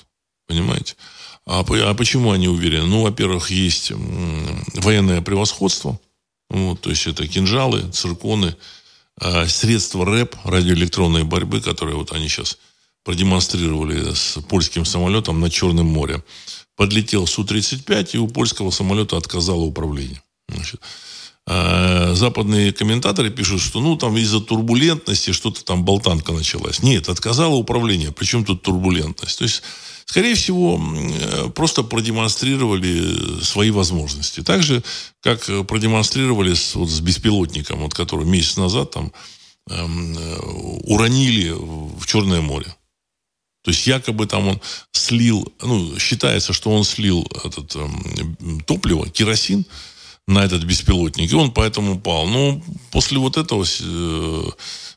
Понимаете? 0.48 0.96
А, 1.46 1.60
а 1.60 1.94
почему 1.94 2.32
они 2.32 2.48
уверены? 2.48 2.88
Ну, 2.88 3.04
во-первых, 3.04 3.52
есть 3.52 3.92
военное 4.74 5.22
превосходство. 5.22 6.00
Вот, 6.50 6.82
то 6.82 6.90
есть 6.90 7.06
это 7.06 7.28
кинжалы, 7.28 7.92
цирконы, 7.92 8.56
средства 9.48 10.06
РЭП, 10.06 10.36
радиоэлектронной 10.44 11.24
борьбы, 11.24 11.62
которые 11.62 11.96
вот 11.96 12.12
они 12.12 12.28
сейчас 12.28 12.58
продемонстрировали 13.04 14.14
с 14.14 14.40
польским 14.50 14.86
самолетом 14.86 15.40
на 15.40 15.50
Черном 15.50 15.88
море 15.88 16.24
подлетел 16.76 17.28
Су-35, 17.28 18.12
и 18.14 18.18
у 18.18 18.28
польского 18.28 18.72
самолета 18.72 19.18
отказало 19.18 19.62
управление. 19.62 20.22
Значит, 20.50 20.82
западные 21.46 22.72
комментаторы 22.72 23.30
пишут, 23.30 23.62
что 23.62 23.82
ну 23.82 23.98
там 23.98 24.16
из-за 24.18 24.40
турбулентности 24.40 25.32
что-то 25.34 25.66
там 25.66 25.84
болтанка 25.84 26.32
началась. 26.32 26.82
Нет, 26.82 27.10
отказало 27.10 27.56
управление. 27.56 28.14
Причем 28.14 28.46
тут 28.46 28.62
турбулентность? 28.62 29.40
То 29.40 29.44
есть, 29.44 29.62
скорее 30.06 30.36
всего, 30.36 30.82
просто 31.54 31.84
продемонстрировали 31.84 33.42
свои 33.44 33.72
возможности. 33.72 34.42
Так 34.42 34.64
же, 34.64 34.84
как 35.22 35.46
продемонстрировали 35.68 36.54
с, 36.54 36.76
вот, 36.76 36.90
с 36.90 37.02
беспилотником, 37.02 37.80
вот, 37.80 37.94
который 37.94 38.26
месяц 38.26 38.56
назад 38.56 38.92
там 38.92 39.12
эм, 39.70 40.18
э, 40.18 40.40
уронили 40.84 41.50
в 41.52 42.06
Черное 42.06 42.42
море. 42.42 42.74
То 43.64 43.72
есть 43.72 43.88
якобы 43.88 44.28
там 44.28 44.48
он 44.48 44.62
слил, 44.92 45.52
ну, 45.62 45.98
считается, 45.98 46.54
что 46.54 46.72
он 46.72 46.84
слил 46.84 47.26
этот, 47.44 47.76
э, 47.76 47.88
топливо, 48.66 49.10
керосин 49.10 49.66
на 50.28 50.44
этот 50.46 50.64
беспилотник, 50.64 51.32
и 51.32 51.36
он 51.36 51.52
поэтому 51.52 51.96
упал. 51.96 52.28
Но 52.28 52.62
после 52.92 53.18
вот 53.18 53.38
этого 53.38 53.64
э, 53.64 54.50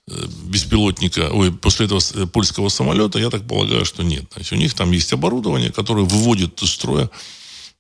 э, 0.09 0.27
беспилотника, 0.45 1.31
ой, 1.33 1.53
после 1.53 1.87
этого 1.87 2.01
э, 2.15 2.27
польского 2.27 2.69
самолета, 2.69 3.19
я 3.19 3.31
так 3.31 3.47
полагаю, 3.47 3.85
что 3.85 4.03
нет. 4.03 4.25
Значит, 4.33 4.53
у 4.53 4.57
них 4.57 4.75
там 4.75 4.93
есть 4.93 5.13
оборудование, 5.13 5.73
которое 5.73 6.07
выводит 6.07 6.63
из 6.63 6.71
строя 6.71 7.11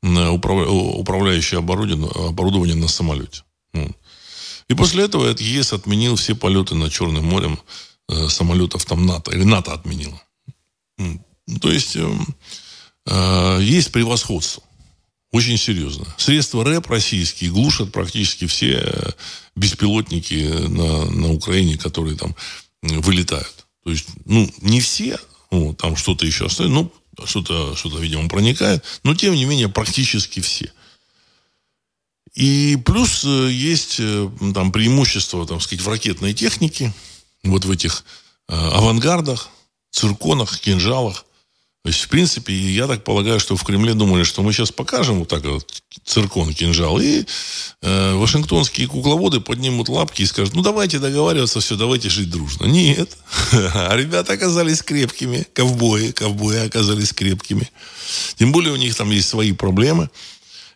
управля, 0.02 0.68
управляющее 0.68 1.58
оборудование, 1.58 2.10
оборудование 2.28 2.76
на 2.76 2.88
самолете. 2.88 3.42
И 4.68 4.74
после 4.74 5.04
этого 5.04 5.34
ЕС 5.38 5.72
отменил 5.72 6.16
все 6.16 6.34
полеты 6.34 6.74
над 6.74 6.92
Черным 6.92 7.24
морем 7.24 7.58
самолетов 8.28 8.84
там 8.84 9.06
НАТО, 9.06 9.32
или 9.32 9.44
НАТО 9.44 9.72
отменило. 9.72 10.20
То 11.60 11.70
есть 11.70 11.96
э, 11.96 12.18
э, 13.06 13.58
есть 13.60 13.92
превосходство. 13.92 14.62
Очень 15.32 15.58
серьезно. 15.58 16.06
Средства 16.18 16.64
РЭП 16.64 16.88
российские 16.88 17.50
глушат 17.50 17.92
практически 17.92 18.46
все 18.46 18.80
э, 18.82 19.10
беспилотники 19.56 20.34
на, 20.68 21.10
на 21.10 21.32
Украине, 21.32 21.76
которые 21.76 22.16
там 22.16 22.34
вылетают. 22.82 23.66
То 23.84 23.90
есть, 23.90 24.08
ну, 24.24 24.50
не 24.60 24.80
все, 24.80 25.18
ну, 25.50 25.74
там 25.74 25.96
что-то 25.96 26.24
еще 26.24 26.46
остается, 26.46 26.74
ну, 26.74 26.92
что-то, 27.24 27.74
что-то, 27.76 27.98
видимо, 27.98 28.28
проникает, 28.28 28.84
но, 29.02 29.14
тем 29.14 29.34
не 29.34 29.44
менее, 29.44 29.68
практически 29.68 30.40
все. 30.40 30.72
И 32.34 32.76
плюс 32.84 33.24
э, 33.24 33.50
есть 33.50 34.00
там 34.54 34.70
преимущество, 34.70 35.46
там 35.46 35.60
сказать, 35.60 35.84
в 35.84 35.88
ракетной 35.88 36.34
технике, 36.34 36.92
вот 37.42 37.64
в 37.64 37.70
этих 37.70 38.04
э, 38.48 38.54
авангардах, 38.54 39.48
цирконах, 39.90 40.60
кинжалах. 40.60 41.24
То 41.86 41.90
есть, 41.90 42.02
в 42.02 42.08
принципе, 42.08 42.52
я 42.52 42.88
так 42.88 43.04
полагаю, 43.04 43.38
что 43.38 43.54
в 43.54 43.62
Кремле 43.62 43.94
думали, 43.94 44.24
что 44.24 44.42
мы 44.42 44.52
сейчас 44.52 44.72
покажем 44.72 45.20
вот 45.20 45.28
так 45.28 45.44
вот 45.44 45.72
циркон, 46.04 46.52
кинжал, 46.52 46.98
и 46.98 47.24
э, 47.80 48.14
вашингтонские 48.14 48.88
кукловоды 48.88 49.38
поднимут 49.38 49.88
лапки 49.88 50.22
и 50.22 50.26
скажут, 50.26 50.56
ну, 50.56 50.62
давайте 50.62 50.98
договариваться, 50.98 51.60
все, 51.60 51.76
давайте 51.76 52.08
жить 52.08 52.28
дружно. 52.28 52.66
Нет. 52.66 53.16
А 53.52 53.94
ребята 53.94 54.32
оказались 54.32 54.82
крепкими, 54.82 55.46
ковбои, 55.52 56.10
ковбои 56.10 56.66
оказались 56.66 57.12
крепкими. 57.12 57.70
Тем 58.34 58.50
более 58.50 58.72
у 58.72 58.76
них 58.76 58.96
там 58.96 59.12
есть 59.12 59.28
свои 59.28 59.52
проблемы. 59.52 60.10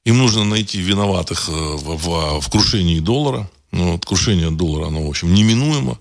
Им 0.04 0.16
нужно 0.18 0.44
найти 0.44 0.80
виноватых 0.80 1.48
э, 1.48 1.52
в, 1.52 1.96
в, 1.96 2.40
в 2.40 2.50
крушении 2.50 3.00
доллара. 3.00 3.50
Ну, 3.72 3.94
вот 3.94 4.06
крушение 4.06 4.52
доллара, 4.52 4.86
оно, 4.86 5.04
в 5.04 5.08
общем, 5.08 5.34
неминуемо. 5.34 5.98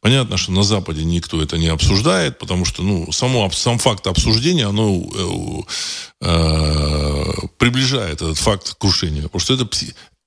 Понятно, 0.00 0.38
что 0.38 0.52
на 0.52 0.62
Западе 0.62 1.04
никто 1.04 1.42
это 1.42 1.58
не 1.58 1.68
обсуждает, 1.68 2.38
потому 2.38 2.64
что 2.64 2.82
ну, 2.82 3.12
само, 3.12 3.50
сам 3.50 3.78
факт 3.78 4.06
обсуждения, 4.06 4.66
оно 4.66 5.66
э, 6.22 6.26
э, 6.26 7.46
приближает 7.58 8.22
этот 8.22 8.38
факт 8.38 8.74
крушения. 8.78 9.24
Потому 9.24 9.40
что 9.40 9.54
это, 9.54 9.68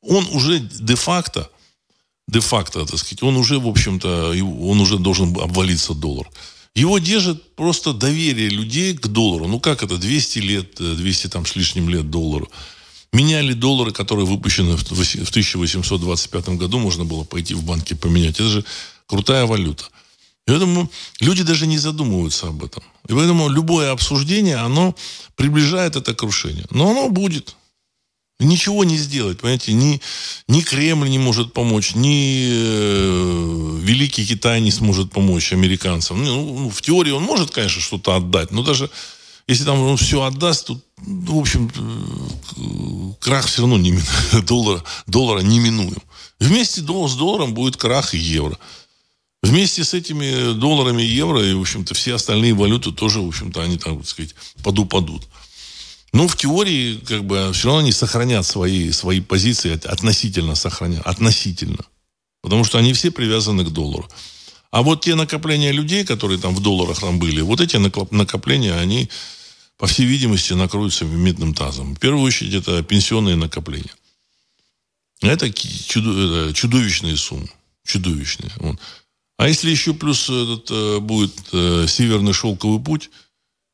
он 0.02 0.28
уже 0.32 0.60
де-факто, 0.60 1.50
де-факто, 2.28 2.86
так 2.86 3.00
сказать, 3.00 3.24
он 3.24 3.36
уже, 3.36 3.58
в 3.58 3.68
общем-то, 3.68 4.36
он 4.62 4.80
уже 4.80 5.00
должен 5.00 5.36
обвалиться 5.40 5.96
доллар. 5.96 6.30
Его 6.76 7.00
держит 7.00 7.56
просто 7.56 7.94
доверие 7.94 8.50
людей 8.50 8.96
к 8.96 9.08
доллару. 9.08 9.48
Ну 9.48 9.60
как 9.60 9.82
это, 9.82 9.98
200 9.98 10.40
лет, 10.40 10.76
200 10.78 11.28
там 11.28 11.48
с 11.48 11.56
лишним 11.56 11.90
лет 11.90 12.12
доллару. 12.12 12.48
Меняли 13.12 13.54
доллары, 13.54 13.92
которые 13.92 14.26
выпущены 14.26 14.76
в 14.76 14.84
1825 14.84 16.50
году, 16.50 16.80
можно 16.80 17.06
было 17.06 17.24
пойти 17.24 17.54
в 17.54 17.64
банке 17.64 17.96
поменять. 17.96 18.36
Это 18.36 18.50
же 18.50 18.66
крутая 19.08 19.46
валюта. 19.46 19.86
И 20.46 20.52
поэтому 20.52 20.90
люди 21.20 21.44
даже 21.44 21.68
не 21.68 21.78
задумываются 21.78 22.48
об 22.48 22.64
этом. 22.64 22.84
И 23.08 23.14
поэтому 23.14 23.50
любое 23.50 23.92
обсуждение, 23.92 24.58
оно 24.58 24.96
приближает 25.36 25.96
это 25.96 26.14
крушение. 26.14 26.66
Но 26.70 26.92
оно 26.92 27.10
будет. 27.10 27.56
Ничего 28.40 28.84
не 28.84 28.98
сделать, 28.98 29.40
понимаете, 29.40 29.74
ни, 29.74 30.02
ни 30.48 30.62
Кремль 30.62 31.10
не 31.10 31.20
может 31.20 31.54
помочь, 31.54 31.96
ни 31.96 32.50
э, 32.50 33.80
Великий 33.82 34.26
Китай 34.26 34.60
не 34.60 34.72
сможет 34.72 35.12
помочь 35.12 35.54
американцам. 35.54 36.24
Ну, 36.24 36.60
ну 36.60 36.70
в 36.70 36.82
теории 36.82 37.12
он 37.12 37.24
может, 37.24 37.52
конечно, 37.52 37.80
что-то 37.80 38.16
отдать, 38.16 38.52
но 38.52 38.64
даже 38.64 38.90
если 39.48 39.66
там 39.66 39.80
он 39.82 39.98
все 39.98 40.24
отдаст, 40.24 40.68
то, 40.68 40.80
в 40.98 41.38
общем, 41.38 41.70
крах 43.20 43.48
все 43.48 43.62
равно 43.62 43.78
не, 43.78 43.98
доллара, 44.48 44.84
доллара 45.06 45.40
неминуем. 45.40 46.02
Вместе 46.40 46.82
с 46.82 46.84
долларом 46.84 47.54
будет 47.54 47.78
крах 47.78 48.14
и 48.14 48.18
евро. 48.18 48.58
Вместе 49.44 49.84
с 49.84 49.94
этими 49.94 50.54
долларами, 50.54 51.02
евро 51.02 51.44
и, 51.44 51.54
в 51.54 51.60
общем-то, 51.60 51.94
все 51.94 52.16
остальные 52.16 52.54
валюты 52.54 52.94
тоже, 52.94 53.20
в 53.20 53.28
общем-то, 53.28 53.62
они, 53.62 53.78
там, 53.78 54.00
так 54.00 54.08
сказать, 54.08 54.36
паду-падут. 54.64 55.28
Но 56.14 56.30
в 56.30 56.38
теории, 56.38 56.96
как 57.06 57.26
бы, 57.26 57.52
все 57.54 57.68
равно 57.68 57.80
они 57.82 57.92
сохранят 57.92 58.46
свои, 58.46 58.90
свои 58.92 59.20
позиции, 59.20 59.74
относительно 59.86 60.56
сохранят, 60.56 61.06
относительно. 61.06 61.84
Потому 62.42 62.64
что 62.64 62.78
они 62.78 62.94
все 62.94 63.12
привязаны 63.12 63.66
к 63.66 63.70
доллару. 63.70 64.08
А 64.72 64.82
вот 64.82 65.02
те 65.02 65.14
накопления 65.14 65.74
людей, 65.74 66.06
которые 66.06 66.40
там 66.40 66.56
в 66.56 66.62
долларах 66.62 67.02
там 67.02 67.20
были, 67.20 67.42
вот 67.42 67.60
эти 67.60 67.76
накопления, 67.76 68.76
они, 68.76 69.10
по 69.78 69.88
всей 69.88 70.06
видимости, 70.06 70.54
накроются 70.54 71.04
медным 71.04 71.54
тазом. 71.54 71.96
В 71.96 72.00
первую 72.00 72.24
очередь, 72.24 72.54
это 72.54 72.82
пенсионные 72.82 73.36
накопления. 73.36 73.94
Это 75.22 75.52
чудовищные 75.52 77.18
суммы. 77.18 77.50
Чудовищные. 77.86 78.52
Вот. 78.58 78.80
А 79.38 79.48
если 79.48 79.72
еще 79.72 79.94
плюс 79.94 80.30
этот, 80.30 80.70
э, 80.72 81.00
будет 81.00 81.34
э, 81.52 81.86
северный 81.88 82.34
шелковый 82.34 82.80
путь 82.80 83.10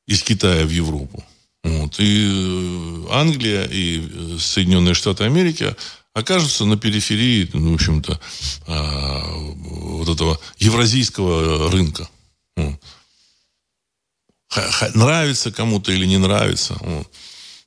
из 0.08 0.24
Китая 0.24 0.66
в 0.66 0.70
Европу, 0.70 1.24
вот, 1.64 2.00
и 2.00 2.28
э, 2.28 3.06
Англия, 3.12 3.66
и 3.66 4.38
Соединенные 4.40 4.94
Штаты 4.94 5.26
Америки 5.26 5.76
окажутся 6.14 6.66
на 6.66 6.78
периферии, 6.78 7.50
ну, 7.54 7.72
в 7.72 7.76
общем-то, 7.76 8.20
а, 8.68 9.24
вот 9.32 10.10
этого 10.10 10.40
евразийского 10.58 11.70
рынка. 11.72 12.10
Вот. 12.56 12.80
Нравится 14.96 15.52
кому-то 15.52 15.92
или 15.92 16.06
не 16.06 16.18
нравится. 16.18 16.78
Вот. 16.82 17.08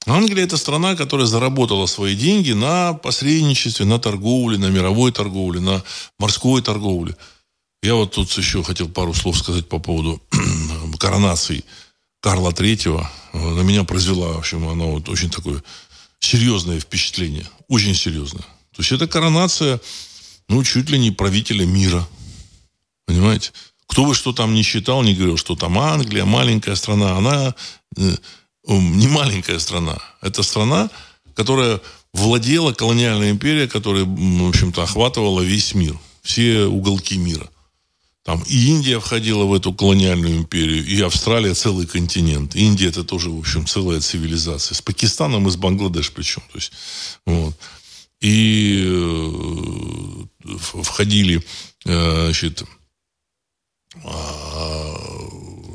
Англия– 0.07 0.45
это 0.47 0.57
страна, 0.57 0.97
которая 0.97 1.27
заработала 1.27 1.87
свои 1.87 2.17
деньги 2.17 2.53
на 2.53 2.93
посредничестве, 2.95 3.87
на 3.87 4.01
торговле, 4.01 4.59
на 4.59 4.67
мировой 4.67 5.13
торговле, 5.13 5.61
на 5.61 5.83
морской 6.19 6.61
торговле. 6.61 7.17
Я 7.83 7.97
вот 7.97 8.13
тут 8.13 8.31
еще 8.31 8.63
хотел 8.63 8.89
пару 8.89 9.13
слов 9.13 9.37
сказать 9.37 9.69
по 9.69 9.81
поводу 9.81 10.23
коронации 11.01 11.65
Карла 12.21 12.53
Третьего. 12.53 13.11
На 13.33 13.63
меня 13.63 13.83
произвела, 13.83 14.35
в 14.35 14.39
общем, 14.39 14.69
она 14.69 14.85
вот 14.85 15.09
очень 15.09 15.31
такое 15.31 15.63
серьезное 16.21 16.79
впечатление. 16.79 17.45
Очень 17.67 17.97
серьезное. 17.97 18.43
То 18.43 18.79
есть 18.83 18.93
эта 18.93 19.09
коронация, 19.09 19.81
ну, 20.49 20.63
чуть 20.63 20.91
ли 20.91 20.99
не 20.99 21.11
правителя 21.11 21.67
мира. 21.67 22.07
Понимаете? 23.05 23.51
Кто 23.87 24.07
бы 24.07 24.15
что 24.15 24.33
там 24.33 24.55
не 24.55 24.63
считал, 24.63 25.03
не 25.03 25.15
говорил, 25.15 25.37
что 25.37 25.57
там 25.57 25.77
Англия, 25.79 26.25
маленькая 26.25 26.77
страна, 26.77 27.17
она 27.17 27.55
э, 27.97 28.17
не 28.69 29.09
маленькая 29.09 29.59
страна. 29.59 29.99
Это 30.21 30.45
страна, 30.45 30.89
которая 31.35 31.81
владела 32.15 32.73
колониальная 32.73 33.33
империя, 33.33 33.67
которая, 33.67 34.05
в 34.05 34.49
общем-то, 34.49 34.85
охватывала 34.85 35.41
весь 35.41 35.75
мир, 35.75 35.99
все 36.23 36.65
уголки 36.67 37.19
мира. 37.19 37.51
Там 38.25 38.41
и 38.47 38.67
Индия 38.69 39.01
входила 39.01 39.45
в 39.45 39.53
эту 39.53 39.73
колониальную 39.73 40.37
империю, 40.37 40.87
и 40.87 41.01
Австралия 41.01 41.55
целый 41.55 41.87
континент. 41.87 42.55
Индия 42.55 42.89
это 42.89 43.03
тоже, 43.03 43.31
в 43.31 43.39
общем, 43.39 43.67
целая 43.67 44.01
цивилизация. 44.01 44.77
С 44.77 44.83
Пакистаном 44.83 45.49
и 45.49 45.51
с 45.51 45.57
Бангладеш 45.57 46.13
причем. 46.13 46.43
То 46.53 46.59
есть, 46.59 46.73
вот. 47.27 47.55
И 48.21 48.85
э, 48.87 50.25
входили, 50.45 51.43
э, 51.85 52.25
значит, 52.27 52.63
э, 53.97 54.09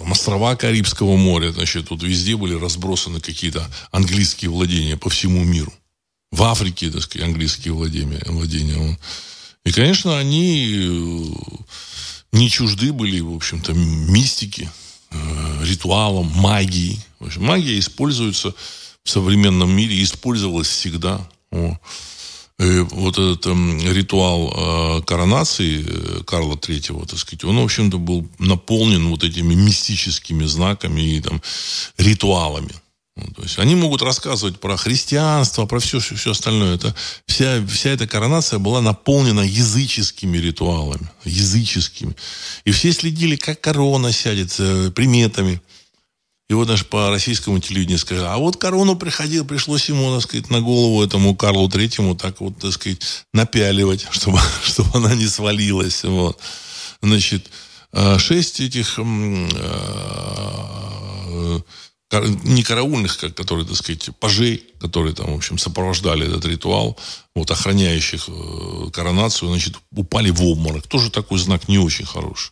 острова 0.09 0.55
Карибского 0.55 1.17
моря, 1.17 1.51
значит, 1.51 1.89
тут 1.89 2.01
везде 2.03 2.37
были 2.37 2.53
разбросаны 2.53 3.19
какие-то 3.19 3.69
английские 3.91 4.51
владения 4.51 4.95
по 4.95 5.09
всему 5.09 5.43
миру. 5.43 5.73
В 6.31 6.43
Африке, 6.43 6.89
так 6.89 7.01
сказать, 7.01 7.27
английские 7.27 7.73
владения. 7.73 8.23
владения. 8.27 8.97
И, 9.65 9.71
конечно, 9.73 10.17
они 10.17 11.35
не 12.31 12.49
чужды 12.49 12.93
были, 12.93 13.19
в 13.19 13.33
общем-то, 13.33 13.73
мистики, 13.73 14.69
э, 15.11 15.63
ритуалам, 15.63 16.27
магии. 16.27 16.99
В 17.19 17.25
общем, 17.25 17.45
магия 17.45 17.79
используется 17.79 18.53
в 19.03 19.09
современном 19.09 19.71
мире, 19.71 20.03
использовалась 20.03 20.67
всегда. 20.67 21.27
И 22.59 22.79
вот 22.89 23.19
этот 23.19 23.45
э, 23.45 23.93
ритуал 23.93 24.51
э, 24.51 25.01
коронации 25.03 25.85
э, 25.87 26.23
Карла 26.23 26.55
III, 26.55 27.05
так 27.05 27.19
сказать, 27.19 27.43
он, 27.43 27.59
в 27.59 27.63
общем-то, 27.63 27.99
был 27.99 28.27
наполнен 28.39 29.09
вот 29.09 29.23
этими 29.23 29.53
мистическими 29.53 30.45
знаками 30.45 31.01
и 31.01 31.21
там, 31.21 31.39
ритуалами. 31.97 32.73
Ну, 33.17 33.31
то 33.33 33.41
есть 33.41 33.57
они 33.57 33.75
могут 33.75 34.03
рассказывать 34.03 34.59
про 34.59 34.77
христианство, 34.77 35.65
про 35.65 35.79
все, 35.79 35.99
все, 35.99 36.31
остальное. 36.31 36.75
Это, 36.75 36.95
вся, 37.25 37.65
вся 37.65 37.89
эта 37.89 38.07
коронация 38.07 38.59
была 38.59 38.79
наполнена 38.79 39.41
языческими 39.41 40.37
ритуалами. 40.37 41.09
Языческими. 41.25 42.15
И 42.63 42.71
все 42.71 42.91
следили, 42.91 43.35
как 43.35 43.59
корона 43.59 44.11
сядет, 44.11 44.53
э, 44.59 44.91
приметами. 44.91 45.59
И 46.47 46.53
вот 46.53 46.67
даже 46.67 46.85
по 46.85 47.09
российскому 47.09 47.59
телевидению 47.59 47.97
сказали, 47.97 48.27
а 48.27 48.37
вот 48.37 48.57
корону 48.57 48.95
приходил, 48.95 49.45
пришлось 49.45 49.89
ему, 49.89 50.13
так 50.13 50.21
сказать, 50.21 50.49
на 50.51 50.61
голову 50.61 51.03
этому 51.03 51.35
Карлу 51.35 51.67
Третьему 51.67 52.15
так 52.15 52.39
вот, 52.39 52.59
так 52.59 52.71
сказать, 52.71 53.01
напяливать, 53.33 54.05
чтобы, 54.11 54.39
чтобы 54.63 54.89
она 54.93 55.15
не 55.15 55.25
свалилась. 55.27 56.03
Вот. 56.03 56.39
Значит, 57.01 57.49
э, 57.93 58.19
шесть 58.19 58.59
этих 58.59 58.99
э, 58.99 59.03
не 62.11 62.63
караульных, 62.63 63.17
которые, 63.35 63.65
так 63.65 63.75
сказать, 63.75 64.09
пажей, 64.19 64.63
которые 64.79 65.13
там, 65.13 65.33
в 65.33 65.37
общем, 65.37 65.57
сопровождали 65.57 66.25
этот 66.25 66.45
ритуал, 66.45 66.97
вот, 67.35 67.51
охраняющих 67.51 68.29
э, 68.29 68.89
коронацию, 68.93 69.49
значит, 69.49 69.75
упали 69.91 70.29
в 70.29 70.41
обморок. 70.43 70.87
Тоже 70.87 71.11
такой 71.11 71.37
знак 71.37 71.67
не 71.67 71.77
очень 71.77 72.05
хороший. 72.05 72.51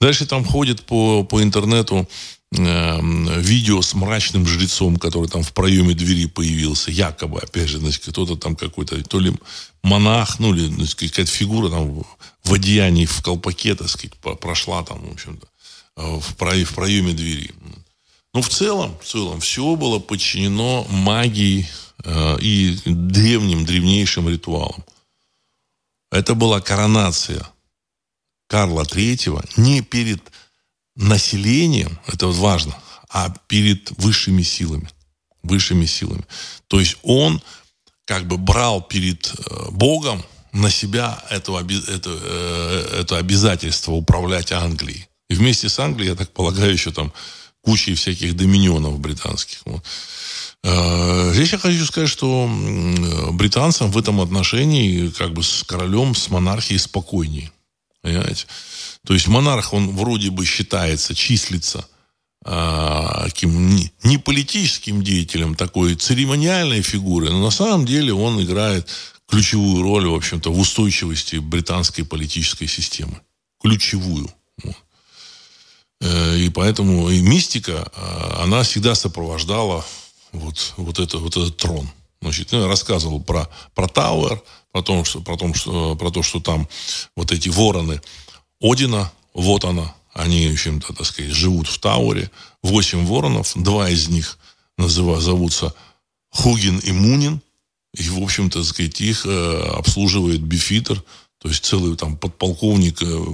Дальше 0.00 0.26
там 0.26 0.44
ходит 0.44 0.82
по, 0.82 1.22
по 1.22 1.42
интернету 1.42 2.08
э, 2.50 3.00
видео 3.40 3.82
с 3.82 3.92
мрачным 3.92 4.46
жрецом, 4.46 4.96
который 4.96 5.28
там 5.28 5.42
в 5.42 5.52
проеме 5.52 5.94
двери 5.94 6.26
появился, 6.26 6.90
якобы, 6.90 7.40
опять 7.40 7.68
же, 7.68 7.78
значит, 7.78 8.02
кто-то 8.02 8.36
там 8.36 8.56
какой-то, 8.56 9.02
то 9.04 9.20
ли 9.20 9.34
монах, 9.82 10.40
ну, 10.40 10.54
или, 10.54 10.66
значит, 10.66 10.94
какая-то 10.94 11.30
фигура 11.30 11.68
там 11.68 12.04
в 12.42 12.52
одеянии, 12.52 13.04
в 13.04 13.22
колпаке, 13.22 13.74
так 13.74 13.90
сказать, 13.90 14.16
прошла 14.40 14.82
там, 14.82 15.06
в 15.06 15.12
общем-то, 15.12 15.46
э, 15.98 16.20
в, 16.20 16.64
в 16.64 16.74
проеме 16.74 17.12
двери. 17.12 17.50
Ну, 18.34 18.40
в 18.40 18.48
целом, 18.48 18.98
в 18.98 19.04
целом, 19.04 19.40
все 19.40 19.76
было 19.76 19.98
подчинено 19.98 20.84
магии 20.88 21.68
э, 22.04 22.38
и 22.40 22.78
древним, 22.86 23.66
древнейшим 23.66 24.28
ритуалам. 24.28 24.84
Это 26.10 26.34
была 26.34 26.60
коронация 26.60 27.46
Карла 28.48 28.84
Третьего 28.84 29.44
не 29.56 29.82
перед 29.82 30.20
населением, 30.94 31.98
это 32.06 32.26
важно, 32.28 32.76
а 33.08 33.34
перед 33.48 33.90
высшими 33.98 34.42
силами. 34.42 34.88
Высшими 35.42 35.86
силами. 35.86 36.24
То 36.68 36.80
есть 36.80 36.96
он 37.02 37.42
как 38.06 38.26
бы 38.26 38.38
брал 38.38 38.82
перед 38.82 39.26
э, 39.26 39.70
Богом 39.70 40.22
на 40.52 40.70
себя 40.70 41.22
это, 41.30 41.52
это, 41.58 42.10
э, 42.22 42.98
это 43.00 43.18
обязательство 43.18 43.92
управлять 43.92 44.52
Англией. 44.52 45.06
И 45.28 45.34
вместе 45.34 45.68
с 45.68 45.78
Англией, 45.78 46.10
я 46.10 46.16
так 46.16 46.30
полагаю, 46.30 46.72
еще 46.72 46.92
там 46.92 47.12
кучей 47.62 47.94
всяких 47.94 48.36
доминионов 48.36 48.98
британских. 48.98 49.60
Вот. 49.64 49.82
А, 50.64 51.32
здесь 51.32 51.52
я 51.52 51.58
хочу 51.58 51.84
сказать, 51.84 52.08
что 52.08 52.48
британцам 53.32 53.90
в 53.90 53.98
этом 53.98 54.20
отношении 54.20 55.08
как 55.08 55.32
бы 55.32 55.42
с 55.42 55.64
королем, 55.64 56.14
с 56.14 56.28
монархией 56.28 56.78
спокойнее. 56.78 57.50
Понимаете? 58.02 58.46
То 59.06 59.14
есть 59.14 59.28
монарх, 59.28 59.72
он 59.72 59.96
вроде 59.96 60.30
бы 60.30 60.44
считается, 60.44 61.14
числится 61.14 61.86
а, 62.44 63.24
каким 63.24 63.76
не, 63.76 63.92
не 64.02 64.18
политическим 64.18 65.02
деятелем, 65.02 65.54
такой 65.54 65.94
церемониальной 65.94 66.82
фигурой, 66.82 67.30
но 67.30 67.40
на 67.40 67.50
самом 67.50 67.86
деле 67.86 68.12
он 68.12 68.42
играет 68.42 68.88
ключевую 69.28 69.82
роль, 69.82 70.08
в 70.08 70.14
общем-то, 70.14 70.52
в 70.52 70.58
устойчивости 70.58 71.36
британской 71.36 72.04
политической 72.04 72.66
системы. 72.66 73.20
Ключевую. 73.60 74.32
Э, 76.02 76.36
и 76.36 76.48
поэтому 76.48 77.08
и 77.10 77.20
мистика, 77.20 77.88
а, 77.94 78.42
она 78.42 78.64
всегда 78.64 78.96
сопровождала 78.96 79.84
вот, 80.32 80.74
вот, 80.76 80.98
это, 80.98 81.18
вот 81.18 81.36
этот 81.36 81.56
трон. 81.56 81.88
Значит, 82.20 82.52
я 82.52 82.66
рассказывал 82.66 83.22
про, 83.22 83.48
про 83.74 83.86
Тауэр, 83.86 84.42
про, 84.72 84.82
то, 84.82 85.04
что, 85.04 85.20
про, 85.20 85.36
том, 85.36 85.54
что, 85.54 85.94
про 85.94 86.10
то, 86.10 86.22
что 86.22 86.40
там 86.40 86.68
вот 87.16 87.30
эти 87.30 87.48
вороны 87.48 88.00
Одина, 88.60 89.12
вот 89.32 89.64
она, 89.64 89.94
они, 90.12 90.48
в 90.48 90.54
общем-то, 90.54 90.92
так 90.92 91.06
сказать, 91.06 91.32
живут 91.32 91.68
в 91.68 91.78
Тауэре. 91.78 92.30
Восемь 92.62 93.06
воронов, 93.06 93.52
два 93.54 93.88
из 93.88 94.08
них 94.08 94.38
называют, 94.78 95.22
зовутся 95.22 95.72
Хугин 96.30 96.78
и 96.78 96.90
Мунин. 96.92 97.40
И, 97.96 98.08
в 98.08 98.22
общем-то, 98.22 98.60
так 98.60 98.68
сказать, 98.68 99.00
их 99.00 99.24
э, 99.24 99.72
обслуживает 99.76 100.42
бифитер– 100.42 101.04
то 101.42 101.48
есть 101.48 101.64
целый 101.64 101.96
там 101.96 102.16
подполковник 102.16 103.02
э, 103.02 103.24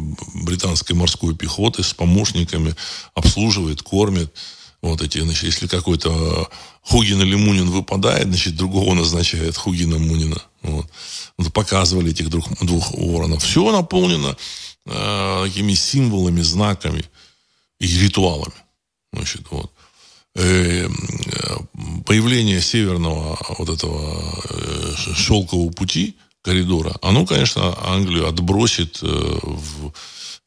британской 0.42 0.96
морской 0.96 1.36
пехоты 1.36 1.82
с 1.82 1.92
помощниками 1.92 2.74
обслуживает, 3.14 3.82
кормит. 3.82 4.32
Вот 4.80 5.02
эти, 5.02 5.18
значит, 5.18 5.42
если 5.42 5.66
какой-то 5.66 6.48
Хугин 6.80 7.20
или 7.20 7.34
Мунин 7.34 7.68
выпадает, 7.68 8.28
значит, 8.28 8.56
другого 8.56 8.94
назначает 8.94 9.58
Хугина 9.58 9.98
Мунина. 9.98 10.40
Вот. 10.62 10.86
показывали 11.52 12.12
этих 12.12 12.30
двух, 12.30 12.48
двух 12.64 12.92
воронов. 12.92 13.42
Все 13.42 13.70
наполнено 13.70 14.34
э, 14.86 15.44
такими 15.44 15.74
символами, 15.74 16.40
знаками 16.40 17.04
и 17.78 17.86
ритуалами. 17.86 18.54
Значит, 19.12 19.42
вот. 19.50 19.70
Э, 20.34 20.88
появление 22.06 22.62
северного 22.62 23.38
вот 23.58 23.68
этого 23.68 24.42
э, 24.48 24.94
шелкового 25.14 25.70
пути– 25.72 26.16
коридора, 26.48 26.96
оно, 27.02 27.26
конечно, 27.26 27.76
Англию 27.84 28.26
отбросит 28.26 29.00
э, 29.02 29.06
в, 29.06 29.92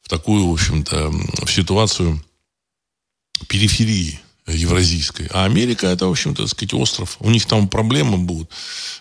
в 0.02 0.08
такую, 0.08 0.48
в 0.48 0.52
общем-то, 0.52 1.12
в 1.46 1.48
ситуацию 1.48 2.20
периферии 3.46 4.18
евразийской. 4.48 5.28
А 5.30 5.44
Америка 5.44 5.86
это, 5.86 6.08
в 6.08 6.10
общем-то, 6.10 6.48
сказать, 6.48 6.74
остров. 6.74 7.16
У 7.20 7.30
них 7.30 7.46
там 7.46 7.68
проблемы 7.68 8.18
будут. 8.18 8.50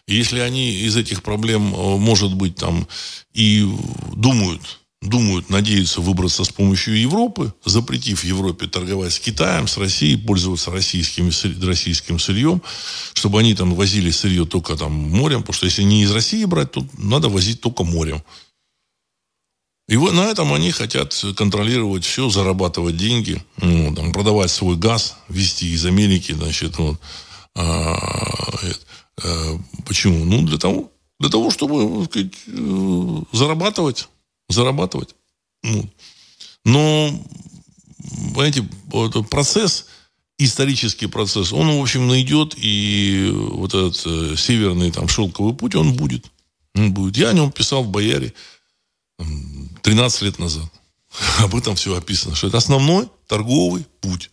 Если 0.05 0.41
они 0.41 0.73
из 0.73 0.95
этих 0.95 1.23
проблем, 1.23 1.73
э, 1.73 1.97
может 1.97 2.35
быть, 2.35 2.55
там 2.55 2.87
и 3.33 3.67
думают 4.13 4.80
думают, 5.01 5.49
надеются 5.49 5.99
выбраться 5.99 6.43
с 6.43 6.49
помощью 6.49 6.99
Европы, 6.99 7.53
запретив 7.65 8.23
Европе 8.23 8.67
торговать 8.67 9.13
с 9.13 9.19
Китаем, 9.19 9.67
с 9.67 9.77
Россией, 9.77 10.15
пользоваться 10.15 10.69
российским, 10.71 11.31
российским 11.65 12.19
сырьем, 12.19 12.61
чтобы 13.13 13.39
они 13.39 13.55
там 13.55 13.73
возили 13.73 14.11
сырье 14.11 14.45
только 14.45 14.75
там 14.77 14.91
морем, 14.91 15.41
потому 15.41 15.55
что 15.55 15.65
если 15.65 15.83
не 15.83 16.03
из 16.03 16.11
России 16.11 16.45
брать, 16.45 16.71
то 16.71 16.85
надо 16.97 17.29
возить 17.29 17.61
только 17.61 17.83
морем. 17.83 18.23
И 19.87 19.97
вот 19.97 20.13
на 20.13 20.21
этом 20.21 20.53
они 20.53 20.71
хотят 20.71 21.19
контролировать 21.35 22.05
все, 22.05 22.29
зарабатывать 22.29 22.95
деньги, 22.95 23.43
ну, 23.57 23.93
там, 23.95 24.13
продавать 24.13 24.51
свой 24.51 24.77
газ, 24.77 25.17
везти 25.27 25.73
из 25.73 25.85
Америки, 25.85 26.31
значит, 26.31 26.77
вот. 26.77 26.97
А, 27.55 27.97
а, 29.21 29.59
почему? 29.85 30.23
Ну, 30.23 30.43
для 30.43 30.57
того, 30.57 30.91
для 31.19 31.29
того, 31.29 31.51
чтобы 31.51 32.05
сказать, 32.05 32.31
э, 32.47 33.21
зарабатывать 33.33 34.07
зарабатывать. 34.51 35.15
Ну. 35.63 35.89
Но, 36.65 37.23
понимаете, 38.33 38.67
процесс, 39.29 39.87
исторический 40.37 41.07
процесс, 41.07 41.53
он, 41.53 41.77
в 41.77 41.81
общем, 41.81 42.07
найдет, 42.07 42.55
и 42.57 43.31
вот 43.33 43.73
этот 43.73 44.01
э, 44.05 44.35
северный 44.37 44.91
там 44.91 45.07
шелковый 45.07 45.53
путь, 45.53 45.75
он 45.75 45.93
будет. 45.93 46.31
Он 46.75 46.93
будет. 46.93 47.17
Я 47.17 47.29
о 47.29 47.33
нем 47.33 47.51
писал 47.51 47.83
в 47.83 47.89
«Бояре» 47.89 48.33
13 49.81 50.21
лет 50.23 50.39
назад. 50.39 50.71
Об 51.39 51.55
этом 51.55 51.75
все 51.75 51.95
описано, 51.95 52.35
что 52.35 52.47
это 52.47 52.57
основной 52.57 53.07
торговый 53.27 53.85
путь. 53.99 54.29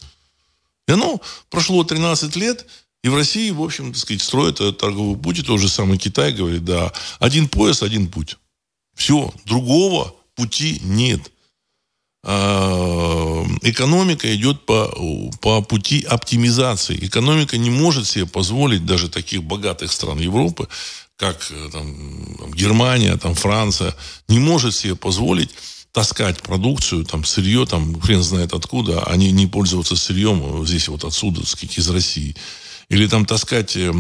И 0.86 0.92
оно 0.92 1.20
прошло 1.50 1.84
13 1.84 2.34
лет, 2.36 2.66
и 3.02 3.08
в 3.08 3.14
России, 3.14 3.50
в 3.50 3.62
общем, 3.62 3.92
так 3.92 4.00
сказать, 4.00 4.22
строят 4.22 4.60
этот 4.60 4.78
торговый 4.78 5.18
путь. 5.18 5.38
И 5.38 5.42
тот 5.42 5.60
же 5.60 5.68
самый 5.68 5.98
Китай 5.98 6.32
говорит, 6.32 6.64
да, 6.64 6.92
один 7.20 7.48
пояс, 7.48 7.82
один 7.82 8.08
путь. 8.08 8.38
Все, 8.99 9.32
другого 9.46 10.12
пути 10.34 10.80
нет. 10.82 11.20
А, 12.24 13.44
экономика 13.62 14.34
идет 14.34 14.66
по, 14.66 14.92
по 15.40 15.62
пути 15.62 16.03
оптимизации. 16.03 16.99
Экономика 17.07 17.57
не 17.59 17.70
может 17.70 18.09
себе 18.09 18.26
позволить 18.26 18.84
даже 18.84 19.09
таких 19.09 19.44
богатых 19.44 19.92
стран 19.92 20.18
Европы, 20.18 20.68
как 21.16 21.49
э, 21.53 21.68
там, 21.70 22.53
Германия, 22.55 23.16
там, 23.16 23.36
Франция, 23.36 23.94
не 24.26 24.40
может 24.40 24.74
себе 24.74 24.96
позволить 24.96 25.51
таскать 25.92 26.42
продукцию, 26.42 27.05
там, 27.05 27.24
сырье, 27.24 27.66
там, 27.66 28.01
хрен 28.01 28.22
знает 28.24 28.53
откуда, 28.53 29.05
а 29.05 29.16
не, 29.16 29.30
не 29.30 29.46
пользоваться 29.46 29.94
сырьем 29.94 30.66
здесь 30.66 30.88
вот 30.88 31.05
отсюда, 31.05 31.40
так 31.40 31.51
сказать, 31.51 31.78
из 31.78 31.88
России. 31.88 32.34
Или 32.91 33.07
там 33.07 33.26
таскать 33.26 33.76
э, 33.76 33.91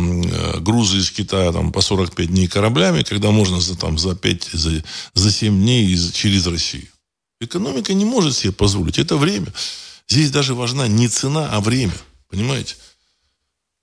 грузы 0.60 0.98
из 0.98 1.10
Китая 1.10 1.52
там, 1.52 1.72
по 1.72 1.80
45 1.80 2.28
дней 2.28 2.48
кораблями, 2.48 3.02
когда 3.02 3.30
можно 3.30 3.60
за, 3.60 3.76
там, 3.76 3.98
за 3.98 4.16
5, 4.16 4.50
за, 4.52 4.82
за 5.14 5.30
7 5.30 5.60
дней 5.60 5.88
из, 5.88 6.12
через 6.12 6.46
Россию. 6.46 6.88
Экономика 7.40 7.92
не 7.92 8.04
может 8.04 8.34
себе 8.34 8.52
позволить. 8.52 8.98
Это 8.98 9.16
время. 9.16 9.52
Здесь 10.08 10.30
даже 10.30 10.54
важна 10.54 10.88
не 10.88 11.08
цена, 11.08 11.50
а 11.52 11.60
время. 11.60 11.92
Понимаете? 12.28 12.76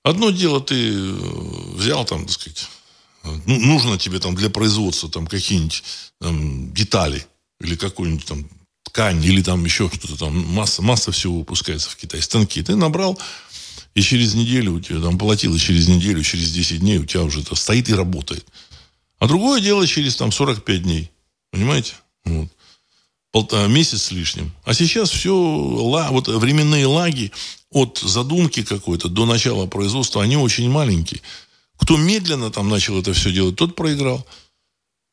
Одно 0.04 0.32
дело 0.32 0.60
ты 0.60 0.76
э, 0.76 1.12
взял 1.76 2.04
там, 2.06 2.26
так 2.26 2.32
сказать, 2.32 2.68
ну, 3.46 3.60
нужно 3.60 3.98
тебе 3.98 4.20
там 4.20 4.36
для 4.36 4.50
производства 4.50 5.10
там 5.10 5.28
какие-нибудь 5.28 5.84
там, 6.20 6.74
детали 6.74 7.26
или 7.60 7.76
какую-нибудь 7.76 8.26
там 8.26 8.50
ткань 8.84 9.24
или 9.24 9.42
там 9.42 9.66
еще 9.66 9.90
что-то 9.90 10.18
там 10.18 10.38
масса 10.54 10.82
масса 10.82 11.12
всего 11.12 11.40
выпускается 11.40 11.90
в 11.90 11.96
Китае 11.96 12.22
станки 12.22 12.62
ты 12.62 12.76
набрал 12.76 13.20
и 13.96 14.02
через 14.02 14.36
неделю 14.36 14.74
у 14.74 14.80
тебя 14.82 15.02
там 15.02 15.18
платил, 15.18 15.56
и 15.56 15.60
через 15.60 15.88
неделю, 15.88 16.22
через 16.22 16.52
10 16.52 16.82
дней 16.82 16.98
у 17.00 17.06
тебя 17.06 17.24
уже 17.24 17.42
это 17.42 17.56
стоит 17.56 17.90
и 17.90 17.94
работает. 17.94 18.46
А 19.20 19.28
другое 19.28 19.62
дело 19.62 19.88
через 19.88 20.18
там 20.18 20.32
45 20.32 20.84
дней. 20.84 21.10
Понимаете? 21.52 21.94
Вот. 22.26 22.50
Полтора, 23.32 23.68
месяц 23.68 24.04
с 24.04 24.12
лишним. 24.12 24.52
А 24.66 24.74
сейчас 24.74 25.10
все, 25.10 25.34
вот 25.34 26.28
временные 26.28 26.86
лаги 26.86 27.32
от 27.72 27.98
задумки 27.98 28.64
какой-то 28.64 29.08
до 29.08 29.26
начала 29.26 29.66
производства, 29.66 30.22
они 30.22 30.38
очень 30.38 30.70
маленькие. 30.70 31.22
Кто 31.78 31.98
медленно 31.98 32.52
там 32.52 32.70
начал 32.70 33.00
это 33.00 33.14
все 33.14 33.32
делать, 33.32 33.56
тот 33.56 33.76
проиграл. 33.76 34.26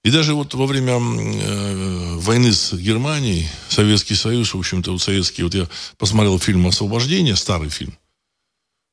И 0.04 0.10
даже 0.10 0.34
вот 0.34 0.54
во 0.54 0.66
время 0.66 0.94
э, 0.94 2.16
войны 2.16 2.52
с 2.52 2.72
Германией, 2.72 3.48
Советский 3.68 4.16
Союз, 4.16 4.54
в 4.54 4.58
общем-то, 4.58 4.90
вот 4.90 5.02
советский, 5.02 5.44
вот 5.44 5.54
я 5.54 5.68
посмотрел 5.96 6.40
фильм 6.40 6.66
«Освобождение», 6.66 7.36
старый 7.36 7.70
фильм, 7.70 7.96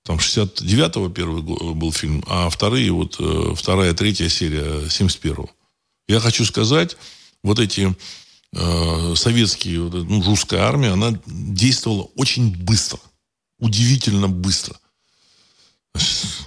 там 0.09 0.17
69-го 0.17 1.09
первый 1.09 1.43
был 1.43 1.91
фильм, 1.91 2.23
а 2.25 2.49
вторые, 2.49 2.91
вот 2.91 3.17
э, 3.19 3.53
вторая, 3.55 3.93
третья 3.93 4.27
серия 4.27 4.87
71-го. 4.87 5.47
Я 6.07 6.19
хочу 6.19 6.45
сказать, 6.45 6.97
вот 7.43 7.59
эти 7.59 7.95
э, 8.55 9.13
советские, 9.15 9.81
ну, 9.81 10.23
русская 10.23 10.61
армия, 10.61 10.93
она 10.93 11.13
действовала 11.27 12.09
очень 12.15 12.57
быстро. 12.57 12.99
Удивительно 13.59 14.27
быстро. 14.27 14.79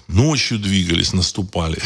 Ночью 0.09 0.59
двигались, 0.59 1.13
наступали. 1.13 1.81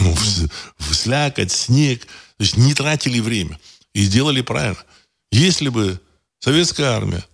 Слякоть, 0.90 1.52
снег. 1.52 2.06
То 2.38 2.42
есть 2.42 2.56
не 2.56 2.74
тратили 2.74 3.20
время. 3.20 3.60
И 3.94 4.08
делали 4.08 4.40
правильно. 4.40 4.82
Если 5.30 5.68
бы 5.68 6.00
советская 6.40 6.90
армия 6.90 7.24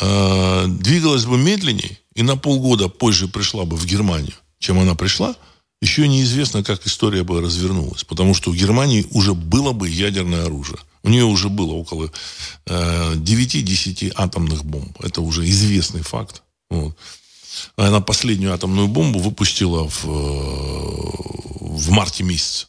э, 0.00 0.64
двигалась 0.66 1.24
бы 1.24 1.38
медленнее, 1.38 2.00
и 2.16 2.22
на 2.22 2.36
полгода 2.36 2.88
позже 2.88 3.28
пришла 3.28 3.64
бы 3.64 3.76
в 3.76 3.84
Германию, 3.84 4.34
чем 4.58 4.78
она 4.78 4.94
пришла, 4.94 5.36
еще 5.82 6.08
неизвестно, 6.08 6.64
как 6.64 6.86
история 6.86 7.22
бы 7.22 7.42
развернулась. 7.42 8.04
Потому 8.04 8.34
что 8.34 8.50
у 8.50 8.54
Германии 8.54 9.06
уже 9.10 9.34
было 9.34 9.72
бы 9.72 9.88
ядерное 9.88 10.46
оружие. 10.46 10.78
У 11.02 11.10
нее 11.10 11.24
уже 11.24 11.50
было 11.50 11.72
около 11.72 12.10
э, 12.66 13.14
9-10 13.14 14.12
атомных 14.16 14.64
бомб. 14.64 14.98
Это 15.04 15.20
уже 15.20 15.46
известный 15.48 16.02
факт. 16.02 16.42
Вот. 16.70 16.96
Она 17.76 18.00
последнюю 18.00 18.54
атомную 18.54 18.88
бомбу 18.88 19.18
выпустила 19.18 19.88
в, 19.88 20.04
э, 20.06 20.10
в 21.60 21.90
марте 21.90 22.24
месяце. 22.24 22.66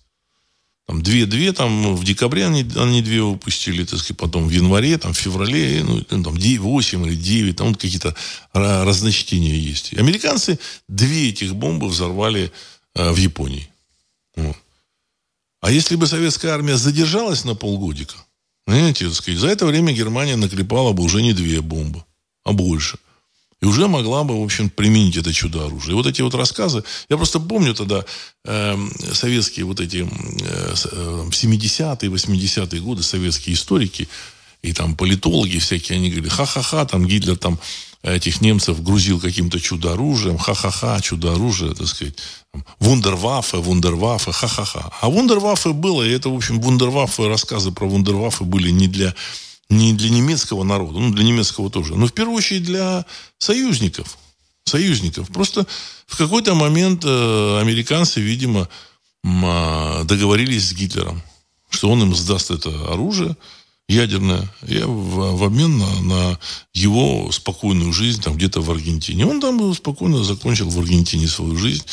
Там 0.87 1.03
две-две, 1.03 1.51
там 1.51 1.97
в 1.97 2.03
декабре 2.05 2.45
они, 2.45 2.65
они 2.77 3.01
две 3.01 3.21
выпустили, 3.21 3.83
так 3.83 3.99
сказать, 3.99 4.17
потом 4.17 4.47
в 4.47 4.51
январе, 4.51 4.97
там 4.97 5.11
в 5.11 5.17
феврале, 5.17 5.83
ну, 5.83 6.01
там 6.03 6.33
8 6.33 7.05
или 7.05 7.15
9, 7.15 7.55
там 7.57 7.67
вот 7.67 7.77
какие-то 7.77 8.15
разночтения 8.53 9.55
есть. 9.55 9.93
Американцы 9.93 10.57
две 10.87 11.29
этих 11.29 11.55
бомбы 11.55 11.89
взорвали 11.89 12.53
э, 12.95 13.11
в 13.11 13.17
Японии. 13.17 13.67
Вот. 14.37 14.55
А 15.59 15.71
если 15.71 15.97
бы 15.97 16.07
советская 16.07 16.53
армия 16.53 16.77
задержалась 16.77 17.43
на 17.43 17.53
полгодика, 17.53 18.15
понимаете, 18.65 19.07
так 19.07 19.15
сказать, 19.15 19.41
за 19.41 19.47
это 19.49 19.65
время 19.65 19.91
Германия 19.91 20.37
наклепала 20.37 20.93
бы 20.93 21.03
уже 21.03 21.21
не 21.21 21.33
две 21.33 21.59
бомбы, 21.59 22.05
а 22.45 22.53
больше 22.53 22.97
и 23.61 23.65
уже 23.65 23.87
могла 23.87 24.23
бы, 24.23 24.39
в 24.39 24.43
общем, 24.43 24.69
применить 24.69 25.17
это 25.17 25.33
чудо-оружие. 25.33 25.91
И 25.91 25.95
вот 25.95 26.05
эти 26.05 26.21
вот 26.21 26.35
рассказы, 26.35 26.83
я 27.09 27.17
просто 27.17 27.39
помню 27.39 27.73
тогда 27.73 28.05
э, 28.45 28.77
советские 29.13 29.65
вот 29.65 29.79
эти 29.79 30.07
э, 30.07 30.73
70-е, 30.73 32.09
80-е 32.09 32.81
годы 32.81 33.03
советские 33.03 33.55
историки 33.55 34.07
и 34.61 34.73
там 34.73 34.95
политологи 34.95 35.57
всякие, 35.57 35.97
они 35.97 36.09
говорили, 36.09 36.29
ха-ха-ха, 36.29 36.85
там 36.85 37.05
Гитлер 37.07 37.37
там 37.37 37.59
этих 38.03 38.41
немцев 38.41 38.81
грузил 38.83 39.19
каким-то 39.19 39.59
чудо-оружием, 39.59 40.37
ха-ха-ха, 40.37 40.99
чудо-оружие, 41.01 41.73
так 41.73 41.87
сказать, 41.87 42.15
вундерваффе, 42.79 43.57
вундерваффе, 43.57 44.31
ха-ха-ха. 44.31 44.91
А 45.01 45.09
вундерваффе 45.09 45.73
было, 45.73 46.03
и 46.03 46.11
это, 46.11 46.29
в 46.29 46.35
общем, 46.35 46.61
вундерваффе, 46.61 47.27
рассказы 47.27 47.71
про 47.71 47.87
вундерваффе 47.87 48.43
были 48.43 48.69
не 48.69 48.87
для 48.87 49.13
не 49.69 49.93
для 49.93 50.09
немецкого 50.09 50.63
народа, 50.63 50.99
ну, 50.99 51.13
для 51.13 51.23
немецкого 51.23 51.69
тоже, 51.69 51.95
но 51.95 52.07
в 52.07 52.13
первую 52.13 52.37
очередь 52.37 52.63
для 52.63 53.05
союзников. 53.37 54.17
Союзников. 54.65 55.29
Просто 55.29 55.65
в 56.05 56.17
какой-то 56.17 56.55
момент 56.55 57.03
э, 57.05 57.59
американцы, 57.61 58.19
видимо, 58.19 58.67
э, 59.23 60.03
договорились 60.05 60.69
с 60.69 60.73
Гитлером, 60.73 61.21
что 61.69 61.89
он 61.89 62.01
им 62.03 62.15
сдаст 62.15 62.51
это 62.51 62.69
оружие 62.91 63.35
ядерное 63.89 64.49
и 64.67 64.79
в, 64.79 65.37
в 65.37 65.43
обмен 65.43 65.77
на, 65.77 66.01
на 66.01 66.39
его 66.73 67.31
спокойную 67.31 67.93
жизнь 67.93 68.21
там 68.21 68.35
где-то 68.35 68.61
в 68.61 68.69
Аргентине. 68.69 69.25
Он 69.25 69.39
там 69.39 69.73
спокойно 69.73 70.23
закончил 70.23 70.69
в 70.69 70.77
Аргентине 70.77 71.27
свою 71.27 71.57
жизнь. 71.57 71.85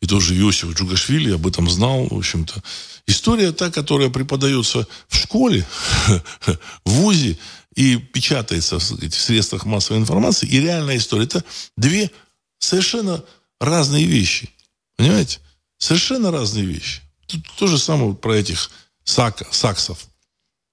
И 0.00 0.06
тоже 0.06 0.36
Иосиф 0.38 0.74
Джугашвили 0.74 1.32
об 1.32 1.46
этом 1.46 1.68
знал, 1.70 2.06
в 2.08 2.14
общем-то. 2.14 2.62
История 3.06 3.52
та, 3.52 3.70
которая 3.70 4.10
преподается 4.10 4.86
в 5.08 5.16
школе, 5.16 5.66
в 6.84 6.90
ВУЗе 6.90 7.38
и 7.74 7.96
печатается 7.96 8.78
в 8.78 9.14
средствах 9.14 9.64
массовой 9.64 10.00
информации, 10.00 10.46
и 10.46 10.60
реальная 10.60 10.96
история. 10.96 11.24
Это 11.24 11.44
две 11.76 12.10
совершенно 12.58 13.22
разные 13.60 14.04
вещи. 14.04 14.50
Понимаете? 14.96 15.40
Совершенно 15.78 16.30
разные 16.30 16.64
вещи. 16.64 17.02
Тут 17.26 17.42
то 17.58 17.66
же 17.66 17.78
самое 17.78 18.14
про 18.14 18.36
этих 18.36 18.70
сак, 19.04 19.42
саксов. 19.52 20.06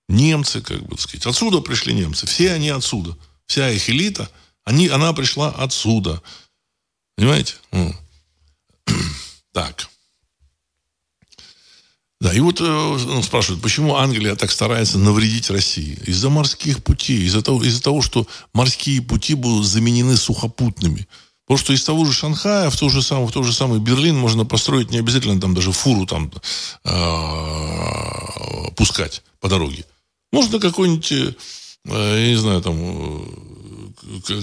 Немцы, 0.07 0.61
как 0.61 0.81
бы 0.83 0.97
сказать. 0.97 1.25
Отсюда 1.25 1.59
пришли 1.59 1.93
немцы. 1.93 2.25
Все 2.25 2.53
они 2.53 2.69
отсюда. 2.69 3.17
Вся 3.45 3.69
их 3.69 3.89
элита, 3.89 4.29
они, 4.63 4.87
она 4.87 5.13
пришла 5.13 5.49
отсюда. 5.49 6.21
Понимаете? 7.15 7.55
Так. 9.53 9.87
Да, 12.23 12.33
и 12.33 12.39
вот 12.39 12.61
он 12.61 13.01
ну, 13.05 13.21
спрашивает, 13.21 13.61
почему 13.61 13.97
Англия 13.97 14.35
так 14.35 14.49
старается 14.49 14.97
навредить 14.97 15.49
России? 15.49 15.99
Из-за 16.05 16.29
морских 16.29 16.81
путей, 16.81 17.25
из-за 17.25 17.41
того, 17.41 17.61
из-за 17.61 17.83
того, 17.83 18.01
что 18.01 18.25
морские 18.53 19.01
пути 19.01 19.33
будут 19.33 19.65
заменены 19.65 20.15
сухопутными. 20.15 21.05
Потому 21.45 21.57
что 21.57 21.73
из 21.73 21.83
того 21.83 22.05
же 22.05 22.13
Шанхая 22.13 22.69
в, 22.69 22.77
то 22.77 22.87
же 22.87 23.01
самое, 23.01 23.27
в 23.27 23.33
тот 23.33 23.45
же 23.45 23.51
самый 23.51 23.79
Берлин 23.79 24.17
можно 24.17 24.45
построить 24.45 24.89
не 24.91 24.99
обязательно 24.99 25.41
там 25.41 25.53
даже 25.53 25.73
фуру 25.73 26.05
там 26.05 26.31
э, 26.85 28.71
пускать 28.77 29.21
по 29.41 29.49
дороге. 29.49 29.83
Можно 30.31 30.59
какой-нибудь, 30.59 31.11
э, 31.11 31.33
я 31.89 32.27
не 32.29 32.37
знаю, 32.37 32.61
там 32.61 33.25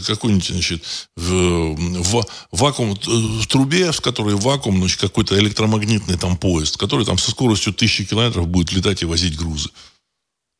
какой-нибудь, 0.06 0.48
значит, 0.48 0.82
в, 1.16 1.74
в 1.74 2.26
вакуум, 2.50 2.94
в 2.94 3.46
трубе, 3.46 3.92
в 3.92 4.00
которой 4.00 4.34
вакуум, 4.34 4.78
значит, 4.78 5.00
какой-то 5.00 5.38
электромагнитный 5.38 6.16
там 6.16 6.36
поезд, 6.36 6.76
который 6.76 7.06
там 7.06 7.18
со 7.18 7.30
скоростью 7.30 7.72
тысячи 7.72 8.04
километров 8.04 8.48
будет 8.48 8.72
летать 8.72 9.02
и 9.02 9.06
возить 9.06 9.36
грузы. 9.36 9.70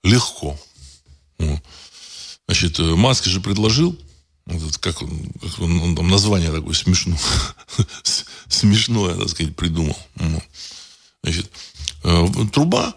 Легко. 0.05 0.59
Значит, 2.46 2.78
э, 2.78 2.94
Маск 2.94 3.26
же 3.26 3.40
предложил, 3.40 3.96
как 4.80 5.03
он, 5.03 5.30
как 5.40 5.59
он, 5.61 5.80
он 5.80 5.96
там 5.96 6.09
название 6.09 6.51
такое 6.51 6.74
смешное, 6.74 7.18
смешное, 8.48 9.14
так 9.14 9.28
сказать, 9.28 9.55
придумал. 9.55 9.96
Значит, 11.22 11.51
Э, 12.03 12.26
труба, 12.53 12.94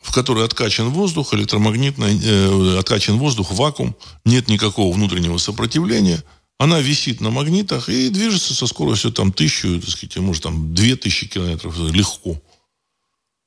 в 0.00 0.12
которой 0.12 0.44
откачан 0.44 0.88
воздух, 0.90 1.34
электромагнитный, 1.34 2.18
э, 2.22 2.78
откачан 2.78 3.18
воздух, 3.18 3.52
вакуум, 3.52 3.94
нет 4.24 4.48
никакого 4.48 4.94
внутреннего 4.94 5.38
сопротивления, 5.38 6.22
она 6.58 6.80
висит 6.80 7.20
на 7.20 7.30
магнитах 7.30 7.88
и 7.88 8.08
движется 8.10 8.54
со 8.54 8.66
скоростью 8.66 9.12
там 9.12 9.32
тысячу, 9.32 9.80
так 9.80 9.90
сказать, 9.90 10.16
может 10.16 10.42
там 10.42 10.74
две 10.74 10.96
тысячи 10.96 11.26
километров 11.26 11.78
легко. 11.78 12.40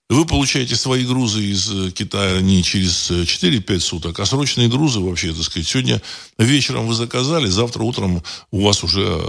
Вы 0.09 0.25
получаете 0.25 0.75
свои 0.75 1.05
грузы 1.05 1.43
из 1.43 1.71
э, 1.71 1.91
Китая 1.91 2.41
не 2.41 2.61
через 2.63 3.09
4-5 3.09 3.79
суток, 3.79 4.19
а 4.19 4.25
срочные 4.25 4.67
грузы 4.67 4.99
вообще, 4.99 5.33
так 5.33 5.43
сказать, 5.43 5.67
сегодня 5.67 6.01
вечером 6.37 6.87
вы 6.87 6.93
заказали, 6.93 7.47
завтра 7.47 7.83
утром 7.83 8.21
у 8.51 8.61
вас 8.61 8.83
уже 8.83 9.21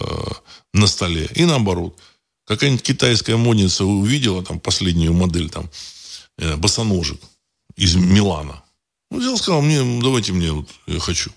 на 0.75 0.87
столе. 0.87 1.29
И 1.35 1.45
наоборот. 1.45 1.99
Какая-нибудь 2.47 2.83
китайская 2.83 3.37
модница 3.37 3.87
увидела 3.87 4.43
там 4.45 4.61
последнюю 4.61 5.15
модель 5.15 5.49
там 5.49 5.65
э, 5.65 5.69
босоножек 6.57 7.21
из 7.77 7.95
Милана. 7.95 8.63
Ну, 9.11 9.21
взял, 9.21 9.37
сказал, 9.37 9.63
мне, 9.63 10.03
давайте 10.03 10.33
мне, 10.33 10.53
вот, 10.53 10.69
я 10.87 10.99
хочу. 10.99 11.31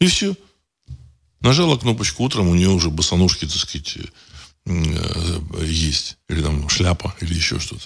И 0.00 0.06
все. 0.06 0.34
Нажала 1.40 1.76
кнопочку 1.76 2.24
утром, 2.24 2.48
у 2.48 2.54
нее 2.54 2.68
уже 2.68 2.90
босоножки, 2.90 3.46
так 3.46 3.56
сказать, 3.56 3.98
э, 4.66 5.40
есть. 5.64 6.18
Или 6.28 6.42
там 6.42 6.68
шляпа, 6.68 7.14
или 7.20 7.34
еще 7.34 7.58
что-то. 7.58 7.84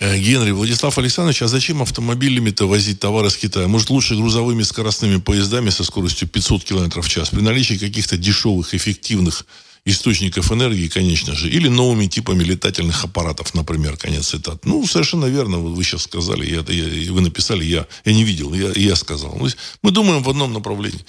Э, 0.00 0.16
Генри, 0.16 0.52
Владислав 0.52 0.96
Александрович, 0.98 1.42
а 1.42 1.48
зачем 1.48 1.82
автомобилями-то 1.82 2.66
возить 2.66 3.00
товары 3.00 3.30
с 3.30 3.36
Китая? 3.36 3.68
Может, 3.68 3.90
лучше 3.90 4.16
грузовыми 4.16 4.62
скоростными 4.62 5.18
поездами 5.18 5.70
со 5.70 5.84
скоростью 5.84 6.28
500 6.28 6.64
км 6.64 7.02
в 7.02 7.08
час? 7.08 7.30
При 7.30 7.40
наличии 7.40 7.74
каких-то 7.74 8.16
дешевых, 8.16 8.74
эффективных 8.74 9.44
источников 9.84 10.52
энергии, 10.52 10.88
конечно 10.88 11.34
же, 11.34 11.48
или 11.48 11.68
новыми 11.68 12.06
типами 12.06 12.44
летательных 12.44 13.04
аппаратов, 13.04 13.54
например, 13.54 13.96
конец 13.96 14.28
цитат. 14.28 14.64
Ну, 14.64 14.86
совершенно 14.86 15.26
верно, 15.26 15.58
вот 15.58 15.76
вы 15.76 15.84
сейчас 15.84 16.02
сказали, 16.02 16.46
я, 16.46 16.64
я, 16.72 17.12
вы 17.12 17.20
написали, 17.20 17.64
я, 17.64 17.86
я 18.04 18.12
не 18.12 18.24
видел, 18.24 18.54
я, 18.54 18.72
я 18.74 18.96
сказал. 18.96 19.38
Мы 19.82 19.90
думаем 19.90 20.22
в 20.22 20.28
одном 20.28 20.52
направлении. 20.52 21.04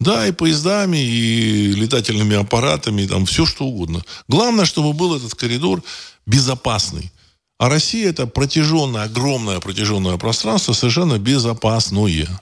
Да, 0.00 0.26
и 0.26 0.32
поездами, 0.32 0.96
и 0.96 1.72
летательными 1.72 2.34
аппаратами, 2.34 3.02
и 3.02 3.06
там 3.06 3.26
все 3.26 3.44
что 3.44 3.66
угодно. 3.66 4.02
Главное, 4.28 4.64
чтобы 4.64 4.94
был 4.94 5.14
этот 5.14 5.34
коридор 5.34 5.82
безопасный. 6.26 7.12
А 7.58 7.68
Россия 7.68 8.08
это 8.08 8.26
протяженное, 8.26 9.02
огромное 9.02 9.60
протяженное 9.60 10.16
пространство, 10.16 10.72
совершенно 10.72 11.18
безопасное. 11.18 12.40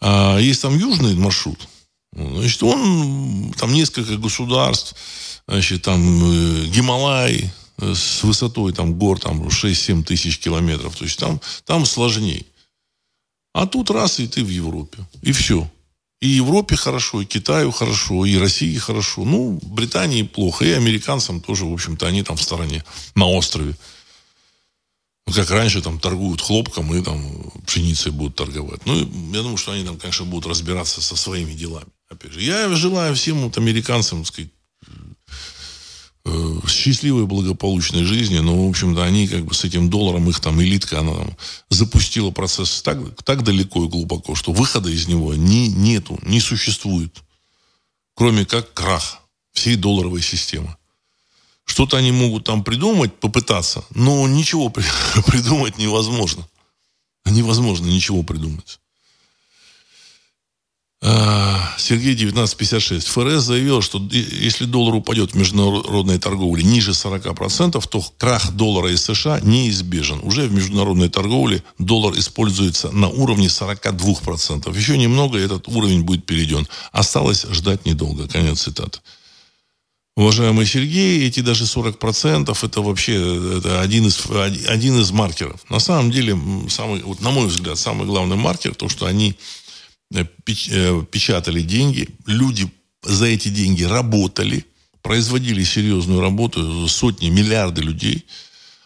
А 0.00 0.38
есть 0.38 0.62
там 0.62 0.78
южный 0.78 1.16
маршрут, 1.16 1.58
Значит, 2.18 2.62
он, 2.62 3.52
там 3.56 3.72
несколько 3.72 4.16
государств, 4.16 4.96
значит, 5.46 5.82
там 5.82 6.00
э, 6.00 6.66
Гималай 6.66 7.50
э, 7.78 7.94
с 7.94 8.24
высотой 8.24 8.72
там 8.72 8.98
гор 8.98 9.20
там 9.20 9.46
6-7 9.46 10.02
тысяч 10.02 10.38
километров. 10.38 10.96
То 10.96 11.04
есть 11.04 11.18
там, 11.18 11.40
там 11.64 11.86
сложнее. 11.86 12.44
А 13.52 13.66
тут 13.66 13.90
раз, 13.90 14.20
и 14.20 14.26
ты 14.26 14.42
в 14.42 14.48
Европе. 14.48 14.98
И 15.22 15.32
все. 15.32 15.70
И 16.20 16.28
Европе 16.28 16.74
хорошо, 16.74 17.22
и 17.22 17.24
Китаю 17.24 17.70
хорошо, 17.70 18.24
и 18.24 18.36
России 18.36 18.76
хорошо. 18.76 19.24
Ну, 19.24 19.60
Британии 19.62 20.22
плохо, 20.22 20.64
и 20.64 20.72
американцам 20.72 21.40
тоже, 21.40 21.64
в 21.64 21.72
общем-то, 21.72 22.06
они 22.06 22.24
там 22.24 22.36
в 22.36 22.42
стороне, 22.42 22.84
на 23.14 23.28
острове. 23.28 23.76
Ну, 25.28 25.32
как 25.32 25.50
раньше 25.50 25.82
там 25.82 26.00
торгуют 26.00 26.40
хлопком 26.40 26.92
и 26.94 27.02
там 27.02 27.52
пшеницей 27.66 28.10
будут 28.10 28.34
торговать. 28.34 28.84
Ну, 28.86 28.96
я 28.96 29.42
думаю, 29.42 29.56
что 29.56 29.72
они 29.72 29.84
там, 29.84 29.96
конечно, 29.98 30.24
будут 30.24 30.50
разбираться 30.50 31.00
со 31.00 31.16
своими 31.16 31.52
делами. 31.52 31.86
Опять 32.08 32.32
же, 32.32 32.42
я 32.42 32.74
желаю 32.74 33.14
всем 33.14 33.42
вот 33.42 33.58
американцам, 33.58 34.24
так 34.24 34.32
сказать, 34.32 34.50
э, 36.24 36.60
счастливой, 36.66 37.26
благополучной 37.26 38.04
жизни, 38.04 38.38
но, 38.38 38.66
в 38.66 38.70
общем-то, 38.70 39.04
они 39.04 39.28
как 39.28 39.44
бы 39.44 39.54
с 39.54 39.64
этим 39.64 39.90
долларом, 39.90 40.28
их 40.28 40.40
там 40.40 40.60
элитка, 40.62 41.00
она 41.00 41.14
там 41.14 41.36
запустила 41.68 42.30
процесс 42.30 42.82
так, 42.82 42.98
так 43.24 43.44
далеко 43.44 43.84
и 43.84 43.88
глубоко, 43.88 44.34
что 44.34 44.52
выхода 44.52 44.88
из 44.88 45.06
него 45.06 45.34
не, 45.34 45.68
нету, 45.68 46.18
не 46.22 46.40
существует, 46.40 47.22
кроме 48.14 48.46
как 48.46 48.72
крах 48.72 49.20
всей 49.52 49.76
долларовой 49.76 50.22
системы. 50.22 50.76
Что-то 51.64 51.98
они 51.98 52.12
могут 52.12 52.44
там 52.44 52.64
придумать, 52.64 53.20
попытаться, 53.20 53.84
но 53.94 54.26
ничего 54.26 54.70
придумать 55.26 55.76
невозможно. 55.76 56.48
Невозможно 57.26 57.86
ничего 57.86 58.22
придумать. 58.22 58.80
Сергей 61.80 62.14
1956. 62.14 63.06
ФРС 63.06 63.42
заявил, 63.44 63.82
что 63.82 64.02
если 64.10 64.64
доллар 64.64 64.96
упадет 64.96 65.32
в 65.32 65.34
международной 65.36 66.18
торговле 66.18 66.64
ниже 66.64 66.90
40%, 66.90 67.82
то 67.88 68.04
крах 68.18 68.52
доллара 68.52 68.92
из 68.92 69.04
США 69.04 69.40
неизбежен. 69.40 70.20
Уже 70.22 70.46
в 70.46 70.52
международной 70.52 71.08
торговле 71.08 71.62
доллар 71.78 72.18
используется 72.18 72.90
на 72.90 73.08
уровне 73.08 73.46
42%. 73.46 74.76
Еще 74.76 74.98
немного, 74.98 75.38
и 75.38 75.44
этот 75.44 75.68
уровень 75.68 76.02
будет 76.02 76.26
перейден. 76.26 76.66
Осталось 76.92 77.46
ждать 77.50 77.86
недолго. 77.86 78.26
Конец 78.28 78.62
цитаты. 78.62 78.98
Уважаемый 80.16 80.66
Сергей, 80.66 81.28
эти 81.28 81.38
даже 81.38 81.62
40% 81.62 82.58
это 82.60 82.82
вообще 82.82 83.58
это 83.58 83.80
один, 83.80 84.04
из, 84.04 84.20
один 84.66 84.98
из 85.00 85.12
маркеров. 85.12 85.60
На 85.70 85.78
самом 85.78 86.10
деле, 86.10 86.36
самый, 86.68 87.02
вот 87.02 87.20
на 87.20 87.30
мой 87.30 87.46
взгляд, 87.46 87.78
самый 87.78 88.04
главный 88.04 88.34
маркер, 88.34 88.74
то, 88.74 88.88
что 88.88 89.06
они 89.06 89.36
печатали 90.44 91.62
деньги, 91.62 92.08
люди 92.26 92.70
за 93.02 93.26
эти 93.26 93.48
деньги 93.48 93.84
работали, 93.84 94.64
производили 95.02 95.64
серьезную 95.64 96.20
работу, 96.20 96.88
сотни, 96.88 97.28
миллиарды 97.28 97.82
людей, 97.82 98.26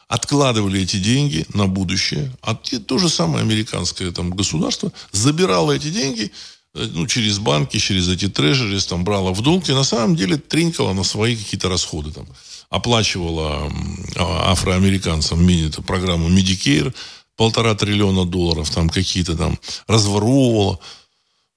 откладывали 0.08 0.82
эти 0.82 0.96
деньги 0.96 1.46
на 1.54 1.66
будущее, 1.66 2.32
а 2.42 2.54
то 2.54 2.98
же 2.98 3.08
самое 3.08 3.42
американское 3.42 4.10
там, 4.12 4.30
государство 4.30 4.92
забирало 5.10 5.72
эти 5.72 5.88
деньги 5.88 6.30
э, 6.74 6.88
ну, 6.92 7.06
через 7.06 7.38
банки, 7.38 7.78
через 7.78 8.08
эти 8.08 8.28
трежерис, 8.28 8.86
там, 8.86 9.04
брало 9.04 9.32
в 9.32 9.40
долг, 9.40 9.68
и 9.68 9.72
на 9.72 9.84
самом 9.84 10.14
деле 10.14 10.36
тринкало 10.36 10.92
на 10.92 11.04
свои 11.04 11.34
какие-то 11.34 11.68
расходы. 11.68 12.12
Там, 12.12 12.26
оплачивала 12.68 13.70
а, 14.16 14.52
афроамериканцам 14.52 15.46
программу 15.86 16.28
Medicare, 16.30 16.94
полтора 17.36 17.74
триллиона 17.74 18.24
долларов, 18.24 18.70
там 18.70 18.88
какие-то 18.88 19.36
там 19.36 19.58
разворовывала. 19.86 20.78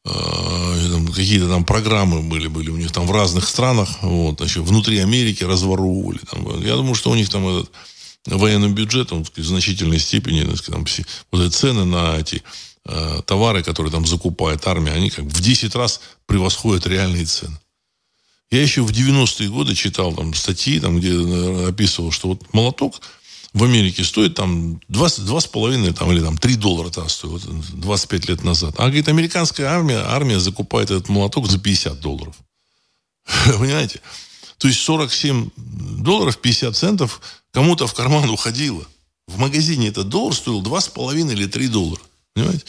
Э, 0.05 0.55
какие-то 1.15 1.47
там 1.47 1.63
программы 1.63 2.21
были, 2.21 2.47
были 2.47 2.69
у 2.69 2.77
них 2.77 2.91
там 2.91 3.07
в 3.07 3.11
разных 3.11 3.47
странах, 3.47 3.89
вот, 4.01 4.37
значит, 4.37 4.63
внутри 4.63 4.99
Америки 4.99 5.43
разворовывали. 5.43 6.19
Там. 6.29 6.61
Я 6.61 6.75
думаю, 6.75 6.95
что 6.95 7.09
у 7.09 7.15
них 7.15 7.29
там 7.29 7.47
этот 7.47 7.71
военный 8.25 8.69
бюджет, 8.69 9.11
он 9.11 9.23
в 9.23 9.31
значительной 9.37 9.99
степени, 9.99 10.43
сказать, 10.55 10.85
там, 10.85 10.85
вот 11.31 11.41
эти 11.41 11.53
цены 11.53 11.85
на 11.85 12.17
эти 12.17 12.43
э, 12.85 13.21
товары, 13.25 13.63
которые 13.63 13.91
там 13.91 14.05
закупает 14.05 14.67
армия, 14.67 14.91
они 14.91 15.09
как 15.09 15.25
в 15.25 15.41
10 15.41 15.73
раз 15.75 16.01
превосходят 16.25 16.85
реальные 16.85 17.25
цены. 17.25 17.57
Я 18.51 18.61
еще 18.61 18.83
в 18.83 18.91
90-е 18.91 19.49
годы 19.49 19.73
читал 19.73 20.13
там 20.13 20.33
статьи, 20.33 20.79
там, 20.79 20.99
где 20.99 21.13
описывал, 21.67 22.11
что 22.11 22.29
вот 22.29 22.53
молоток 22.53 23.01
в 23.55 23.63
Америке 23.63 24.03
стоит 24.03 24.35
там 24.35 24.81
2,5 24.89 25.93
там, 25.93 26.11
или 26.11 26.19
там 26.19 26.37
3 26.37 26.55
доллара 26.57 26.89
там 26.89 27.07
стоит 27.07 27.41
25 27.41 28.27
лет 28.27 28.43
назад. 28.43 28.75
А, 28.77 28.87
говорит, 28.87 29.07
американская 29.07 29.67
армия, 29.67 29.99
армия 29.99 30.41
закупает 30.41 30.91
этот 30.91 31.07
молоток 31.07 31.47
за 31.47 31.57
50 31.57 32.01
долларов. 32.01 32.35
Понимаете? 33.45 34.01
То 34.57 34.67
есть 34.67 34.81
47 34.81 35.51
долларов 35.55 36.37
50 36.37 36.75
центов 36.75 37.21
кому-то 37.51 37.87
в 37.87 37.93
карман 37.93 38.29
уходило. 38.29 38.85
В 39.25 39.39
магазине 39.39 39.87
этот 39.87 40.09
доллар 40.09 40.35
стоил 40.35 40.61
2,5 40.61 41.31
или 41.31 41.45
3 41.45 41.67
доллара. 41.69 42.01
Понимаете? 42.33 42.65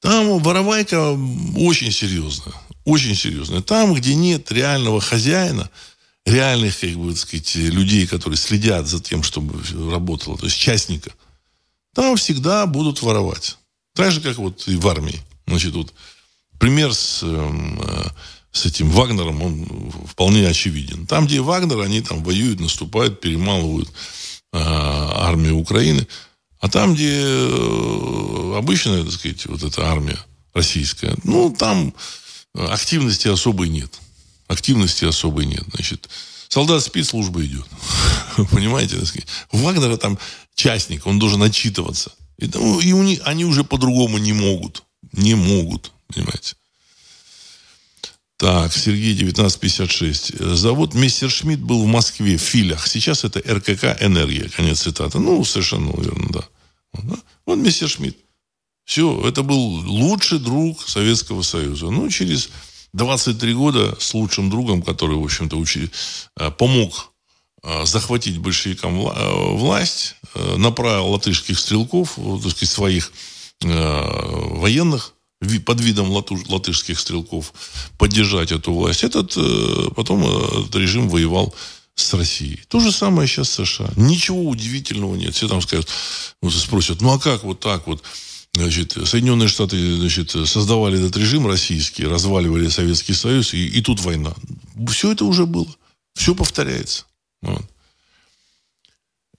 Там 0.00 0.38
воровайка 0.38 1.10
очень 1.58 1.92
серьезная. 1.92 2.54
Очень 2.86 3.14
серьезная. 3.14 3.60
Там, 3.60 3.92
где 3.92 4.14
нет 4.14 4.50
реального 4.50 5.02
хозяина– 5.02 5.68
реальных, 6.26 6.78
как 6.78 6.90
бы, 6.90 7.10
так 7.10 7.18
сказать, 7.18 7.54
людей, 7.54 8.06
которые 8.06 8.36
следят 8.36 8.86
за 8.86 9.00
тем, 9.00 9.22
чтобы 9.22 9.62
работало, 9.90 10.36
то 10.38 10.46
есть 10.46 10.58
частника, 10.58 11.12
там 11.94 12.16
всегда 12.16 12.66
будут 12.66 13.02
воровать. 13.02 13.58
Так 13.94 14.12
же, 14.12 14.20
как 14.20 14.36
вот 14.38 14.66
и 14.68 14.76
в 14.76 14.86
армии. 14.86 15.20
Значит, 15.46 15.74
вот 15.74 15.92
пример 16.58 16.94
с, 16.94 17.22
эм, 17.22 17.80
э, 17.82 18.06
с 18.52 18.66
этим 18.66 18.90
Вагнером, 18.90 19.42
он 19.42 19.92
вполне 20.06 20.46
очевиден. 20.46 21.06
Там, 21.06 21.26
где 21.26 21.40
Вагнер, 21.40 21.80
они 21.80 22.00
там 22.00 22.22
воюют, 22.22 22.60
наступают, 22.60 23.20
перемалывают 23.20 23.88
э, 23.88 23.92
армию 24.52 25.56
Украины. 25.56 26.06
А 26.60 26.68
там, 26.68 26.94
где 26.94 27.20
э, 27.22 28.54
обычная, 28.56 29.02
так 29.02 29.12
сказать, 29.12 29.46
вот 29.46 29.62
эта 29.64 29.88
армия 29.88 30.18
российская, 30.54 31.16
ну, 31.24 31.54
там 31.56 31.94
активности 32.54 33.28
особой 33.28 33.68
нет 33.68 34.00
активности 34.50 35.04
особой 35.04 35.46
нет. 35.46 35.64
Значит, 35.72 36.08
солдат 36.48 36.82
спит, 36.82 37.06
служба 37.06 37.44
идет. 37.44 37.66
Понимаете? 38.50 38.98
Вагнера 39.52 39.96
там 39.96 40.18
частник, 40.54 41.06
он 41.06 41.18
должен 41.18 41.42
отчитываться. 41.42 42.12
И, 42.38 42.46
ну, 42.52 42.80
и 42.80 42.92
у 42.92 43.02
них, 43.02 43.20
они 43.24 43.44
уже 43.44 43.64
по-другому 43.64 44.18
не 44.18 44.32
могут. 44.32 44.82
Не 45.12 45.34
могут, 45.34 45.92
понимаете. 46.08 46.54
Так, 48.36 48.72
Сергей, 48.72 49.12
1956. 49.12 50.38
Завод 50.56 50.94
Мессершмитт 50.94 51.60
был 51.60 51.82
в 51.82 51.86
Москве, 51.86 52.38
в 52.38 52.40
Филях. 52.40 52.86
Сейчас 52.86 53.24
это 53.24 53.40
РКК 53.40 54.00
«Энергия». 54.00 54.48
Конец 54.48 54.82
цитаты. 54.82 55.18
Ну, 55.18 55.44
совершенно 55.44 55.92
верно, 56.00 56.28
да. 56.30 56.44
Вот, 56.92 57.06
да? 57.06 57.16
вот 57.44 57.58
Мессершмитт. 57.58 58.16
Все, 58.84 59.28
это 59.28 59.42
был 59.42 59.58
лучший 59.58 60.38
друг 60.38 60.88
Советского 60.88 61.42
Союза. 61.42 61.90
Ну, 61.90 62.08
через 62.08 62.50
23 62.92 63.54
года 63.54 63.96
с 63.98 64.14
лучшим 64.14 64.50
другом, 64.50 64.82
который, 64.82 65.16
в 65.16 65.24
общем-то, 65.24 65.56
учи, 65.56 65.90
э, 66.36 66.50
помог 66.50 67.12
э, 67.62 67.84
захватить 67.84 68.38
большевикам 68.38 69.00
э, 69.00 69.54
власть, 69.56 70.16
направил 70.56 71.08
латышских 71.08 71.58
стрелков, 71.58 72.14
так 72.14 72.52
сказать, 72.52 72.68
своих 72.68 73.12
военных 73.62 75.14
под 75.66 75.80
видом 75.80 76.10
латышских 76.12 77.00
стрелков 77.00 77.52
поддержать 77.98 78.52
эту 78.52 78.72
власть. 78.72 79.02
Этот 79.02 79.34
потом 79.96 80.24
этот 80.24 80.74
режим 80.76 81.08
воевал 81.08 81.52
с 81.96 82.14
Россией. 82.14 82.60
То 82.68 82.78
же 82.80 82.92
самое 82.92 83.26
сейчас 83.26 83.50
США. 83.50 83.90
Ничего 83.96 84.48
удивительного 84.48 85.16
нет. 85.16 85.34
Все 85.34 85.48
там 85.48 85.60
скажут, 85.60 85.88
спросят, 86.48 87.00
ну 87.00 87.12
а 87.12 87.18
как 87.18 87.42
вот 87.42 87.58
так 87.58 87.86
вот? 87.86 88.02
Значит, 88.54 88.96
Соединенные 89.04 89.48
Штаты 89.48 89.96
значит, 89.96 90.30
создавали 90.30 90.98
этот 90.98 91.16
режим 91.16 91.46
российский, 91.46 92.04
разваливали 92.04 92.68
Советский 92.68 93.14
Союз, 93.14 93.54
и, 93.54 93.66
и 93.66 93.80
тут 93.80 94.00
война. 94.00 94.34
Все 94.88 95.12
это 95.12 95.24
уже 95.24 95.46
было. 95.46 95.68
Все 96.14 96.34
повторяется. 96.34 97.04
Вот. 97.42 97.64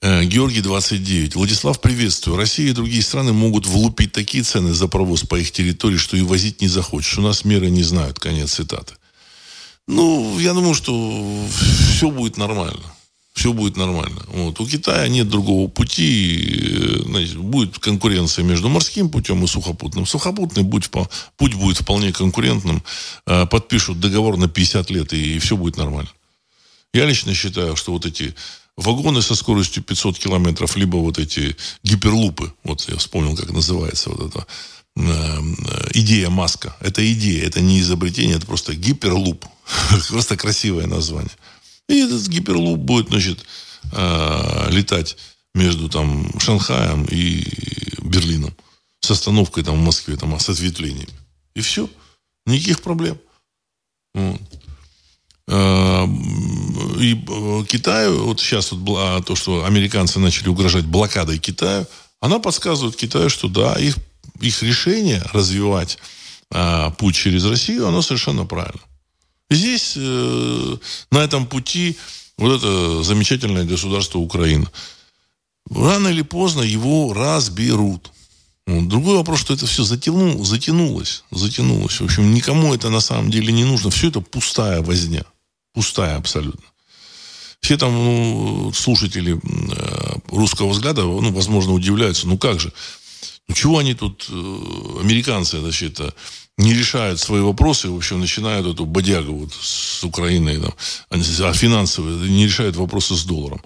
Э, 0.02 0.24
Георгий 0.24 0.62
29. 0.62 1.36
Владислав, 1.36 1.80
приветствую. 1.80 2.38
Россия 2.38 2.70
и 2.70 2.74
другие 2.74 3.04
страны 3.04 3.34
могут 3.34 3.68
влупить 3.68 4.14
такие 4.14 4.44
цены 4.44 4.74
за 4.74 4.88
провоз 4.88 5.24
по 5.24 5.36
их 5.36 5.52
территории, 5.52 5.98
что 5.98 6.18
и 6.18 6.22
возить 6.22 6.62
не 6.62 6.68
захочешь. 6.68 7.18
У 7.18 7.22
нас 7.22 7.46
меры 7.46 7.70
не 7.70 7.84
знают. 7.84 8.18
Конец 8.18 8.54
цитаты. 8.54 8.96
Ну, 9.88 10.40
я 10.40 10.54
думаю, 10.54 10.74
что 10.74 11.46
все 11.96 12.10
будет 12.10 12.38
нормально. 12.38 12.82
Все 13.34 13.54
будет 13.54 13.78
нормально. 13.78 14.22
Вот. 14.28 14.60
У 14.60 14.68
Китая 14.68 15.08
нет 15.08 15.30
другого 15.30 15.70
пути. 15.70 16.68
Э, 16.70 17.04
значит, 17.06 17.38
будет 17.38 17.80
конкуренция 17.80 18.44
между 18.44 18.68
морским 18.68 19.10
путем 19.10 19.44
и 19.44 19.48
сухопутным. 19.48 20.06
Сухопутный 20.06 20.66
путь, 20.66 20.90
путь 21.38 21.54
будет 21.54 21.78
вполне 21.78 22.12
конкурентным. 22.12 22.84
Э, 23.26 23.46
подпишут 23.46 24.00
договор 24.00 24.38
на 24.38 24.50
50 24.50 24.90
лет, 24.90 25.14
и 25.14 25.40
все 25.40 25.56
будет 25.56 25.78
нормально. 25.78 26.12
Я 26.94 27.06
лично 27.06 27.34
считаю, 27.34 27.78
что 27.78 27.94
вот 27.94 28.06
эти 28.06 28.36
вагоны 28.76 29.22
со 29.22 29.36
скоростью 29.36 29.82
500 29.84 30.20
километров, 30.20 30.76
либо 30.76 30.98
вот 30.98 31.18
эти 31.18 31.56
гиперлупы. 31.84 32.54
Вот 32.64 32.86
я 32.90 32.98
вспомнил, 32.98 33.38
как 33.38 33.52
называется 33.52 34.10
вот 34.10 34.28
это 34.28 34.46
э, 34.98 35.42
идея 35.94 36.30
Маска. 36.30 36.76
Это 36.82 37.02
идея, 37.14 37.48
это 37.48 37.62
не 37.62 37.80
изобретение, 37.80 38.36
это 38.36 38.46
просто 38.46 38.76
гиперлуп. 38.76 39.46
просто 40.10 40.36
красивое 40.36 40.88
название. 40.88 41.32
И 41.92 42.06
этот 42.06 42.28
гиперлуп 42.28 42.80
будет, 42.80 43.10
значит, 43.10 43.46
э, 43.92 44.68
летать 44.70 45.18
между 45.54 45.90
там 45.90 46.40
Шанхаем 46.40 47.06
и 47.06 47.44
Берлином. 48.02 48.56
С 49.02 49.12
остановкой 49.12 49.64
там 49.64 49.76
в 49.76 49.84
Москве, 49.84 50.16
там, 50.16 50.40
с 50.40 50.50
ответвлениями. 50.50 51.10
И 51.56 51.62
все. 51.62 51.90
Никаких 52.46 52.82
проблем. 52.82 53.20
Вот. 54.14 54.42
Э, 55.48 56.06
и 57.00 57.14
э, 57.16 57.66
Китаю, 57.68 58.26
вот 58.26 58.40
сейчас 58.40 58.72
вот 58.72 59.26
то, 59.26 59.36
что 59.36 59.66
американцы 59.66 60.20
начали 60.20 60.50
угрожать 60.50 60.86
блокадой 60.86 61.40
Китая, 61.40 61.86
она 62.20 62.40
подсказывает 62.40 62.96
Китаю, 62.96 63.30
что 63.30 63.50
да, 63.50 63.74
их, 63.80 63.98
их 64.40 64.64
решение 64.64 65.24
развивать 65.34 65.98
а, 66.54 66.92
путь 66.92 67.16
через 67.16 67.46
Россию, 67.46 67.88
оно 67.88 68.02
совершенно 68.02 68.46
правильно. 68.46 68.82
Здесь, 69.52 69.94
э, 69.98 70.78
на 71.12 71.18
этом 71.18 71.46
пути, 71.46 71.98
вот 72.38 72.58
это 72.58 73.04
замечательное 73.04 73.66
государство 73.66 74.18
Украина. 74.18 74.72
Рано 75.70 76.08
или 76.08 76.22
поздно 76.22 76.62
его 76.62 77.14
разберут. 77.14 78.12
Другой 78.66 79.18
вопрос, 79.18 79.42
что 79.42 79.54
это 79.54 79.66
все 79.66 79.84
затянул, 79.84 80.46
затянулось, 80.46 81.26
затянулось. 81.32 82.00
В 82.00 82.06
общем, 82.06 82.34
никому 82.34 82.74
это 82.74 82.90
на 82.90 83.02
самом 83.02 83.30
деле 83.30 83.52
не 83.52 83.66
нужно. 83.66 83.90
Все 83.90 84.08
это 84.08 84.22
пустая 84.22 84.82
возня. 84.82 85.26
Пустая 85.74 86.16
абсолютно. 86.16 86.64
Все 87.60 87.78
там 87.78 87.94
ну, 87.94 88.72
слушатели 88.74 89.38
э, 89.38 90.14
русского 90.30 90.70
взгляда, 90.70 91.02
ну, 91.04 91.32
возможно, 91.34 91.74
удивляются. 91.74 92.26
Ну 92.26 92.38
как 92.38 92.62
же? 92.62 92.72
Ну 93.50 93.56
чего 93.56 93.80
они 93.80 93.96
тут, 93.96 94.28
э, 94.30 94.34
американцы, 95.02 95.60
значит, 95.60 96.00
не 96.62 96.74
решают 96.74 97.20
свои 97.20 97.42
вопросы, 97.42 97.90
в 97.90 97.96
общем, 97.96 98.20
начинают 98.20 98.68
эту 98.68 98.86
бодягу 98.86 99.34
вот 99.34 99.54
с 99.54 100.04
Украиной, 100.04 100.60
там, 100.60 100.74
а 101.10 101.54
финансовые, 101.54 102.30
не 102.30 102.46
решают 102.46 102.76
вопросы 102.76 103.16
с 103.16 103.24
долларом. 103.24 103.62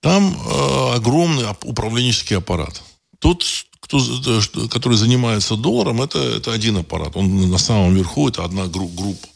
Там 0.00 0.34
э, 0.34 0.94
огромный 0.96 1.44
управленческий 1.64 2.36
аппарат. 2.36 2.82
Тот, 3.18 3.44
кто, 3.80 3.98
э, 3.98 4.68
который 4.68 4.96
занимается 4.96 5.56
долларом, 5.56 6.00
это, 6.00 6.18
это 6.18 6.52
один 6.52 6.78
аппарат. 6.78 7.16
Он 7.16 7.50
на 7.50 7.58
самом 7.58 7.94
верху, 7.94 8.28
это 8.28 8.44
одна 8.44 8.66
группа 8.66 9.28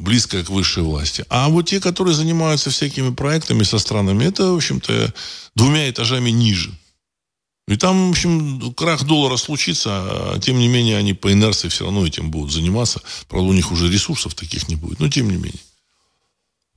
близкая 0.00 0.42
к 0.42 0.50
высшей 0.50 0.82
власти. 0.82 1.24
А 1.28 1.48
вот 1.48 1.66
те, 1.66 1.78
которые 1.78 2.14
занимаются 2.14 2.70
всякими 2.70 3.10
проектами 3.10 3.64
со 3.64 3.78
странами, 3.78 4.24
это, 4.24 4.52
в 4.52 4.56
общем-то, 4.56 5.12
двумя 5.54 5.90
этажами 5.90 6.30
ниже. 6.30 6.70
И 7.70 7.76
там, 7.76 8.08
в 8.08 8.10
общем, 8.10 8.74
крах 8.74 9.04
доллара 9.04 9.36
случится, 9.36 9.90
а 9.92 10.40
тем 10.40 10.58
не 10.58 10.66
менее 10.66 10.96
они 10.96 11.14
по 11.14 11.32
инерции 11.32 11.68
все 11.68 11.84
равно 11.84 12.04
этим 12.04 12.28
будут 12.28 12.52
заниматься. 12.52 13.00
Правда, 13.28 13.48
у 13.48 13.52
них 13.52 13.70
уже 13.70 13.88
ресурсов 13.88 14.34
таких 14.34 14.66
не 14.66 14.74
будет, 14.74 14.98
но 14.98 15.08
тем 15.08 15.30
не 15.30 15.36
менее. 15.36 15.62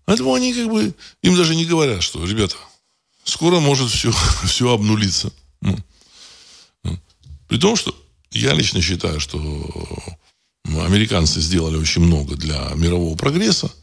Поэтому 0.05 0.35
они 0.35 0.53
как 0.53 0.69
бы, 0.69 0.93
им 1.23 1.35
даже 1.35 1.55
не 1.55 1.65
говорят, 1.65 2.03
что, 2.03 2.23
ребята, 2.23 2.57
скоро 3.23 3.59
может 3.59 3.89
все, 3.89 4.13
все 4.45 4.71
обнулиться. 4.71 5.33
Ну. 5.61 5.75
При 7.47 7.57
том, 7.57 7.75
что 7.75 7.99
я 8.29 8.53
лично 8.53 8.79
считаю, 8.79 9.19
что 9.19 9.39
американцы 10.85 11.41
сделали 11.41 11.75
очень 11.75 12.03
много 12.03 12.35
для 12.35 12.71
мирового 12.75 13.17
прогресса. 13.17 13.73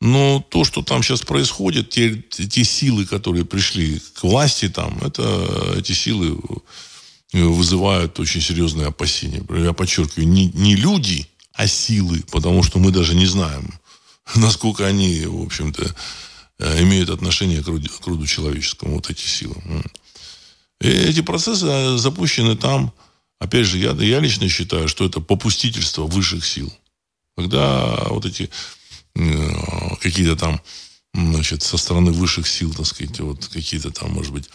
Но 0.00 0.44
то, 0.50 0.64
что 0.64 0.82
там 0.82 1.02
сейчас 1.02 1.22
происходит, 1.22 1.90
те, 1.90 2.16
те 2.16 2.64
силы, 2.64 3.06
которые 3.06 3.44
пришли 3.44 4.00
к 4.14 4.24
власти 4.24 4.68
там, 4.68 4.98
это, 5.02 5.74
эти 5.76 5.92
силы 5.92 6.38
вызывают 7.32 8.18
очень 8.20 8.40
серьезные 8.40 8.88
опасения. 8.88 9.42
Я 9.48 9.72
подчеркиваю, 9.72 10.28
не, 10.28 10.46
не 10.52 10.76
люди, 10.76 11.26
а 11.54 11.66
силы, 11.66 12.22
потому 12.30 12.62
что 12.62 12.78
мы 12.78 12.90
даже 12.90 13.14
не 13.14 13.26
знаем, 13.26 13.72
насколько 14.34 14.86
они, 14.86 15.24
в 15.24 15.42
общем-то, 15.42 15.94
э, 16.58 16.82
имеют 16.82 17.10
отношение 17.10 17.62
к 17.62 17.68
роду, 17.68 17.88
к 17.88 18.06
роду 18.06 18.26
человеческому, 18.26 18.96
вот 18.96 19.10
эти 19.10 19.26
силы. 19.26 19.56
И 20.82 20.88
эти 20.88 21.22
процессы 21.22 21.96
запущены 21.96 22.56
там, 22.56 22.92
Опять 23.38 23.66
же, 23.66 23.78
я, 23.78 23.92
я 23.92 24.20
лично 24.20 24.48
считаю, 24.48 24.88
что 24.88 25.04
это 25.04 25.20
попустительство 25.20 26.04
высших 26.04 26.44
сил. 26.44 26.72
Когда 27.36 28.06
вот 28.08 28.24
эти 28.24 28.44
э, 28.44 28.48
какие-то 30.00 30.36
там, 30.36 30.60
значит, 31.14 31.62
со 31.62 31.78
стороны 31.78 32.12
высших 32.12 32.46
сил, 32.46 32.74
так 32.74 32.86
сказать, 32.86 33.18
вот 33.20 33.46
какие-то 33.46 33.90
там, 33.90 34.12
может 34.12 34.32
быть, 34.32 34.50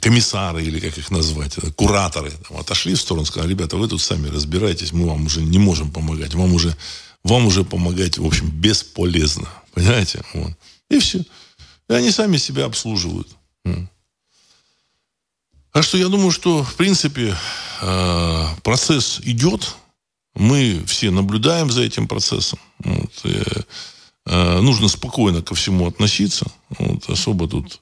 комиссары 0.00 0.64
или 0.64 0.80
как 0.80 0.98
их 0.98 1.10
назвать, 1.10 1.54
кураторы 1.76 2.30
там, 2.30 2.58
отошли 2.58 2.94
в 2.94 3.00
сторону, 3.00 3.26
сказали, 3.26 3.50
ребята, 3.50 3.76
вы 3.76 3.88
тут 3.88 4.00
сами 4.00 4.28
разбирайтесь, 4.28 4.92
мы 4.92 5.06
вам 5.06 5.26
уже 5.26 5.42
не 5.42 5.58
можем 5.58 5.90
помогать, 5.90 6.34
вам 6.34 6.54
уже, 6.54 6.76
вам 7.24 7.46
уже 7.46 7.64
помогать, 7.64 8.18
в 8.18 8.26
общем, 8.26 8.48
бесполезно. 8.50 9.48
Понимаете? 9.74 10.22
Вот. 10.34 10.52
И 10.90 10.98
все. 10.98 11.18
И 11.88 11.92
они 11.92 12.10
сами 12.10 12.38
себя 12.38 12.64
обслуживают. 12.64 13.28
Так 15.72 15.84
что 15.84 15.98
я 15.98 16.08
думаю, 16.08 16.30
что, 16.30 16.64
в 16.64 16.74
принципе, 16.76 17.36
э, 17.82 18.44
процесс 18.62 19.20
идет. 19.24 19.76
Мы 20.36 20.84
все 20.86 21.10
наблюдаем 21.10 21.70
за 21.70 21.82
этим 21.82 22.06
процессом. 22.06 22.58
Вот, 22.84 23.10
и, 23.24 23.42
э, 24.26 24.60
нужно 24.60 24.88
спокойно 24.88 25.42
ко 25.42 25.54
всему 25.54 25.86
относиться. 25.86 26.46
Вот, 26.78 27.08
особо 27.08 27.48
тут 27.48 27.80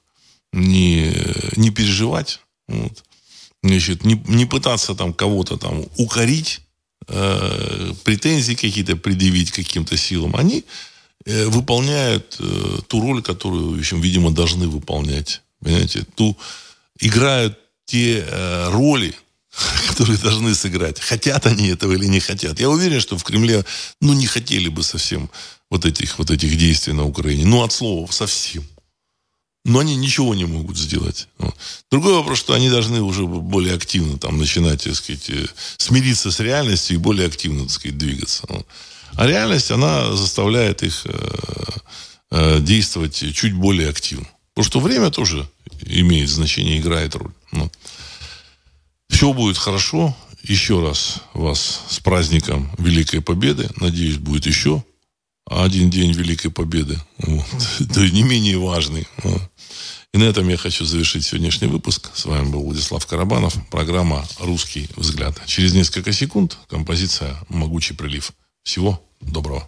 не, 0.53 1.13
не 1.57 1.69
переживать. 1.69 2.39
Вот. 2.67 3.03
Значит, 3.61 4.05
не, 4.05 4.21
не 4.27 4.45
пытаться 4.45 4.95
там 4.95 5.13
кого-то 5.13 5.57
там 5.57 5.85
укорить, 5.97 6.61
э, 7.07 7.91
претензии 8.03 8.53
какие-то 8.53 8.95
предъявить 8.95 9.51
каким-то 9.51 9.97
силам. 9.97 10.35
Они 10.35 10.63
э, 11.25 11.45
выполняют 11.47 12.37
э, 12.39 12.79
ту 12.87 13.01
роль, 13.01 13.21
которую, 13.21 13.75
в 13.75 13.79
общем, 13.79 13.99
видимо, 14.01 14.31
должны 14.31 14.67
выполнять. 14.67 15.41
Понимаете? 15.61 16.05
Ту, 16.15 16.37
играют 16.99 17.59
те 17.85 18.25
э, 18.25 18.69
роли, 18.69 19.13
которые 19.87 20.17
должны 20.17 20.53
сыграть. 20.55 20.99
Хотят 20.99 21.45
они 21.45 21.67
этого 21.67 21.93
или 21.93 22.05
не 22.05 22.19
хотят. 22.19 22.59
Я 22.59 22.69
уверен, 22.69 22.99
что 22.99 23.17
в 23.17 23.23
Кремле, 23.23 23.65
ну, 24.01 24.13
не 24.13 24.27
хотели 24.27 24.67
бы 24.69 24.83
совсем 24.83 25.29
вот 25.69 25.85
этих, 25.85 26.17
вот 26.19 26.31
этих 26.31 26.57
действий 26.57 26.93
на 26.93 27.05
Украине. 27.05 27.45
Ну, 27.45 27.63
от 27.63 27.71
слова 27.71 28.09
совсем. 28.11 28.63
но 29.65 29.79
они 29.79 29.95
ничего 29.95 30.35
не 30.35 30.45
могут 30.45 30.77
сделать. 30.77 31.27
Другой 31.91 32.13
вопрос, 32.13 32.37
что 32.37 32.53
они 32.53 32.69
должны 32.69 33.01
уже 33.01 33.25
более 33.25 33.73
активно 33.73 34.19
там 34.19 34.37
начинать, 34.37 34.83
так 34.83 34.95
сказать, 34.95 35.29
э, 35.29 35.47
смириться 35.77 36.29
с 36.29 36.39
реальностью 36.39 36.95
и 36.95 36.99
более 36.99 37.27
активно, 37.27 37.63
так 37.63 37.71
сказать, 37.71 37.97
двигаться. 37.97 38.43
А 39.13 39.25
реальность, 39.25 39.71
она 39.71 40.15
заставляет 40.15 40.83
их 40.83 41.05
э, 41.05 41.29
э, 42.31 42.59
действовать 42.59 43.23
чуть 43.33 43.53
более 43.53 43.89
активно. 43.89 44.27
Потому 44.53 44.69
что 44.69 44.79
время 44.79 45.09
тоже 45.09 45.47
имеет 45.81 46.29
значение, 46.29 46.79
играет 46.79 47.15
роль. 47.15 47.31
Все 49.09 49.33
будет 49.33 49.57
хорошо. 49.57 50.15
Еще 50.43 50.81
раз 50.81 51.21
вас 51.33 51.81
с 51.89 51.99
праздником 51.99 52.69
Великой 52.77 53.21
Победы. 53.21 53.69
Надеюсь, 53.77 54.17
будет 54.17 54.45
еще 54.45 54.83
один 55.49 55.89
день 55.89 56.11
Великой 56.11 56.51
Победы. 56.51 56.99
Вот. 57.17 57.45
Это 57.79 58.09
не 58.09 58.23
менее 58.23 58.57
важный. 58.57 59.07
И 60.13 60.17
на 60.17 60.23
этом 60.23 60.47
я 60.47 60.57
хочу 60.57 60.85
завершить 60.85 61.25
сегодняшний 61.25 61.67
выпуск. 61.67 62.11
С 62.13 62.25
вами 62.25 62.49
был 62.49 62.63
Владислав 62.63 63.05
Карабанов. 63.05 63.57
Программа 63.69 64.25
«Русский 64.39 64.87
взгляд». 64.95 65.41
Через 65.45 65.73
несколько 65.73 66.13
секунд 66.13 66.57
композиция 66.69 67.35
«Могучий 67.49 67.95
прилив». 67.95 68.31
Всего 68.63 69.03
доброго. 69.19 69.67